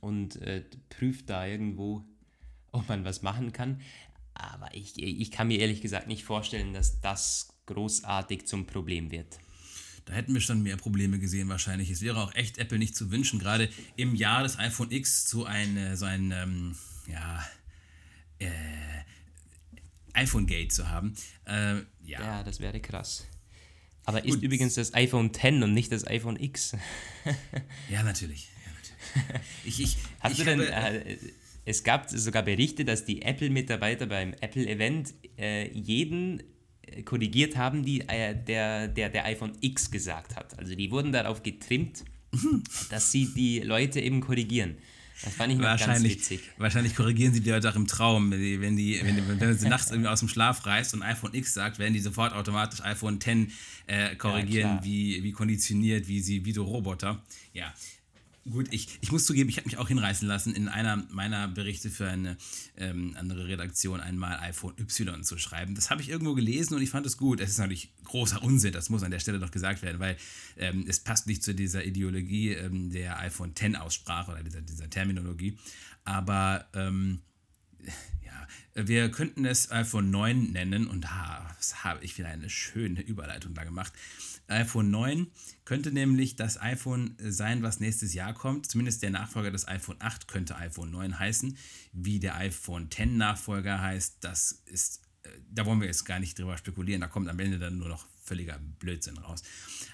und 0.00 0.40
äh, 0.42 0.64
prüft 0.88 1.30
da 1.30 1.46
irgendwo, 1.46 2.04
ob 2.72 2.88
man 2.88 3.04
was 3.04 3.22
machen 3.22 3.52
kann. 3.52 3.80
Aber 4.34 4.72
ich, 4.72 5.02
ich 5.02 5.30
kann 5.30 5.48
mir 5.48 5.58
ehrlich 5.58 5.80
gesagt 5.80 6.06
nicht 6.06 6.24
vorstellen, 6.24 6.72
dass 6.72 7.00
das 7.00 7.48
großartig 7.66 8.46
zum 8.46 8.66
Problem 8.66 9.10
wird. 9.10 9.38
Da 10.08 10.14
hätten 10.14 10.32
wir 10.32 10.40
schon 10.40 10.62
mehr 10.62 10.78
Probleme 10.78 11.18
gesehen 11.18 11.50
wahrscheinlich. 11.50 11.90
Es 11.90 12.00
wäre 12.00 12.18
auch 12.22 12.34
echt 12.34 12.56
Apple 12.56 12.78
nicht 12.78 12.96
zu 12.96 13.10
wünschen, 13.10 13.38
gerade 13.38 13.68
im 13.96 14.14
Jahr 14.14 14.42
des 14.42 14.58
iPhone 14.58 14.90
X 14.90 15.28
so 15.28 15.44
ein, 15.44 15.76
äh, 15.76 15.96
so 15.98 16.06
ein 16.06 16.32
ähm, 16.32 16.76
ja, 17.06 17.46
äh, 18.38 18.48
iPhone 20.14 20.46
Gate 20.46 20.72
zu 20.72 20.88
haben. 20.88 21.14
Äh, 21.44 21.74
ja. 22.04 22.20
ja, 22.20 22.42
das 22.42 22.58
wäre 22.60 22.80
krass. 22.80 23.26
Aber 24.06 24.24
ist 24.24 24.40
übrigens 24.40 24.76
das 24.76 24.94
iPhone 24.94 25.26
X 25.26 25.44
und 25.44 25.74
nicht 25.74 25.92
das 25.92 26.06
iPhone 26.06 26.40
X. 26.40 26.72
ja, 27.90 28.02
natürlich. 28.02 28.48
Ja, 28.64 28.72
natürlich. 28.72 29.66
Ich, 29.66 29.80
ich, 29.80 29.98
Hast 30.20 30.32
ich 30.32 30.38
du 30.38 30.44
denn, 30.46 30.60
äh, 30.60 31.18
es 31.66 31.84
gab 31.84 32.08
sogar 32.08 32.44
Berichte, 32.44 32.86
dass 32.86 33.04
die 33.04 33.20
Apple-Mitarbeiter 33.20 34.06
beim 34.06 34.32
Apple-Event 34.32 35.12
äh, 35.36 35.70
jeden 35.72 36.42
korrigiert 37.04 37.56
haben, 37.56 37.84
die 37.84 38.00
äh, 38.02 38.34
der, 38.34 38.88
der, 38.88 39.08
der 39.08 39.24
iPhone 39.26 39.52
X 39.60 39.90
gesagt 39.90 40.36
hat. 40.36 40.58
Also 40.58 40.74
die 40.74 40.90
wurden 40.90 41.12
darauf 41.12 41.42
getrimmt, 41.42 42.04
dass 42.90 43.12
sie 43.12 43.26
die 43.34 43.60
Leute 43.60 44.00
eben 44.00 44.20
korrigieren. 44.20 44.76
Das 45.22 45.34
fand 45.34 45.52
ich 45.52 45.58
wahrscheinlich, 45.58 46.16
ganz 46.16 46.30
witzig. 46.30 46.40
Wahrscheinlich 46.58 46.94
korrigieren 46.94 47.34
sie 47.34 47.40
die 47.40 47.50
Leute 47.50 47.68
auch 47.68 47.74
im 47.74 47.88
Traum. 47.88 48.30
Wenn, 48.30 48.40
die, 48.40 48.60
wenn, 48.60 48.76
die, 48.76 49.00
wenn, 49.02 49.40
wenn 49.40 49.58
sie 49.58 49.68
nachts 49.68 49.90
irgendwie 49.90 50.08
aus 50.08 50.20
dem 50.20 50.28
Schlaf 50.28 50.64
reißt 50.64 50.94
und 50.94 51.02
iPhone 51.02 51.34
X 51.34 51.54
sagt, 51.54 51.80
werden 51.80 51.92
die 51.92 52.00
sofort 52.00 52.32
automatisch 52.34 52.82
iPhone 52.82 53.16
X 53.16 53.52
äh, 53.88 54.14
korrigieren, 54.14 54.76
ja, 54.76 54.84
wie, 54.84 55.24
wie 55.24 55.32
konditioniert, 55.32 56.06
wie 56.06 56.20
sie, 56.20 56.44
wie 56.44 56.52
du 56.52 56.62
Roboter. 56.62 57.20
Ja, 57.52 57.72
Gut, 58.50 58.68
ich, 58.70 58.98
ich 59.00 59.12
muss 59.12 59.26
zugeben, 59.26 59.48
ich 59.48 59.58
habe 59.58 59.66
mich 59.66 59.76
auch 59.76 59.88
hinreißen 59.88 60.26
lassen, 60.26 60.54
in 60.54 60.68
einer 60.68 60.96
meiner 61.10 61.48
Berichte 61.48 61.90
für 61.90 62.08
eine 62.08 62.36
ähm, 62.76 63.14
andere 63.18 63.46
Redaktion 63.46 64.00
einmal 64.00 64.38
iPhone 64.40 64.74
Y 64.78 65.22
zu 65.22 65.38
schreiben. 65.38 65.74
Das 65.74 65.90
habe 65.90 66.00
ich 66.00 66.08
irgendwo 66.08 66.34
gelesen 66.34 66.74
und 66.74 66.82
ich 66.82 66.90
fand 66.90 67.04
es 67.04 67.16
gut. 67.16 67.40
Es 67.40 67.50
ist 67.50 67.58
natürlich 67.58 67.92
großer 68.04 68.42
Unsinn, 68.42 68.72
das 68.72 68.90
muss 68.90 69.02
an 69.02 69.10
der 69.10 69.18
Stelle 69.18 69.38
noch 69.38 69.50
gesagt 69.50 69.82
werden, 69.82 69.98
weil 69.98 70.16
ähm, 70.56 70.84
es 70.88 71.00
passt 71.00 71.26
nicht 71.26 71.42
zu 71.42 71.54
dieser 71.54 71.84
Ideologie 71.84 72.52
ähm, 72.52 72.90
der 72.90 73.18
iPhone 73.20 73.52
X-Aussprache 73.58 74.32
oder 74.32 74.42
dieser, 74.42 74.62
dieser 74.62 74.88
Terminologie. 74.88 75.58
Aber 76.04 76.66
ähm, 76.74 77.20
ja, 78.24 78.84
wir 78.86 79.10
könnten 79.10 79.44
es 79.44 79.70
iPhone 79.70 80.10
9 80.10 80.52
nennen 80.52 80.86
und 80.86 81.10
ha, 81.10 81.54
das 81.58 81.84
habe 81.84 82.04
ich 82.04 82.16
wieder 82.16 82.28
eine 82.28 82.48
schöne 82.48 83.00
Überleitung 83.00 83.54
da 83.54 83.64
gemacht 83.64 83.92
iPhone 84.48 84.90
9 84.90 85.26
könnte 85.64 85.92
nämlich 85.92 86.36
das 86.36 86.60
iPhone 86.60 87.14
sein, 87.20 87.62
was 87.62 87.80
nächstes 87.80 88.14
Jahr 88.14 88.34
kommt. 88.34 88.70
Zumindest 88.70 89.02
der 89.02 89.10
Nachfolger 89.10 89.50
des 89.50 89.68
iPhone 89.68 89.96
8 89.98 90.28
könnte 90.28 90.56
iPhone 90.56 90.90
9 90.90 91.18
heißen. 91.18 91.56
Wie 91.92 92.18
der 92.18 92.36
iPhone 92.36 92.90
10 92.90 93.16
Nachfolger 93.16 93.80
heißt, 93.80 94.16
das 94.20 94.62
ist, 94.66 95.02
äh, 95.22 95.28
da 95.50 95.66
wollen 95.66 95.80
wir 95.80 95.86
jetzt 95.86 96.04
gar 96.04 96.18
nicht 96.18 96.38
drüber 96.38 96.56
spekulieren. 96.56 97.00
Da 97.00 97.08
kommt 97.08 97.28
am 97.28 97.38
Ende 97.38 97.58
dann 97.58 97.78
nur 97.78 97.88
noch 97.88 98.06
völliger 98.22 98.58
Blödsinn 98.78 99.18
raus. 99.18 99.42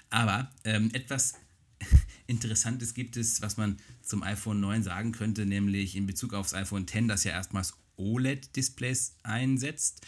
Aber 0.09 0.51
ähm, 0.63 0.89
etwas 0.93 1.35
Interessantes 2.27 2.93
gibt 2.93 3.17
es, 3.17 3.41
was 3.41 3.57
man 3.57 3.77
zum 4.01 4.23
iPhone 4.23 4.59
9 4.59 4.83
sagen 4.83 5.11
könnte, 5.11 5.45
nämlich 5.45 5.95
in 5.95 6.07
Bezug 6.07 6.33
aufs 6.33 6.53
iPhone 6.53 6.87
10, 6.87 7.07
das 7.07 7.23
ja 7.23 7.31
erstmals 7.31 7.73
OLED-Displays 7.97 9.17
einsetzt. 9.23 10.05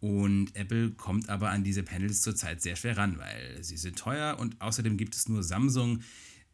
Und 0.00 0.54
Apple 0.54 0.90
kommt 0.92 1.28
aber 1.28 1.50
an 1.50 1.64
diese 1.64 1.82
Panels 1.82 2.22
zurzeit 2.22 2.62
sehr 2.62 2.76
schwer 2.76 2.96
ran, 2.96 3.18
weil 3.18 3.62
sie 3.62 3.76
sind 3.76 3.98
teuer 3.98 4.38
und 4.38 4.60
außerdem 4.60 4.96
gibt 4.96 5.16
es 5.16 5.28
nur 5.28 5.42
Samsung, 5.42 6.02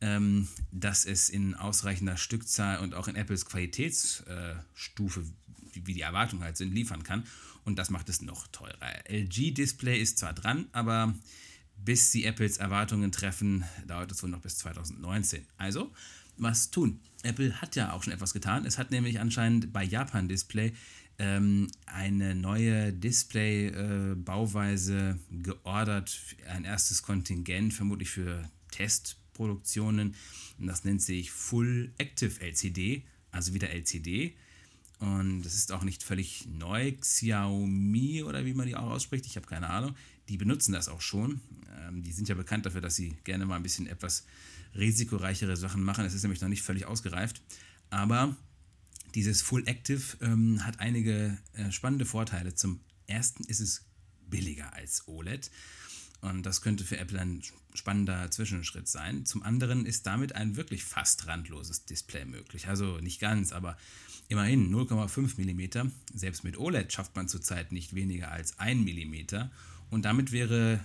ähm, 0.01 0.49
das 0.73 1.05
es 1.05 1.29
in 1.29 1.55
ausreichender 1.55 2.17
Stückzahl 2.17 2.79
und 2.79 2.95
auch 2.95 3.07
in 3.07 3.17
Apples 3.17 3.45
Qualitätsstufe, 3.45 5.21
äh, 5.21 5.25
wie, 5.73 5.95
die 5.95 6.01
Erwartungen 6.01 6.43
halt 6.43 6.57
sind, 6.57 6.73
liefern 6.73 7.03
kann. 7.03 7.25
Und 7.65 7.79
das 7.79 7.91
macht 7.91 8.09
es 8.09 8.23
noch 8.23 8.47
teurer. 8.49 8.79
LG-Display 9.09 10.01
ist 10.01 10.19
zwar 10.19 10.33
dran, 10.33 10.67
aber 10.73 11.15
bis 11.77 12.13
sie 12.13 12.25
Apples 12.25 12.59
Erwartungen 12.59 13.13
treffen, 13.13 13.65
dauert 13.87 14.13
es 14.13 14.23
wohl 14.23 14.31
noch 14.31 14.41
bis 14.41 14.59
2019. 14.59 15.47
Also, 15.57 15.93
was 16.37 16.71
tun? 16.71 17.01
Apple 17.23 17.61
hat 17.61 17.77
ja 17.77 17.93
auch 17.93 18.03
schon 18.03 18.13
etwas 18.13 18.33
getan. 18.33 18.67
Es 18.67 18.79
hat 18.79 18.91
nämlich 18.91 19.21
anscheinend 19.21 19.73
bei 19.73 19.85
Japan 19.85 20.29
Display 20.29 20.73
ähm, 21.19 21.69
eine 21.87 22.35
neue 22.35 22.93
Display-Bauweise 22.93 25.19
äh, 25.19 25.43
geordert, 25.43 26.19
ein 26.49 26.65
erstes 26.65 27.03
Kontingent, 27.03 27.75
vermutlich 27.75 28.11
für 28.11 28.49
Testproduktionen. 28.71 30.15
Und 30.59 30.67
das 30.67 30.85
nennt 30.85 31.03
sich 31.03 31.31
Full 31.31 31.93
Active 31.99 32.41
LCD, 32.41 33.05
also 33.31 33.55
wieder 33.55 33.71
LCD. 33.71 34.35
Und 34.99 35.43
das 35.43 35.55
ist 35.55 35.73
auch 35.73 35.85
nicht 35.85 36.03
völlig 36.03 36.47
neu. 36.47 36.93
Xiaomi 36.93 38.23
oder 38.23 38.45
wie 38.45 38.55
man 38.55 38.67
die 38.67 38.77
auch 38.77 38.91
ausspricht, 38.91 39.27
ich 39.27 39.37
habe 39.37 39.47
keine 39.47 39.71
Ahnung. 39.71 39.95
Die 40.29 40.37
benutzen 40.37 40.73
das 40.73 40.89
auch 40.89 41.01
schon. 41.01 41.41
Ähm, 41.87 42.03
die 42.03 42.13
sind 42.13 42.29
ja 42.29 42.35
bekannt 42.35 42.67
dafür, 42.67 42.81
dass 42.81 42.97
sie 42.97 43.17
gerne 43.25 43.47
mal 43.47 43.57
ein 43.57 43.63
bisschen 43.63 43.87
etwas 43.87 44.25
risikoreichere 44.75 45.57
Sachen 45.57 45.83
machen. 45.83 46.05
Es 46.05 46.15
ist 46.15 46.23
nämlich 46.23 46.41
noch 46.41 46.49
nicht 46.49 46.63
völlig 46.63 46.87
ausgereift. 46.87 47.43
Aber 47.91 48.37
dieses 49.15 49.43
Full 49.43 49.67
Active 49.67 50.17
ähm, 50.21 50.65
hat 50.65 50.81
einige 50.81 51.39
äh, 51.53 51.71
spannende 51.71 52.05
Vorteile. 52.05 52.55
Zum 52.55 52.81
ersten 53.07 53.45
ist 53.45 53.61
es 53.61 53.85
billiger 54.29 54.73
als 54.75 55.07
OLED. 55.07 55.51
Und 56.21 56.45
das 56.45 56.63
könnte 56.63 56.85
für 56.85 56.97
Apple 56.97 57.21
ein 57.21 57.43
spannender 57.75 58.31
Zwischenschritt 58.31 58.89
sein. 58.89 59.27
Zum 59.27 59.43
anderen 59.43 59.85
ist 59.85 60.07
damit 60.07 60.35
ein 60.35 60.57
wirklich 60.57 60.83
fast 60.83 61.27
randloses 61.27 61.85
Display 61.85 62.25
möglich. 62.25 62.67
Also 62.67 62.99
nicht 62.99 63.21
ganz, 63.21 63.53
aber 63.53 63.77
immerhin 64.29 64.75
0,5 64.75 65.39
mm. 65.39 65.91
Selbst 66.15 66.43
mit 66.43 66.57
OLED 66.57 66.93
schafft 66.93 67.15
man 67.15 67.29
zurzeit 67.29 67.73
nicht 67.73 67.95
weniger 67.95 68.31
als 68.31 68.59
1 68.59 68.85
mm. 68.85 69.51
Und 69.91 70.07
damit 70.07 70.33
wäre 70.33 70.81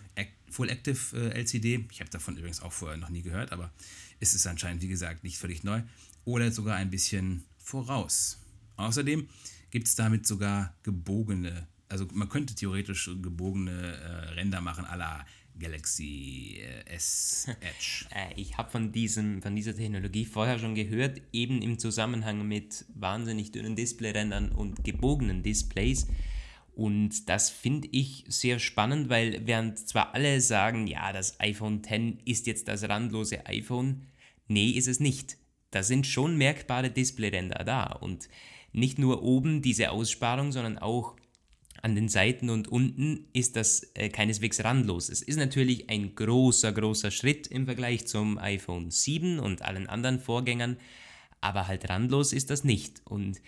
Full 0.50 0.70
Active 0.70 1.18
äh, 1.18 1.40
LCD, 1.40 1.86
ich 1.92 2.02
habe 2.02 2.10
davon 2.10 2.36
übrigens 2.36 2.62
auch 2.62 2.74
vorher 2.74 2.98
noch 2.98 3.10
nie 3.10 3.22
gehört, 3.22 3.52
aber 3.52 3.72
ist 4.20 4.34
es 4.34 4.46
anscheinend, 4.46 4.82
wie 4.82 4.88
gesagt, 4.88 5.24
nicht 5.24 5.38
völlig 5.38 5.64
neu, 5.64 5.82
OLED 6.26 6.54
sogar 6.54 6.76
ein 6.76 6.90
bisschen 6.90 7.46
voraus. 7.70 8.40
Außerdem 8.78 9.28
gibt 9.70 9.88
es 9.88 9.96
damit 9.96 10.26
sogar 10.26 10.76
gebogene, 10.84 11.68
also 11.88 12.08
man 12.14 12.30
könnte 12.30 12.56
theoretisch 12.56 13.10
gebogene 13.22 13.72
äh, 13.72 14.34
Ränder 14.34 14.62
machen 14.62 14.86
à 14.86 14.96
la 14.96 15.26
Galaxy 15.60 16.60
äh, 16.62 16.96
S 16.96 17.48
Edge. 17.62 18.06
Äh, 18.16 18.34
ich 18.36 18.58
habe 18.58 18.72
von, 18.72 18.94
von 19.42 19.56
dieser 19.56 19.76
Technologie 19.76 20.26
vorher 20.26 20.58
schon 20.58 20.76
gehört, 20.76 21.22
eben 21.32 21.62
im 21.62 21.78
Zusammenhang 21.78 22.48
mit 22.48 22.86
wahnsinnig 22.96 23.52
dünnen 23.52 23.76
Displayrändern 23.76 24.52
und 24.52 24.84
gebogenen 24.84 25.44
Displays. 25.44 26.08
Und 26.74 27.28
das 27.28 27.50
finde 27.50 27.90
ich 27.92 28.24
sehr 28.30 28.58
spannend, 28.58 29.10
weil 29.10 29.46
während 29.46 29.78
zwar 29.80 30.16
alle 30.16 30.40
sagen, 30.40 30.88
ja, 30.88 31.12
das 31.12 31.38
iPhone 31.42 31.82
X 31.84 32.22
ist 32.24 32.48
jetzt 32.48 32.70
das 32.70 32.88
randlose 32.88 33.46
iPhone, 33.48 34.04
nee, 34.48 34.70
ist 34.70 34.88
es 34.88 35.02
nicht 35.02 35.38
da 35.72 35.84
sind 35.84 36.08
schon 36.08 36.38
merkbare 36.38 36.90
Displayränder 36.90 37.64
da 37.64 37.86
und 37.86 38.30
nicht 38.72 39.00
nur 39.00 39.24
oben 39.24 39.62
diese 39.62 39.92
Aussparung, 39.92 40.52
sondern 40.52 40.78
auch 40.78 41.16
an 41.82 41.96
den 41.96 42.10
Seiten 42.10 42.50
und 42.50 42.68
unten 42.68 43.28
ist 43.34 43.56
das 43.56 43.92
äh, 43.94 44.10
keineswegs 44.10 44.64
randlos. 44.64 45.10
Es 45.10 45.22
ist 45.22 45.38
natürlich 45.38 45.90
ein 45.90 46.14
großer, 46.16 46.72
großer 46.72 47.12
Schritt 47.12 47.48
im 47.48 47.66
Vergleich 47.66 48.06
zum 48.06 48.38
iPhone 48.38 48.92
7 48.92 49.40
und 49.40 49.62
allen 49.62 49.88
anderen 49.88 50.20
Vorgängern, 50.20 50.78
aber 51.42 51.68
halt 51.68 51.90
randlos 51.90 52.34
ist 52.34 52.50
das 52.50 52.64
nicht. 52.64 53.02
Und 53.06 53.42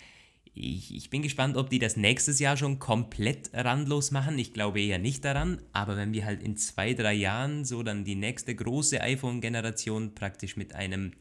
ich, 0.53 0.95
ich 0.95 1.09
bin 1.09 1.21
gespannt, 1.21 1.57
ob 1.57 1.69
die 1.69 1.79
das 1.79 1.97
nächstes 1.97 2.39
Jahr 2.39 2.57
schon 2.57 2.79
komplett 2.79 3.51
randlos 3.53 4.11
machen. 4.11 4.37
Ich 4.39 4.53
glaube 4.53 4.81
eher 4.81 4.99
nicht 4.99 5.23
daran, 5.25 5.61
aber 5.73 5.97
wenn 5.97 6.13
wir 6.13 6.25
halt 6.25 6.41
in 6.43 6.57
zwei, 6.57 6.93
drei 6.93 7.13
Jahren 7.13 7.65
so 7.65 7.83
dann 7.83 8.05
die 8.05 8.15
nächste 8.15 8.55
große 8.55 9.01
iPhone-Generation 9.01 10.15
praktisch 10.15 10.57
mit 10.57 10.73
einem 10.75 11.13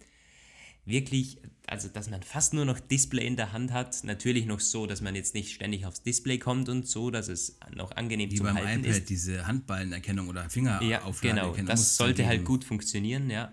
wirklich, 0.84 1.38
also 1.66 1.88
dass 1.88 2.10
man 2.10 2.22
fast 2.22 2.54
nur 2.54 2.64
noch 2.64 2.80
Display 2.80 3.26
in 3.26 3.36
der 3.36 3.52
Hand 3.52 3.72
hat. 3.72 4.04
Natürlich 4.04 4.46
noch 4.46 4.60
so, 4.60 4.86
dass 4.86 5.00
man 5.00 5.14
jetzt 5.14 5.34
nicht 5.34 5.54
ständig 5.54 5.86
aufs 5.86 6.02
Display 6.02 6.38
kommt 6.38 6.68
und 6.68 6.86
so, 6.86 7.10
dass 7.10 7.28
es 7.28 7.58
noch 7.74 7.92
angenehm 7.92 8.30
Wie 8.30 8.36
zum 8.36 8.46
beim 8.46 8.56
Halten 8.56 8.84
iPad, 8.84 8.98
ist. 8.98 9.10
diese 9.10 9.46
Handballenerkennung 9.46 10.28
oder 10.28 10.48
Fingerauflagenerkennung. 10.48 11.50
Ja, 11.50 11.56
genau. 11.56 11.68
Das 11.68 11.96
sollte 11.96 12.26
halt 12.26 12.44
gut 12.44 12.64
funktionieren, 12.64 13.30
ja. 13.30 13.52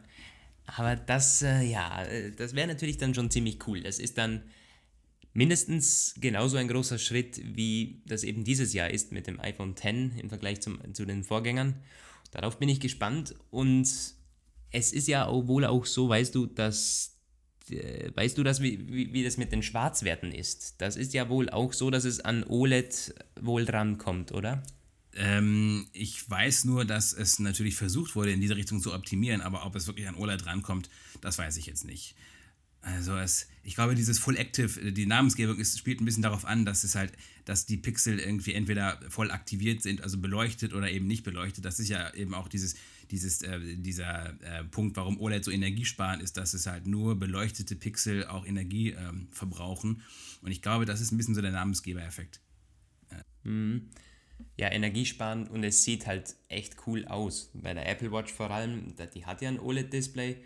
Aber 0.65 0.95
das, 0.95 1.41
äh, 1.43 1.61
ja, 1.63 2.03
äh, 2.03 2.31
das 2.31 2.53
wäre 2.53 2.67
natürlich 2.67 2.97
dann 2.97 3.13
schon 3.13 3.31
ziemlich 3.31 3.65
cool. 3.67 3.81
Das 3.81 3.99
ist 3.99 4.17
dann 4.17 4.43
mindestens 5.33 6.15
genauso 6.19 6.57
ein 6.57 6.67
großer 6.67 6.97
Schritt, 6.97 7.39
wie 7.55 8.01
das 8.05 8.23
eben 8.23 8.43
dieses 8.43 8.73
Jahr 8.73 8.89
ist 8.89 9.11
mit 9.11 9.27
dem 9.27 9.39
iPhone 9.39 9.71
X 9.71 9.83
im 10.17 10.29
Vergleich 10.29 10.61
zum, 10.61 10.79
zu 10.93 11.05
den 11.05 11.23
Vorgängern. 11.23 11.75
Darauf 12.31 12.59
bin 12.59 12.67
ich 12.69 12.79
gespannt 12.79 13.35
und 13.49 13.87
es 14.71 14.93
ist 14.93 15.07
ja 15.07 15.25
auch 15.25 15.47
wohl 15.47 15.65
auch 15.65 15.85
so, 15.85 16.09
weißt 16.09 16.35
du, 16.35 16.45
dass 16.45 17.16
weißt 17.69 18.37
du 18.37 18.43
das, 18.43 18.61
wie, 18.61 18.87
wie, 18.87 19.13
wie 19.13 19.23
das 19.23 19.37
mit 19.37 19.51
den 19.51 19.63
Schwarzwerten 19.63 20.31
ist? 20.31 20.75
Das 20.79 20.95
ist 20.95 21.13
ja 21.13 21.29
wohl 21.29 21.49
auch 21.49 21.73
so, 21.73 21.89
dass 21.89 22.05
es 22.05 22.19
an 22.19 22.43
OLED 22.43 23.13
wohl 23.41 23.65
drankommt, 23.65 24.31
oder? 24.31 24.63
Ähm, 25.15 25.87
ich 25.93 26.29
weiß 26.29 26.65
nur, 26.65 26.85
dass 26.85 27.13
es 27.13 27.39
natürlich 27.39 27.75
versucht 27.75 28.15
wurde, 28.15 28.31
in 28.31 28.41
diese 28.41 28.55
Richtung 28.55 28.81
zu 28.81 28.93
optimieren, 28.93 29.41
aber 29.41 29.65
ob 29.65 29.75
es 29.75 29.87
wirklich 29.87 30.07
an 30.07 30.15
OLED 30.15 30.45
rankommt, 30.45 30.89
das 31.21 31.37
weiß 31.37 31.57
ich 31.57 31.65
jetzt 31.65 31.85
nicht. 31.85 32.15
Also 32.81 33.17
es, 33.17 33.47
ich 33.63 33.75
glaube, 33.75 33.95
dieses 33.95 34.19
Full 34.19 34.37
Active, 34.37 34.79
äh, 34.79 34.91
die 34.91 35.05
Namensgebung 35.05 35.57
ist, 35.57 35.77
spielt 35.77 35.99
ein 35.99 36.05
bisschen 36.05 36.23
darauf 36.23 36.45
an, 36.45 36.65
dass 36.65 36.83
es 36.83 36.95
halt, 36.95 37.11
dass 37.45 37.65
die 37.65 37.77
Pixel 37.77 38.19
irgendwie 38.19 38.53
entweder 38.53 38.99
voll 39.09 39.31
aktiviert 39.31 39.81
sind, 39.81 40.01
also 40.01 40.17
beleuchtet 40.19 40.73
oder 40.73 40.89
eben 40.89 41.07
nicht 41.07 41.23
beleuchtet. 41.23 41.65
Das 41.65 41.79
ist 41.79 41.89
ja 41.89 42.13
eben 42.13 42.33
auch 42.33 42.47
dieses, 42.47 42.75
dieses, 43.11 43.41
äh, 43.41 43.59
dieser 43.77 44.39
äh, 44.41 44.63
Punkt, 44.63 44.97
warum 44.97 45.19
OLED 45.19 45.43
so 45.43 45.51
energiesparend 45.51 46.21
ist, 46.21 46.37
dass 46.37 46.53
es 46.53 46.67
halt 46.67 46.87
nur 46.87 47.19
beleuchtete 47.19 47.75
Pixel 47.75 48.25
auch 48.25 48.45
Energie 48.45 48.91
ähm, 48.91 49.27
verbrauchen. 49.31 50.03
Und 50.41 50.51
ich 50.51 50.61
glaube, 50.61 50.85
das 50.85 51.01
ist 51.01 51.11
ein 51.11 51.17
bisschen 51.17 51.35
so 51.35 51.41
der 51.41 51.51
Namensgebereffekt. 51.51 52.41
Ja, 54.57 54.71
energiesparend 54.71 55.49
und 55.49 55.63
es 55.63 55.83
sieht 55.83 56.05
halt 56.05 56.35
echt 56.47 56.75
cool 56.85 57.05
aus. 57.05 57.51
Bei 57.53 57.73
der 57.73 57.87
Apple 57.87 58.11
Watch 58.11 58.31
vor 58.31 58.51
allem, 58.51 58.93
die 59.13 59.25
hat 59.25 59.41
ja 59.41 59.49
ein 59.49 59.59
OLED-Display 59.59 60.37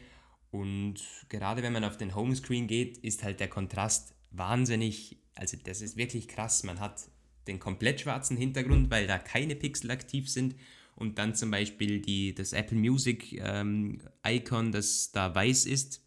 und 0.51 0.95
gerade 1.29 1.63
wenn 1.63 1.73
man 1.73 1.83
auf 1.83 1.97
den 1.97 2.13
Homescreen 2.13 2.67
geht, 2.67 2.97
ist 2.97 3.23
halt 3.23 3.39
der 3.39 3.47
Kontrast 3.47 4.13
wahnsinnig, 4.31 5.17
also 5.35 5.57
das 5.63 5.81
ist 5.81 5.97
wirklich 5.97 6.27
krass. 6.27 6.63
Man 6.63 6.79
hat 6.79 7.09
den 7.47 7.59
komplett 7.59 8.01
schwarzen 8.01 8.37
Hintergrund, 8.37 8.91
weil 8.91 9.07
da 9.07 9.17
keine 9.17 9.55
Pixel 9.55 9.91
aktiv 9.91 10.29
sind 10.29 10.55
und 11.01 11.17
dann 11.17 11.33
zum 11.33 11.49
Beispiel 11.49 11.99
die, 11.99 12.35
das 12.35 12.53
Apple 12.53 12.77
Music 12.77 13.33
ähm, 13.33 13.99
Icon, 14.25 14.71
das 14.71 15.11
da 15.11 15.33
weiß 15.33 15.65
ist, 15.65 16.05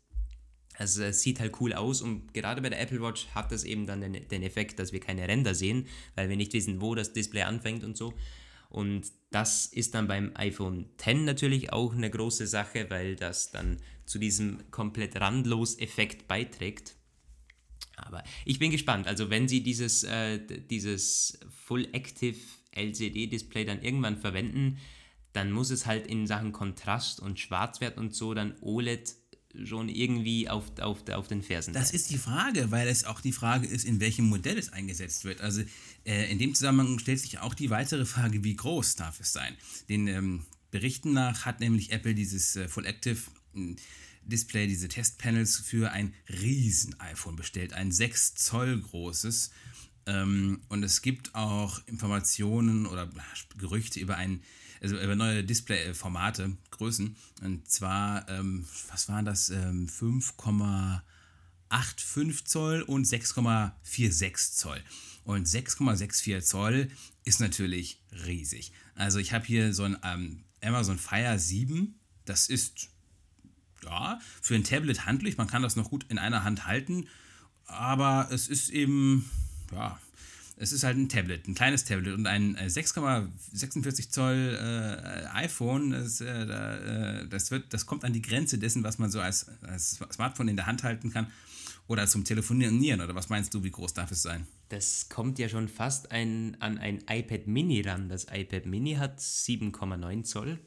also 0.79 1.03
es 1.03 1.21
sieht 1.21 1.41
halt 1.41 1.61
cool 1.61 1.73
aus 1.73 2.01
und 2.01 2.33
gerade 2.33 2.63
bei 2.63 2.71
der 2.71 2.81
Apple 2.81 3.03
Watch 3.03 3.27
hat 3.35 3.51
das 3.51 3.65
eben 3.65 3.87
dann 3.87 4.01
den, 4.01 4.29
den 4.29 4.43
Effekt, 4.45 4.79
dass 4.79 4.93
wir 4.93 5.01
keine 5.01 5.27
Ränder 5.27 5.55
sehen, 5.55 5.89
weil 6.15 6.29
wir 6.29 6.37
nicht 6.37 6.53
wissen, 6.53 6.81
wo 6.81 6.95
das 6.95 7.13
Display 7.13 7.43
anfängt 7.43 7.83
und 7.83 7.97
so. 7.97 8.15
Und 8.71 9.13
das 9.31 9.67
ist 9.67 9.95
dann 9.95 10.07
beim 10.07 10.31
iPhone 10.35 10.87
X 10.97 11.21
natürlich 11.21 11.73
auch 11.73 11.93
eine 11.93 12.11
große 12.11 12.47
Sache, 12.47 12.87
weil 12.89 13.17
das 13.17 13.51
dann 13.51 13.79
zu 14.07 14.21
diesem 14.21 14.71
komplett 14.71 15.21
randlos 15.21 15.79
Effekt 15.79 16.29
beiträgt. 16.29 16.95
Aber 17.97 18.23
ich 18.45 18.59
bin 18.61 18.71
gespannt. 18.71 19.07
Also 19.09 19.31
wenn 19.31 19.49
sie 19.49 19.63
dieses, 19.63 20.05
äh, 20.05 20.39
dieses 20.39 21.39
Full 21.65 21.89
Active 21.93 22.39
LCD-Display 22.75 23.65
dann 23.65 23.83
irgendwann 23.83 24.19
verwenden, 24.19 24.79
dann 25.33 25.51
muss 25.51 25.71
es 25.71 25.87
halt 25.87 26.07
in 26.07 26.27
Sachen 26.27 26.53
Kontrast 26.53 27.21
und 27.21 27.41
Schwarzwert 27.41 27.99
und 27.99 28.15
so 28.15 28.35
dann 28.35 28.55
OLED 28.61 29.15
schon 29.65 29.89
irgendwie 29.89 30.49
auf, 30.49 30.79
auf, 30.81 31.09
auf 31.09 31.29
den 31.29 31.43
Fersen 31.43 31.75
Das 31.75 31.93
ist 31.93 32.11
die 32.11 32.19
Frage, 32.19 32.71
weil 32.71 32.89
es 32.89 33.05
auch 33.05 33.21
die 33.21 33.33
Frage 33.33 33.67
ist, 33.67 33.85
in 33.85 34.01
welchem 34.01 34.27
Modell 34.27 34.59
es 34.59 34.73
eingesetzt 34.73 35.25
wird. 35.25 35.41
Also 35.41 35.63
äh, 36.05 36.31
in 36.31 36.39
dem 36.39 36.55
Zusammenhang 36.55 36.99
stellt 36.99 37.21
sich 37.21 37.39
auch 37.39 37.55
die 37.55 37.71
weitere 37.71 38.05
Frage, 38.05 38.43
wie 38.43 38.57
groß 38.57 38.97
darf 38.97 39.21
es 39.21 39.33
sein? 39.33 39.57
Den 39.89 40.09
ähm, 40.09 40.45
Berichten 40.71 41.13
nach 41.13 41.45
hat 41.45 41.61
nämlich 41.61 41.93
Apple 41.93 42.15
dieses 42.15 42.57
äh, 42.57 42.69
Full 42.69 42.87
Active 42.87 43.21
äh, 43.55 43.77
Display, 44.27 44.67
diese 44.67 44.89
Testpanels 44.89 45.59
für 45.59 45.93
ein 45.93 46.15
riesen 46.29 46.99
iPhone 46.99 47.37
bestellt, 47.37 47.75
ein 47.75 47.93
6 47.93 48.35
Zoll 48.35 48.81
großes. 48.81 49.51
Ähm, 50.07 50.61
und 50.69 50.83
es 50.83 51.01
gibt 51.03 51.35
auch 51.35 51.81
Informationen 51.87 52.87
oder 52.87 53.09
Gerüchte 53.57 54.01
über 54.01 54.17
ein, 54.17 54.43
also 54.83 54.99
über 54.99 55.17
neue 55.17 55.45
Display-Formate, 55.45 56.57
Größen. 56.71 57.17
Und 57.43 57.71
zwar, 57.71 58.29
ähm, 58.29 58.67
was 58.91 59.09
waren 59.09 59.25
das? 59.25 59.49
Ähm, 59.51 59.89
5,85 59.89 62.45
Zoll 62.45 62.83
und 62.83 63.07
6,46 63.07 64.55
Zoll. 64.55 64.83
Und 65.25 65.49
6,64 65.49 66.43
Zoll 66.43 66.91
ist 67.25 67.41
natürlich 67.41 68.03
riesig. 68.27 68.73
Also 68.95 69.19
ich 69.19 69.33
habe 69.33 69.47
hier 69.47 69.73
so 69.73 69.85
ein 69.85 69.97
ähm, 70.03 70.45
Amazon 70.63 70.99
Fire 70.99 71.39
7. 71.39 71.95
Das 72.27 72.49
ist 72.49 72.91
ja, 73.85 74.19
für 74.41 74.55
ein 74.55 74.65
Tablet 74.65 75.07
handlich. 75.07 75.37
Man 75.37 75.47
kann 75.47 75.63
das 75.63 75.77
noch 75.77 75.91
gut 75.91 76.07
in 76.09 76.19
einer 76.19 76.45
Hand 76.45 76.67
halten, 76.67 77.09
aber 77.67 78.29
es 78.31 78.49
ist 78.49 78.71
eben, 78.71 79.29
ja, 79.75 79.99
es 80.57 80.73
ist 80.73 80.85
halt 80.85 80.97
ein 80.97 81.09
Tablet, 81.09 81.49
ein 81.49 81.55
kleines 81.55 81.85
Tablet 81.85 82.15
und 82.15 82.27
ein 82.27 82.57
äh, 82.57 82.67
6,46 82.67 84.11
Zoll 84.11 84.59
äh, 84.61 85.27
iPhone, 85.37 85.91
das, 85.91 86.21
äh, 86.21 86.27
äh, 86.27 87.27
das, 87.29 87.51
wird, 87.51 87.73
das 87.73 87.87
kommt 87.87 88.05
an 88.05 88.13
die 88.13 88.23
Grenze 88.23 88.59
dessen, 88.59 88.85
was 88.85 88.99
man 88.99 89.11
so 89.11 89.21
als, 89.21 89.47
als 89.63 89.99
Smartphone 90.13 90.49
in 90.49 90.57
der 90.57 90.67
Hand 90.67 90.85
halten 90.85 91.13
kann 91.13 91.27
oder 91.89 92.07
zum 92.07 92.25
Telefonieren. 92.25 93.01
Oder 93.01 93.15
was 93.15 93.29
meinst 93.29 93.53
du, 93.55 93.65
wie 93.65 93.71
groß 93.71 93.95
darf 93.95 94.11
es 94.11 94.23
sein? 94.23 94.47
Das 94.69 95.09
kommt 95.09 95.39
ja 95.39 95.49
schon 95.49 95.69
fast 95.69 96.13
ein, 96.13 96.57
an 96.61 96.79
ein 96.79 97.05
iPad 97.09 97.47
Mini 97.47 97.81
ran. 97.83 98.09
Das 98.09 98.27
iPad 98.31 98.67
Mini 98.67 98.95
hat 98.95 99.21
7,9 99.21 100.25
Zoll. 100.25 100.59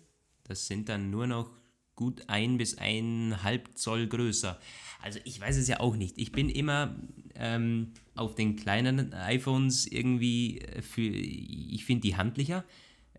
Das 0.43 0.67
sind 0.67 0.89
dann 0.89 1.09
nur 1.09 1.27
noch 1.27 1.51
gut 1.97 2.23
ein 2.27 2.57
bis 2.57 2.77
eineinhalb 2.77 3.77
Zoll 3.77 4.07
größer. 4.07 4.57
Also 5.01 5.19
ich 5.25 5.41
weiß 5.41 5.57
es 5.57 5.67
ja 5.67 5.81
auch 5.81 5.97
nicht. 5.97 6.17
Ich 6.17 6.31
bin 6.31 6.49
immer 6.49 6.95
ähm, 7.35 7.91
auf 8.15 8.35
den 8.35 8.55
kleinen 8.55 9.13
iPhones 9.13 9.85
irgendwie 9.85 10.59
äh, 10.59 10.81
für, 10.81 11.01
ich 11.01 11.83
finde 11.83 12.01
die 12.01 12.15
handlicher. 12.15 12.63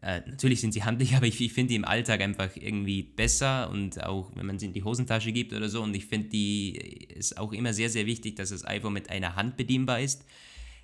Äh, 0.00 0.20
natürlich 0.26 0.60
sind 0.60 0.72
sie 0.72 0.82
handlich, 0.84 1.14
aber 1.14 1.26
ich, 1.26 1.40
ich 1.40 1.52
finde 1.52 1.70
die 1.70 1.76
im 1.76 1.84
Alltag 1.84 2.22
einfach 2.22 2.50
irgendwie 2.56 3.02
besser 3.02 3.68
und 3.70 4.02
auch 4.02 4.30
wenn 4.34 4.46
man 4.46 4.58
sie 4.58 4.66
in 4.66 4.72
die 4.72 4.84
Hosentasche 4.84 5.32
gibt 5.32 5.52
oder 5.52 5.68
so. 5.68 5.82
Und 5.82 5.94
ich 5.94 6.06
finde 6.06 6.28
die 6.28 6.72
ist 6.72 7.36
auch 7.36 7.52
immer 7.52 7.74
sehr, 7.74 7.90
sehr 7.90 8.06
wichtig, 8.06 8.36
dass 8.36 8.50
das 8.50 8.64
iPhone 8.64 8.94
mit 8.94 9.10
einer 9.10 9.36
Hand 9.36 9.56
bedienbar 9.56 10.00
ist. 10.00 10.24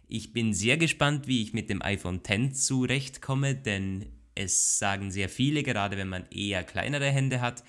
Ich 0.06 0.32
bin 0.32 0.52
sehr 0.52 0.76
gespannt, 0.76 1.26
wie 1.26 1.42
ich 1.42 1.54
mit 1.54 1.70
dem 1.70 1.80
iPhone 1.80 2.20
X 2.28 2.66
zurechtkomme, 2.66 3.54
denn 3.54 4.06
es 4.34 4.78
sagen 4.78 5.10
sehr 5.10 5.28
viele, 5.28 5.62
gerade 5.62 5.96
wenn 5.96 6.08
man 6.08 6.24
eher 6.30 6.64
kleinere 6.64 7.10
Hände 7.10 7.40
hat, 7.40 7.62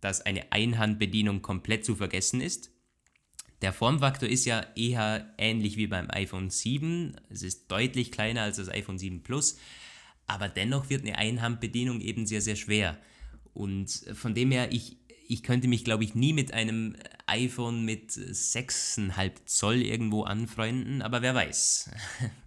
dass 0.00 0.20
eine 0.20 0.52
Einhandbedienung 0.52 1.42
komplett 1.42 1.84
zu 1.84 1.96
vergessen 1.96 2.40
ist. 2.40 2.70
Der 3.62 3.72
Formfaktor 3.72 4.28
ist 4.28 4.44
ja 4.44 4.66
eher 4.76 5.34
ähnlich 5.38 5.76
wie 5.76 5.86
beim 5.86 6.10
iPhone 6.10 6.50
7. 6.50 7.16
Es 7.30 7.42
ist 7.42 7.70
deutlich 7.70 8.12
kleiner 8.12 8.42
als 8.42 8.58
das 8.58 8.68
iPhone 8.68 8.98
7 8.98 9.22
Plus, 9.22 9.58
aber 10.26 10.48
dennoch 10.48 10.90
wird 10.90 11.02
eine 11.02 11.16
Einhandbedienung 11.16 12.00
eben 12.00 12.26
sehr, 12.26 12.42
sehr 12.42 12.56
schwer. 12.56 12.98
Und 13.54 13.90
von 14.12 14.34
dem 14.34 14.50
her, 14.50 14.72
ich, 14.72 14.98
ich 15.26 15.42
könnte 15.42 15.68
mich, 15.68 15.84
glaube 15.84 16.04
ich, 16.04 16.14
nie 16.14 16.34
mit 16.34 16.52
einem 16.52 16.96
iPhone 17.26 17.84
mit 17.84 18.10
6,5 18.10 19.46
Zoll 19.46 19.82
irgendwo 19.82 20.24
anfreunden, 20.24 21.00
aber 21.00 21.22
wer 21.22 21.34
weiß. 21.34 21.90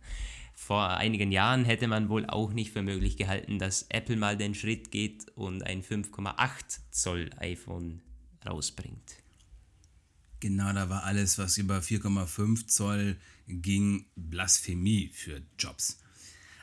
Vor 0.70 0.98
einigen 0.98 1.32
Jahren 1.32 1.66
hätte 1.66 1.88
man 1.88 2.10
wohl 2.10 2.28
auch 2.28 2.54
nicht 2.54 2.72
für 2.72 2.84
möglich 2.84 3.18
gehalten, 3.18 3.58
dass 3.58 3.88
Apple 3.90 4.18
mal 4.18 4.38
den 4.38 4.54
Schritt 4.54 4.92
geht 4.92 5.28
und 5.30 5.64
ein 5.64 5.82
5,8 5.82 6.82
Zoll 6.92 7.32
iPhone 7.40 8.04
rausbringt. 8.46 9.16
Genau, 10.40 10.72
da 10.72 10.88
war 10.88 11.06
alles, 11.06 11.40
was 11.40 11.58
über 11.58 11.80
4,5 11.80 12.68
Zoll 12.68 13.18
ging, 13.48 14.06
Blasphemie 14.16 15.10
für 15.12 15.42
Jobs. 15.58 15.98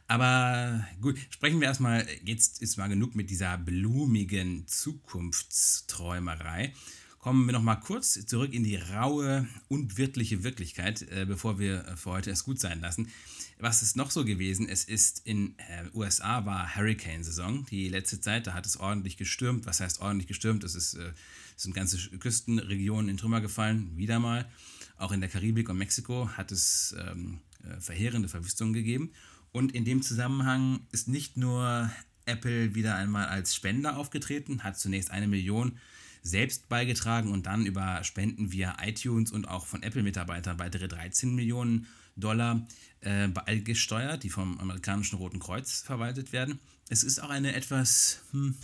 Aber 0.07 0.87
gut, 1.01 1.19
sprechen 1.31 1.61
wir 1.61 1.67
erstmal, 1.67 2.07
jetzt 2.23 2.63
ist 2.63 2.77
mal 2.77 2.87
genug 2.87 3.17
mit 3.17 3.29
dieser 3.29 3.59
blumigen 3.59 4.69
Zukunftsträumerei. 4.69 6.73
Kommen 7.19 7.47
wir 7.47 7.53
noch 7.53 7.63
mal 7.63 7.77
kurz 7.77 8.25
zurück 8.27 8.53
in 8.53 8.63
die 8.63 8.77
raue 8.77 9.49
und 9.69 9.99
wirtliche 9.99 10.45
Wirklichkeit, 10.45 11.03
äh, 11.11 11.25
bevor 11.27 11.59
wir 11.59 11.85
für 11.97 12.11
heute 12.11 12.31
es 12.31 12.45
gut 12.45 12.61
sein 12.61 12.81
lassen. 12.81 13.09
Was 13.59 13.83
ist 13.83 13.97
noch 13.97 14.11
so 14.11 14.25
gewesen? 14.25 14.69
Es 14.69 14.85
ist 14.85 15.23
in 15.25 15.59
äh, 15.59 15.85
USA 15.95 16.45
war 16.45 16.77
Hurricane-Saison, 16.77 17.67
die 17.71 17.89
letzte 17.89 18.21
Zeit, 18.21 18.47
da 18.47 18.55
hat 18.55 18.67
es 18.67 18.77
ordentlich 18.77 19.17
gestürmt. 19.17 19.67
Was 19.67 19.81
heißt 19.81 20.01
ordentlich 20.01 20.29
gestürmt? 20.29 20.63
Es 20.63 20.75
ist, 20.75 20.95
äh, 20.95 21.13
sind 21.57 21.75
ganze 21.75 21.97
Küstenregionen 22.19 23.09
in 23.09 23.17
Trümmer 23.17 23.41
gefallen, 23.41 23.97
wieder 23.97 24.21
mal. 24.21 24.47
Auch 24.99 25.11
in 25.11 25.21
der 25.21 25.31
Karibik 25.31 25.69
und 25.69 25.79
Mexiko 25.79 26.29
hat 26.37 26.53
es 26.53 26.95
ähm, 26.99 27.41
äh, 27.65 27.81
verheerende 27.81 28.29
Verwüstungen 28.29 28.73
gegeben. 28.75 29.11
Und 29.53 29.73
in 29.73 29.85
dem 29.85 30.03
Zusammenhang 30.03 30.81
ist 30.93 31.09
nicht 31.09 31.37
nur 31.37 31.91
Apple 32.27 32.75
wieder 32.75 32.95
einmal 32.95 33.27
als 33.27 33.55
Spender 33.55 33.97
aufgetreten, 33.97 34.65
hat 34.65 34.79
zunächst 34.79 35.11
eine 35.11 35.29
Million 35.29 35.79
selbst 36.27 36.69
beigetragen 36.69 37.31
und 37.33 37.47
dann 37.47 37.67
über 37.67 38.03
Spenden 38.05 38.53
via 38.53 38.77
iTunes 38.83 39.31
und 39.31 39.47
auch 39.47 39.67
von 39.67 39.83
Apple-Mitarbeitern 39.83 40.59
weitere 40.59 40.89
13 40.89 41.35
Millionen 41.35 41.87
Dollar 42.17 42.67
äh, 43.01 43.29
beigesteuert, 43.29 44.23
die 44.23 44.31
vom 44.31 44.59
amerikanischen 44.59 45.17
Roten 45.17 45.39
Kreuz 45.39 45.83
verwaltet 45.83 46.33
werden. 46.33 46.59
Es 46.89 47.03
ist 47.03 47.23
auch 47.23 47.31
eine 47.31 47.55
etwas 47.55 48.23
hm, 48.33 48.57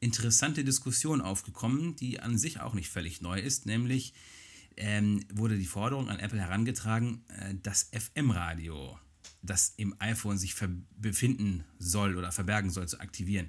interessante 0.00 0.64
Diskussion 0.64 1.20
aufgekommen, 1.20 1.96
die 1.96 2.20
an 2.20 2.36
sich 2.36 2.60
auch 2.60 2.74
nicht 2.74 2.90
völlig 2.90 3.20
neu 3.20 3.38
ist, 3.38 3.66
nämlich 3.66 4.12
ähm, 4.76 5.24
wurde 5.32 5.58
die 5.58 5.66
Forderung 5.66 6.08
an 6.08 6.18
Apple 6.18 6.40
herangetragen, 6.40 7.24
äh, 7.28 7.54
das 7.62 7.90
FM-Radio, 7.92 8.98
das 9.42 9.74
im 9.76 9.94
iPhone 10.00 10.38
sich 10.38 10.54
befinden 10.96 11.64
soll 11.78 12.16
oder 12.16 12.32
verbergen 12.32 12.70
soll, 12.70 12.88
zu 12.88 13.00
aktivieren. 13.00 13.48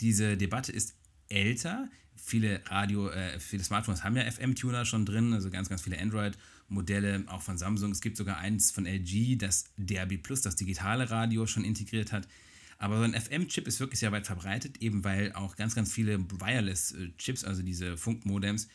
Diese 0.00 0.36
Debatte 0.36 0.72
ist 0.72 0.94
älter. 1.28 1.88
Viele 2.16 2.62
Radio, 2.66 3.08
äh, 3.08 3.38
viele 3.40 3.64
Smartphones 3.64 4.04
haben 4.04 4.16
ja 4.16 4.30
FM-Tuner 4.30 4.84
schon 4.84 5.06
drin, 5.06 5.32
also 5.32 5.50
ganz, 5.50 5.68
ganz 5.68 5.82
viele 5.82 5.98
Android-Modelle, 5.98 7.24
auch 7.26 7.42
von 7.42 7.58
Samsung. 7.58 7.92
Es 7.92 8.00
gibt 8.00 8.16
sogar 8.16 8.38
eins 8.38 8.70
von 8.70 8.86
LG, 8.86 9.36
das 9.38 9.64
DRB 9.76 10.22
Plus, 10.22 10.42
das 10.42 10.56
digitale 10.56 11.10
Radio 11.10 11.46
schon 11.46 11.64
integriert 11.64 12.12
hat. 12.12 12.28
Aber 12.78 12.96
so 12.96 13.02
ein 13.02 13.14
FM-Chip 13.14 13.66
ist 13.66 13.78
wirklich 13.78 14.00
sehr 14.00 14.10
weit 14.10 14.26
verbreitet, 14.26 14.78
eben 14.80 15.04
weil 15.04 15.32
auch 15.34 15.56
ganz, 15.56 15.74
ganz 15.74 15.92
viele 15.92 16.18
Wireless-Chips, 16.18 17.44
also 17.44 17.62
diese 17.62 17.98
Funkmodems, 17.98 18.68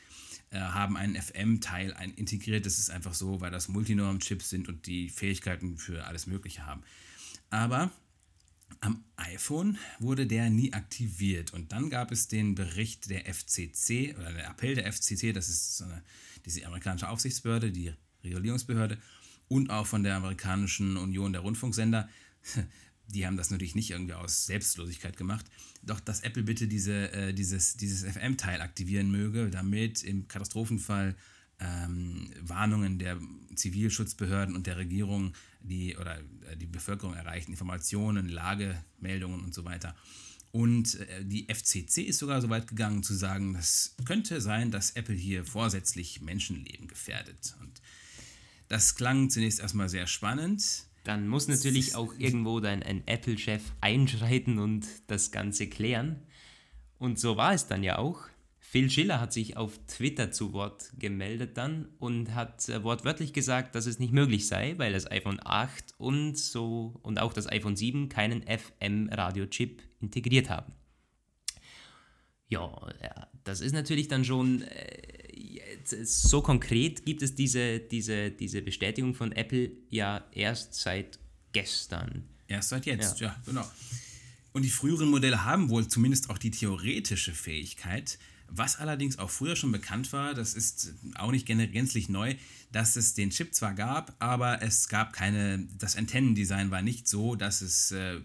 äh, 0.52 0.60
haben 0.60 0.96
einen 0.96 1.16
FM-Teil 1.16 1.96
integriert. 2.16 2.66
Das 2.68 2.78
ist 2.78 2.92
einfach 2.92 3.16
so, 3.16 3.42
weil 3.42 3.50
das 3.50 3.68
Multinorm-Chips 3.68 4.50
sind 4.50 4.70
und 4.70 4.86
die 4.86 5.10
Fähigkeiten 5.10 5.78
für 5.78 6.06
alles 6.06 6.28
Mögliche 6.28 6.68
haben. 6.68 6.84
Aber 7.50 7.92
am 8.82 9.04
iPhone 9.16 9.78
wurde 10.00 10.28
der 10.28 10.50
nie 10.50 10.74
aktiviert. 10.74 11.54
Und 11.54 11.72
dann 11.72 11.90
gab 11.90 12.12
es 12.12 12.28
den 12.28 12.56
Bericht 12.56 13.10
der 13.10 13.26
FCC 13.26 14.16
oder 14.18 14.32
der 14.34 14.50
Appell 14.50 14.76
der 14.76 14.92
FCC, 14.92 15.34
das 15.34 15.50
ist 15.50 15.78
so 15.78 15.86
eine, 15.86 16.04
diese 16.46 16.66
amerikanische 16.66 17.10
Aufsichtsbehörde, 17.10 17.72
die 17.72 17.94
Regulierungsbehörde, 18.24 18.98
und 19.48 19.70
auch 19.70 19.86
von 19.86 20.04
der 20.04 20.16
amerikanischen 20.16 20.98
Union 20.98 21.34
der 21.34 21.42
Rundfunksender, 21.42 22.10
die 23.08 23.26
haben 23.26 23.38
das 23.38 23.52
natürlich 23.52 23.76
nicht 23.76 23.92
irgendwie 23.92 24.14
aus 24.14 24.46
Selbstlosigkeit 24.48 25.18
gemacht, 25.18 25.46
doch 25.84 26.00
dass 26.00 26.22
Apple 26.22 26.44
bitte 26.44 26.68
diese, 26.68 27.12
äh, 27.12 27.34
dieses, 27.34 27.78
dieses 27.78 28.12
FM-Teil 28.12 28.62
aktivieren 28.62 29.12
möge, 29.12 29.50
damit 29.50 30.04
im 30.04 30.28
Katastrophenfall 30.28 31.16
ähm, 31.60 32.30
Warnungen 32.42 33.00
der 33.00 33.20
Zivilschutzbehörden 33.56 34.56
und 34.56 34.68
der 34.68 34.78
Regierung 34.78 35.34
die, 35.68 35.96
oder 35.98 36.20
äh, 36.50 36.58
die 36.58 36.66
Bevölkerung 36.66 37.14
erreichen, 37.14 37.52
Informationen, 37.52 38.30
Lagemeldungen 38.30 39.44
und 39.44 39.54
so 39.54 39.66
weiter. 39.66 39.96
Und 40.52 40.96
äh, 40.96 41.26
die 41.26 41.48
FCC 41.54 42.04
ist 42.04 42.20
sogar 42.20 42.42
so 42.42 42.50
weit 42.50 42.68
gegangen 42.68 43.04
zu 43.04 43.14
sagen, 43.14 43.54
das 43.54 43.96
könnte 44.06 44.40
sein, 44.40 44.72
dass 44.72 44.92
Apple 44.92 45.16
hier 45.16 45.44
vorsätzlich 45.44 46.22
Menschenleben 46.22 46.88
gefährdet. 46.88 47.56
Und 47.62 47.82
das 48.68 48.96
klang 48.96 49.30
zunächst 49.30 49.60
erstmal 49.60 49.90
sehr 49.90 50.08
spannend. 50.08 50.86
Dann 51.04 51.28
muss 51.28 51.48
natürlich 51.48 51.96
auch 51.96 52.14
irgendwo 52.18 52.60
dann 52.60 52.82
ein 52.82 53.06
Apple-Chef 53.06 53.62
einschreiten 53.82 54.58
und 54.58 54.88
das 55.08 55.32
Ganze 55.32 55.68
klären. 55.68 56.22
Und 56.98 57.20
so 57.20 57.38
war 57.38 57.54
es 57.54 57.68
dann 57.68 57.84
ja 57.84 57.98
auch. 57.98 58.24
Phil 58.70 58.90
Schiller 58.90 59.22
hat 59.22 59.32
sich 59.32 59.56
auf 59.56 59.80
Twitter 59.88 60.32
zu 60.32 60.52
Wort 60.52 60.92
gemeldet 61.00 61.56
dann 61.58 61.88
und 62.00 62.34
hat 62.36 62.68
äh, 62.68 62.84
wortwörtlich 62.84 63.32
gesagt, 63.32 63.76
dass 63.76 63.86
es 63.86 64.00
nicht 64.00 64.12
möglich 64.12 64.48
sei, 64.48 64.74
weil 64.78 64.92
das 64.92 65.10
iPhone 65.10 65.40
8 65.44 65.94
und 65.98 66.38
so 66.38 67.00
und 67.02 67.20
auch 67.20 67.32
das 67.32 67.48
iPhone 67.48 67.76
7 67.76 68.10
keinen 68.10 68.44
FM-Radio-Chip 68.44 69.82
integriert 70.02 70.50
haben. 70.50 70.74
Ja, 72.48 72.70
das 73.44 73.62
ist 73.62 73.74
natürlich 73.74 74.08
dann 74.08 74.26
schon 74.26 74.64
äh, 74.64 75.06
so 76.04 76.42
konkret 76.42 77.06
gibt 77.06 77.22
es 77.22 77.36
diese, 77.36 77.80
diese, 77.80 78.32
diese 78.32 78.62
Bestätigung 78.62 79.14
von 79.14 79.32
Apple 79.32 79.72
ja 79.90 80.26
erst 80.32 80.74
seit 80.74 81.20
gestern. 81.54 82.28
Erst 82.48 82.70
seit 82.70 82.86
jetzt, 82.86 83.20
ja, 83.20 83.28
ja 83.28 83.42
genau. 83.46 83.66
Und 84.54 84.64
die 84.64 84.70
früheren 84.70 85.10
Modelle 85.10 85.44
haben 85.44 85.70
wohl 85.70 85.88
zumindest 85.88 86.30
auch 86.30 86.38
die 86.38 86.52
theoretische 86.52 87.34
Fähigkeit, 87.34 88.18
was 88.48 88.78
allerdings 88.78 89.20
auch 89.20 89.30
früher 89.30 89.56
schon 89.56 89.72
bekannt 89.72 90.14
war, 90.14 90.34
das 90.34 90.54
ist 90.54 90.94
auch 91.16 91.32
nicht 91.32 91.46
gänzlich 91.46 92.10
neu, 92.10 92.36
dass 92.72 92.96
es 92.96 93.14
den 93.14 93.30
Chip 93.30 93.54
zwar 93.54 93.74
gab, 93.74 94.16
aber 94.20 94.62
es 94.62 94.88
gab 94.88 95.14
keine, 95.14 95.68
das 95.78 95.96
Antennendesign 95.96 96.72
war 96.72 96.82
nicht 96.82 97.08
so, 97.08 97.36
dass 97.36 97.62
es 97.62 97.92
äh, 97.92 98.20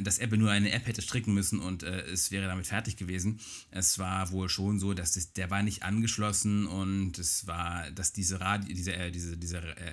dass 0.00 0.18
Apple 0.18 0.38
nur 0.38 0.50
eine 0.50 0.72
App 0.72 0.86
hätte 0.86 1.02
stricken 1.02 1.34
müssen 1.34 1.60
und 1.60 1.82
äh, 1.82 2.02
es 2.06 2.30
wäre 2.30 2.46
damit 2.46 2.66
fertig 2.66 2.96
gewesen. 2.96 3.40
Es 3.70 3.98
war 3.98 4.30
wohl 4.30 4.48
schon 4.48 4.78
so, 4.78 4.94
dass 4.94 5.12
das, 5.12 5.32
der 5.32 5.50
war 5.50 5.62
nicht 5.62 5.82
angeschlossen 5.82 6.66
und 6.66 7.18
es 7.18 7.46
war, 7.46 7.90
dass 7.90 8.12
diese 8.12 8.40
Radio, 8.40 8.74
diese, 8.74 8.94
äh, 8.94 9.10
diese, 9.10 9.36
diese, 9.36 9.58
äh, 9.58 9.92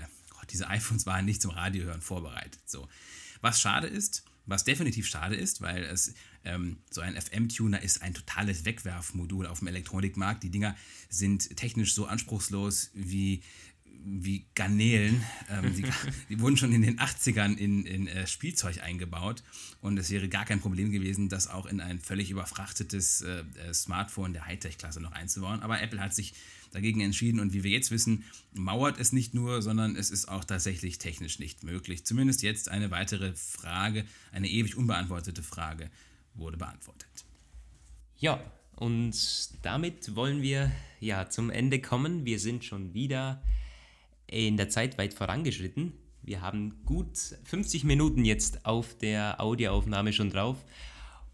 diese 0.49 0.67
iPhones 0.67 1.05
waren 1.05 1.25
nicht 1.25 1.41
zum 1.41 1.51
Radiohören 1.51 2.01
vorbereitet. 2.01 2.61
So. 2.65 2.87
Was 3.41 3.59
schade 3.59 3.87
ist, 3.87 4.23
was 4.45 4.63
definitiv 4.63 5.07
schade 5.07 5.35
ist, 5.35 5.61
weil 5.61 5.83
es 5.83 6.13
ähm, 6.45 6.77
so 6.89 7.01
ein 7.01 7.19
FM-Tuner 7.19 7.81
ist 7.81 8.01
ein 8.01 8.13
totales 8.13 8.65
Wegwerfmodul 8.65 9.45
auf 9.45 9.59
dem 9.59 9.67
Elektronikmarkt. 9.67 10.43
Die 10.43 10.49
Dinger 10.49 10.75
sind 11.09 11.55
technisch 11.57 11.93
so 11.93 12.05
anspruchslos 12.05 12.91
wie 12.93 13.41
wie 14.03 14.45
Garnelen. 14.55 15.23
Ähm, 15.49 15.75
die, 15.75 15.83
die, 16.29 16.39
wurden 16.39 16.57
schon 16.57 16.73
in 16.73 16.81
den 16.81 16.99
80ern 16.99 17.57
in, 17.57 17.85
in 17.85 18.07
äh, 18.07 18.27
Spielzeug 18.27 18.81
eingebaut 18.81 19.43
und 19.81 19.97
es 19.97 20.09
wäre 20.09 20.29
gar 20.29 20.45
kein 20.45 20.59
Problem 20.59 20.91
gewesen, 20.91 21.29
das 21.29 21.47
auch 21.47 21.65
in 21.65 21.81
ein 21.81 21.99
völlig 21.99 22.31
überfrachtetes 22.31 23.21
äh, 23.21 23.43
äh, 23.67 23.73
Smartphone 23.73 24.33
der 24.33 24.45
Hightech-Klasse 24.45 25.01
noch 25.01 25.11
einzubauen. 25.11 25.61
Aber 25.61 25.81
Apple 25.81 25.99
hat 25.99 26.15
sich 26.15 26.33
dagegen 26.71 27.01
entschieden 27.01 27.39
und 27.39 27.53
wie 27.53 27.63
wir 27.63 27.71
jetzt 27.71 27.91
wissen, 27.91 28.23
mauert 28.53 28.99
es 28.99 29.11
nicht 29.11 29.33
nur, 29.33 29.61
sondern 29.61 29.95
es 29.95 30.11
ist 30.11 30.27
auch 30.27 30.43
tatsächlich 30.43 30.99
technisch 30.99 31.39
nicht 31.39 31.63
möglich. 31.63 32.05
Zumindest 32.05 32.43
jetzt 32.43 32.69
eine 32.69 32.91
weitere 32.91 33.33
Frage, 33.35 34.05
eine 34.31 34.47
ewig 34.49 34.75
unbeantwortete 34.75 35.41
Frage 35.41 35.89
wurde 36.39 36.57
beantwortet. 36.57 37.25
Ja, 38.17 38.39
und 38.75 39.13
damit 39.61 40.15
wollen 40.15 40.41
wir 40.41 40.71
ja 40.99 41.29
zum 41.29 41.49
Ende 41.49 41.81
kommen. 41.81 42.25
Wir 42.25 42.39
sind 42.39 42.63
schon 42.63 42.93
wieder 42.93 43.41
in 44.27 44.57
der 44.57 44.69
Zeit 44.69 44.97
weit 44.97 45.13
vorangeschritten. 45.13 45.93
Wir 46.21 46.41
haben 46.41 46.83
gut 46.85 47.17
50 47.43 47.83
Minuten 47.83 48.25
jetzt 48.25 48.65
auf 48.65 48.97
der 48.97 49.41
Audioaufnahme 49.41 50.13
schon 50.13 50.29
drauf. 50.29 50.63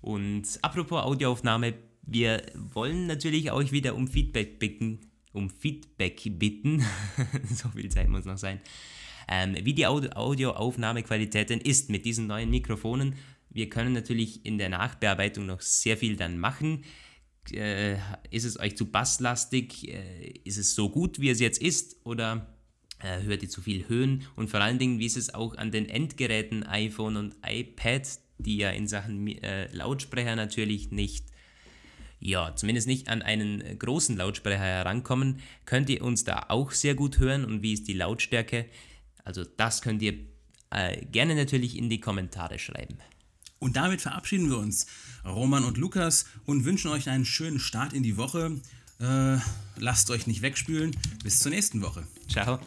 Und 0.01 0.43
apropos 0.61 1.03
Audioaufnahme, 1.03 1.73
wir 2.03 2.43
wollen 2.73 3.07
natürlich 3.07 3.51
euch 3.51 3.71
wieder 3.71 3.95
um 3.95 4.07
Feedback 4.07 4.59
bitten, 4.59 5.01
um 5.33 5.49
Feedback 5.49 6.21
bitten, 6.39 6.85
so 7.49 7.69
viel 7.69 7.89
Zeit 7.89 8.09
muss 8.09 8.25
noch 8.25 8.37
sein, 8.37 8.61
ähm, 9.27 9.55
wie 9.63 9.73
die 9.73 9.87
Audioaufnahmequalität 9.87 11.49
denn 11.49 11.59
ist 11.59 11.89
mit 11.89 12.05
diesen 12.05 12.27
neuen 12.27 12.51
Mikrofonen. 12.51 13.15
Wir 13.55 13.69
können 13.69 13.93
natürlich 13.93 14.45
in 14.45 14.57
der 14.57 14.67
Nachbearbeitung 14.67 15.45
noch 15.45 15.61
sehr 15.61 15.95
viel 15.95 16.17
dann 16.17 16.37
machen. 16.37 16.83
Äh, 17.53 17.95
ist 18.29 18.43
es 18.43 18.59
euch 18.59 18.75
zu 18.75 18.91
basslastig? 18.91 19.87
Äh, 19.87 20.33
ist 20.43 20.57
es 20.57 20.75
so 20.75 20.89
gut, 20.89 21.21
wie 21.21 21.29
es 21.29 21.39
jetzt 21.39 21.61
ist? 21.61 21.95
Oder 22.03 22.53
äh, 22.99 23.21
hört 23.21 23.43
ihr 23.43 23.49
zu 23.49 23.61
viel 23.61 23.87
Höhen 23.87 24.27
und 24.35 24.49
vor 24.49 24.59
allen 24.59 24.77
Dingen, 24.77 24.99
wie 24.99 25.05
ist 25.05 25.15
es 25.15 25.33
auch 25.33 25.55
an 25.55 25.71
den 25.71 25.87
Endgeräten 25.87 26.63
iPhone 26.63 27.15
und 27.15 27.35
iPad, 27.47 28.05
die 28.39 28.57
ja 28.57 28.71
in 28.71 28.89
Sachen 28.89 29.25
äh, 29.25 29.73
Lautsprecher 29.73 30.35
natürlich 30.35 30.91
nicht, 30.91 31.27
ja, 32.19 32.53
zumindest 32.57 32.87
nicht 32.87 33.07
an 33.07 33.21
einen 33.21 33.79
großen 33.79 34.17
Lautsprecher 34.17 34.59
herankommen, 34.59 35.39
könnt 35.63 35.89
ihr 35.89 36.03
uns 36.03 36.25
da 36.25 36.47
auch 36.49 36.71
sehr 36.71 36.95
gut 36.95 37.19
hören 37.19 37.45
und 37.45 37.61
wie 37.61 37.71
ist 37.71 37.87
die 37.87 37.93
Lautstärke? 37.93 38.65
Also 39.23 39.45
das 39.45 39.81
könnt 39.81 40.01
ihr 40.01 40.15
äh, 40.71 41.05
gerne 41.05 41.35
natürlich 41.35 41.77
in 41.77 41.89
die 41.89 42.01
Kommentare 42.01 42.59
schreiben. 42.59 42.97
Und 43.65 43.77
damit 43.77 43.99
verabschieden 43.99 44.51
wir 44.51 44.59
uns, 44.59 44.85
Roman 45.25 45.63
und 45.63 45.79
Lukas, 45.79 46.27
und 46.45 46.65
wünschen 46.65 46.91
euch 46.91 47.09
einen 47.09 47.25
schönen 47.25 47.59
Start 47.59 47.93
in 47.93 48.03
die 48.03 48.15
Woche. 48.15 48.61
Äh, 48.99 49.37
lasst 49.77 50.11
euch 50.11 50.27
nicht 50.27 50.43
wegspülen. 50.43 50.95
Bis 51.23 51.39
zur 51.39 51.49
nächsten 51.49 51.81
Woche. 51.81 52.05
Ciao. 52.29 52.59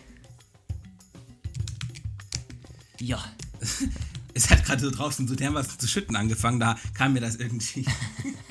Ja. 2.98 3.24
Es 4.34 4.50
hat 4.50 4.64
gerade 4.64 4.80
so 4.80 4.90
draußen 4.90 5.26
so 5.26 5.34
dermaßen 5.34 5.80
zu 5.80 5.88
schütten 5.88 6.14
angefangen, 6.14 6.60
da 6.60 6.78
kam 6.94 7.12
mir 7.12 7.20
das 7.20 7.36
irgendwie. 7.36 7.84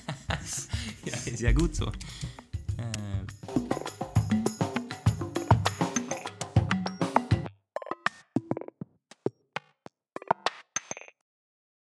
ja, 1.06 1.14
ist 1.26 1.40
ja 1.40 1.54
gut 1.54 1.74
so. 1.74 1.94